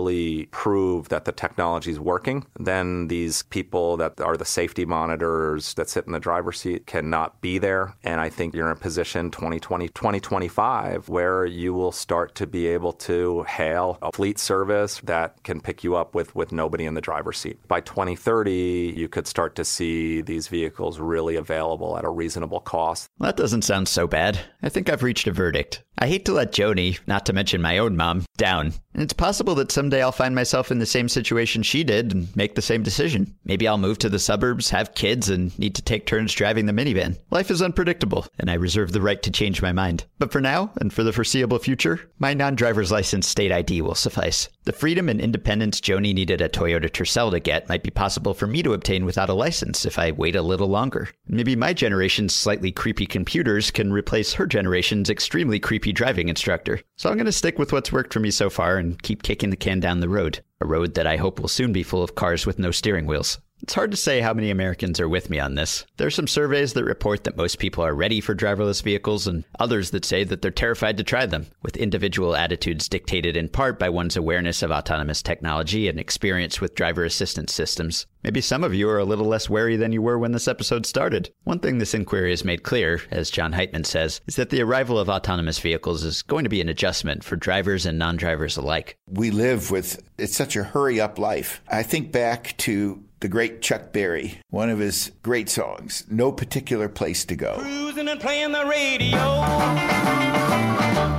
prove 0.50 1.08
that 1.08 1.24
the 1.24 1.32
technology 1.32 1.90
is 1.90 2.00
working. 2.00 2.46
Then 2.58 3.08
these 3.08 3.42
people 3.44 3.96
that 3.98 4.20
are 4.20 4.36
the 4.36 4.44
safety 4.44 4.84
monitors 4.84 5.74
that 5.74 5.88
sit 5.88 6.06
in 6.06 6.12
the 6.12 6.20
driver's 6.20 6.60
seat 6.60 6.86
cannot 6.86 7.40
be 7.40 7.58
there. 7.58 7.94
And 8.02 8.20
I 8.20 8.28
think 8.28 8.54
you're 8.54 8.66
in 8.66 8.76
a 8.76 8.80
position 8.80 9.30
2020, 9.30 9.88
2025 9.88 11.08
where 11.08 11.44
you 11.46 11.72
will 11.72 11.92
start 11.92 12.34
to 12.36 12.46
be 12.46 12.66
able 12.66 12.92
to 12.92 13.42
hail 13.44 13.98
a 14.02 14.12
fleet 14.12 14.38
service 14.38 15.00
that 15.04 15.42
can 15.42 15.60
pick 15.60 15.84
you 15.84 15.96
up 15.96 16.14
with, 16.14 16.34
with 16.34 16.52
nobody 16.52 16.84
in 16.86 16.94
the 16.94 17.00
driver's 17.00 17.38
seat. 17.38 17.58
By 17.68 17.80
2030, 17.80 18.94
you 18.96 19.08
could 19.08 19.26
start 19.26 19.54
to 19.56 19.64
see 19.64 20.20
these 20.22 20.48
vehicles 20.48 20.98
really 20.98 21.36
available 21.36 21.96
at 21.98 22.04
a 22.04 22.10
reasonable 22.10 22.60
cost. 22.60 23.08
Well, 23.18 23.28
that 23.28 23.36
doesn't 23.36 23.62
sound 23.62 23.88
so 23.88 24.06
bad. 24.06 24.38
I 24.62 24.68
think 24.68 24.88
I've 24.88 25.02
reached 25.02 25.26
a 25.26 25.32
verdict. 25.32 25.82
I 25.98 26.08
hate 26.08 26.24
to 26.24 26.32
let 26.32 26.52
Joni, 26.52 26.98
not 27.06 27.26
to 27.26 27.32
mention 27.32 27.62
my 27.62 27.78
own 27.78 27.96
mom, 27.96 28.24
down. 28.36 28.74
It's 28.96 29.12
possible 29.12 29.56
that 29.56 29.72
someday 29.72 30.02
I'll 30.02 30.12
find 30.12 30.34
myself 30.34 30.70
in 30.70 30.78
the 30.78 30.86
same 30.86 31.08
situation 31.08 31.62
she 31.64 31.82
did 31.82 32.12
and 32.12 32.34
make 32.36 32.54
the 32.54 32.62
same 32.62 32.84
decision. 32.84 33.34
Maybe 33.44 33.66
I'll 33.66 33.76
move 33.76 33.98
to 33.98 34.08
the 34.08 34.20
suburbs, 34.20 34.70
have 34.70 34.94
kids, 34.94 35.28
and 35.28 35.56
need 35.58 35.74
to 35.74 35.82
take 35.82 36.06
turns 36.06 36.32
driving 36.32 36.66
the 36.66 36.72
minivan. 36.72 37.18
Life 37.30 37.50
is 37.50 37.60
unpredictable, 37.60 38.26
and 38.38 38.48
I 38.48 38.54
reserve 38.54 38.92
the 38.92 39.00
right 39.00 39.20
to 39.22 39.32
change 39.32 39.60
my 39.60 39.72
mind. 39.72 40.04
But 40.18 40.30
for 40.30 40.40
now, 40.40 40.70
and 40.76 40.92
for 40.92 41.02
the 41.02 41.12
foreseeable 41.12 41.58
future, 41.58 42.08
my 42.20 42.34
non 42.34 42.54
driver's 42.54 42.92
license 42.92 43.26
state 43.26 43.50
ID 43.50 43.82
will 43.82 43.96
suffice. 43.96 44.48
The 44.64 44.72
freedom 44.72 45.08
and 45.08 45.20
independence 45.20 45.80
Joni 45.80 46.14
needed 46.14 46.40
a 46.40 46.48
Toyota 46.48 46.88
Tercel 46.88 47.32
to 47.32 47.40
get 47.40 47.68
might 47.68 47.82
be 47.82 47.90
possible 47.90 48.32
for 48.32 48.46
me 48.46 48.62
to 48.62 48.72
obtain 48.72 49.04
without 49.04 49.28
a 49.28 49.34
license 49.34 49.84
if 49.84 49.98
I 49.98 50.12
wait 50.12 50.36
a 50.36 50.42
little 50.42 50.68
longer. 50.68 51.08
Maybe 51.26 51.56
my 51.56 51.72
generation's 51.72 52.34
slightly 52.34 52.70
creepy 52.70 53.06
computers 53.06 53.70
can 53.70 53.92
replace 53.92 54.32
her 54.34 54.46
generation's 54.46 55.10
extremely 55.10 55.58
creepy 55.58 55.92
driving 55.92 56.28
instructor. 56.28 56.80
So 56.96 57.10
I'm 57.10 57.16
going 57.16 57.26
to 57.26 57.32
stick 57.32 57.58
with 57.58 57.72
what's 57.72 57.92
worked 57.92 58.12
for 58.12 58.20
me 58.20 58.30
so 58.30 58.48
far 58.48 58.78
and 58.84 59.02
keep 59.02 59.22
kicking 59.22 59.50
the 59.50 59.56
can 59.56 59.80
down 59.80 60.00
the 60.00 60.08
road. 60.08 60.40
A 60.60 60.66
road 60.66 60.94
that 60.94 61.06
I 61.06 61.16
hope 61.16 61.40
will 61.40 61.48
soon 61.48 61.72
be 61.72 61.82
full 61.82 62.02
of 62.02 62.14
cars 62.14 62.46
with 62.46 62.58
no 62.58 62.70
steering 62.70 63.06
wheels. 63.06 63.38
It's 63.62 63.72
hard 63.72 63.92
to 63.92 63.96
say 63.96 64.20
how 64.20 64.34
many 64.34 64.50
Americans 64.50 65.00
are 65.00 65.08
with 65.08 65.30
me 65.30 65.38
on 65.38 65.54
this. 65.54 65.86
There 65.96 66.06
are 66.06 66.10
some 66.10 66.26
surveys 66.26 66.74
that 66.74 66.84
report 66.84 67.24
that 67.24 67.36
most 67.36 67.58
people 67.58 67.82
are 67.82 67.94
ready 67.94 68.20
for 68.20 68.34
driverless 68.34 68.82
vehicles, 68.82 69.26
and 69.26 69.44
others 69.58 69.90
that 69.90 70.04
say 70.04 70.22
that 70.24 70.42
they're 70.42 70.50
terrified 70.50 70.98
to 70.98 71.02
try 71.04 71.24
them, 71.24 71.46
with 71.62 71.76
individual 71.76 72.36
attitudes 72.36 72.88
dictated 72.88 73.38
in 73.38 73.48
part 73.48 73.78
by 73.78 73.88
one's 73.88 74.16
awareness 74.16 74.62
of 74.62 74.70
autonomous 74.70 75.22
technology 75.22 75.88
and 75.88 75.98
experience 75.98 76.60
with 76.60 76.74
driver 76.74 77.04
assistance 77.04 77.54
systems. 77.54 78.06
Maybe 78.24 78.40
some 78.40 78.64
of 78.64 78.74
you 78.74 78.88
are 78.88 78.98
a 78.98 79.04
little 79.04 79.26
less 79.26 79.50
wary 79.50 79.76
than 79.76 79.92
you 79.92 80.02
were 80.02 80.18
when 80.18 80.32
this 80.32 80.48
episode 80.48 80.86
started. 80.86 81.30
One 81.44 81.58
thing 81.58 81.78
this 81.78 81.94
inquiry 81.94 82.30
has 82.30 82.44
made 82.44 82.62
clear, 82.62 83.02
as 83.10 83.30
John 83.30 83.52
Heitmann 83.52 83.84
says, 83.84 84.20
is 84.26 84.36
that 84.36 84.50
the 84.50 84.62
arrival 84.62 84.98
of 84.98 85.10
autonomous 85.10 85.58
vehicles 85.58 86.04
is 86.04 86.22
going 86.22 86.44
to 86.44 86.50
be 86.50 86.62
an 86.62 86.70
adjustment 86.70 87.22
for 87.22 87.36
drivers 87.36 87.86
and 87.86 87.98
non 87.98 88.16
drivers 88.16 88.56
alike. 88.56 88.96
We 89.06 89.30
live 89.30 89.70
with, 89.70 90.02
it's 90.18 90.36
such 90.36 90.56
a 90.56 90.64
hurry 90.64 91.00
up 91.00 91.18
life. 91.18 91.62
I 91.68 91.82
think 91.82 92.12
back 92.12 92.56
to 92.58 93.03
the 93.24 93.28
great 93.30 93.62
Chuck 93.62 93.90
Berry, 93.90 94.38
one 94.50 94.68
of 94.68 94.78
his 94.78 95.10
great 95.22 95.48
songs, 95.48 96.04
No 96.10 96.30
Particular 96.30 96.90
Place 96.90 97.24
to 97.24 97.34
Go. 97.34 97.56
Cruising 97.58 98.06
and 98.06 98.20
playing 98.20 98.52
the 98.52 98.66
radio 98.66 99.40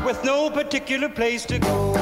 with 0.05 0.23
no 0.23 0.51
particular 0.51 1.09
place 1.09 1.45
to 1.45 1.57
go. 1.57 1.93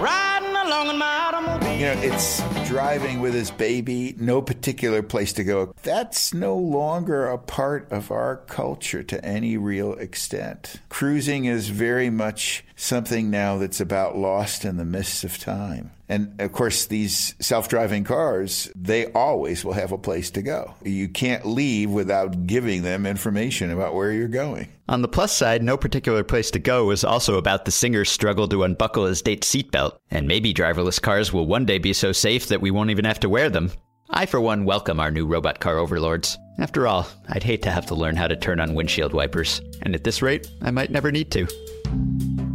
Riding 0.00 0.56
along 0.56 0.88
in 0.88 0.96
my 0.96 1.28
automobile. 1.28 1.74
You 1.74 1.84
know, 1.94 2.00
it's 2.00 2.40
driving 2.64 3.20
with 3.20 3.34
his 3.34 3.50
baby, 3.50 4.14
no 4.18 4.40
particular 4.40 5.02
place 5.02 5.32
to 5.34 5.44
go. 5.44 5.74
That's 5.82 6.32
no 6.32 6.56
longer 6.56 7.26
a 7.26 7.38
part 7.38 7.90
of 7.90 8.10
our 8.10 8.36
culture 8.36 9.02
to 9.02 9.24
any 9.24 9.56
real 9.56 9.94
extent. 9.94 10.76
Cruising 10.88 11.46
is 11.46 11.68
very 11.68 12.10
much 12.10 12.64
something 12.76 13.30
now 13.30 13.58
that's 13.58 13.80
about 13.80 14.16
lost 14.16 14.64
in 14.64 14.76
the 14.76 14.84
mists 14.84 15.24
of 15.24 15.38
time. 15.38 15.90
And 16.08 16.40
of 16.40 16.52
course, 16.52 16.86
these 16.86 17.34
self 17.40 17.68
driving 17.68 18.04
cars, 18.04 18.70
they 18.74 19.10
always 19.12 19.64
will 19.64 19.72
have 19.72 19.92
a 19.92 19.98
place 19.98 20.30
to 20.32 20.42
go. 20.42 20.74
You 20.84 21.08
can't 21.08 21.46
leave 21.46 21.90
without 21.90 22.46
giving 22.46 22.82
them 22.82 23.06
information 23.06 23.70
about 23.70 23.94
where 23.94 24.12
you're 24.12 24.28
going. 24.28 24.68
On 24.92 25.00
the 25.00 25.08
plus 25.08 25.32
side, 25.32 25.62
No 25.62 25.78
Particular 25.78 26.22
Place 26.22 26.50
to 26.50 26.58
Go 26.58 26.90
is 26.90 27.02
also 27.02 27.38
about 27.38 27.64
the 27.64 27.70
singer's 27.70 28.10
struggle 28.10 28.46
to 28.48 28.64
unbuckle 28.64 29.06
his 29.06 29.22
date's 29.22 29.50
seatbelt. 29.50 29.96
And 30.10 30.28
maybe 30.28 30.52
driverless 30.52 31.00
cars 31.00 31.32
will 31.32 31.46
one 31.46 31.64
day 31.64 31.78
be 31.78 31.94
so 31.94 32.12
safe 32.12 32.48
that 32.48 32.60
we 32.60 32.70
won't 32.70 32.90
even 32.90 33.06
have 33.06 33.18
to 33.20 33.30
wear 33.30 33.48
them. 33.48 33.72
I, 34.10 34.26
for 34.26 34.38
one, 34.38 34.66
welcome 34.66 35.00
our 35.00 35.10
new 35.10 35.24
robot 35.24 35.60
car 35.60 35.78
overlords. 35.78 36.36
After 36.58 36.86
all, 36.86 37.08
I'd 37.30 37.42
hate 37.42 37.62
to 37.62 37.70
have 37.70 37.86
to 37.86 37.94
learn 37.94 38.16
how 38.16 38.26
to 38.26 38.36
turn 38.36 38.60
on 38.60 38.74
windshield 38.74 39.14
wipers. 39.14 39.62
And 39.80 39.94
at 39.94 40.04
this 40.04 40.20
rate, 40.20 40.46
I 40.60 40.70
might 40.70 40.90
never 40.90 41.10
need 41.10 41.30
to. 41.30 42.51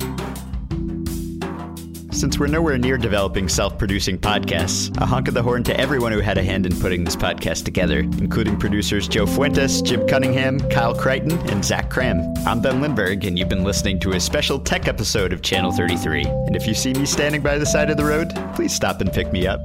Since 2.17 2.39
we're 2.39 2.47
nowhere 2.47 2.79
near 2.79 2.97
developing 2.97 3.47
self 3.47 3.77
producing 3.77 4.17
podcasts, 4.17 4.89
a 4.99 5.05
honk 5.05 5.27
of 5.27 5.35
the 5.35 5.43
horn 5.43 5.63
to 5.65 5.79
everyone 5.79 6.11
who 6.11 6.19
had 6.19 6.39
a 6.39 6.43
hand 6.43 6.65
in 6.65 6.75
putting 6.79 7.03
this 7.03 7.15
podcast 7.15 7.63
together, 7.63 7.99
including 7.99 8.57
producers 8.57 9.07
Joe 9.07 9.27
Fuentes, 9.27 9.83
Jim 9.83 10.07
Cunningham, 10.07 10.59
Kyle 10.71 10.95
Crichton, 10.95 11.37
and 11.49 11.63
Zach 11.63 11.91
Kram. 11.91 12.35
I'm 12.47 12.59
Ben 12.59 12.81
Lindbergh, 12.81 13.23
and 13.25 13.37
you've 13.37 13.49
been 13.49 13.63
listening 13.63 13.99
to 13.99 14.13
a 14.13 14.19
special 14.19 14.59
tech 14.59 14.87
episode 14.87 15.31
of 15.31 15.43
Channel 15.43 15.71
33. 15.71 16.23
And 16.23 16.55
if 16.55 16.65
you 16.65 16.73
see 16.73 16.91
me 16.91 17.05
standing 17.05 17.41
by 17.41 17.59
the 17.59 17.67
side 17.67 17.91
of 17.91 17.97
the 17.97 18.05
road, 18.05 18.33
please 18.55 18.73
stop 18.73 18.99
and 18.99 19.13
pick 19.13 19.31
me 19.31 19.45
up. 19.45 19.61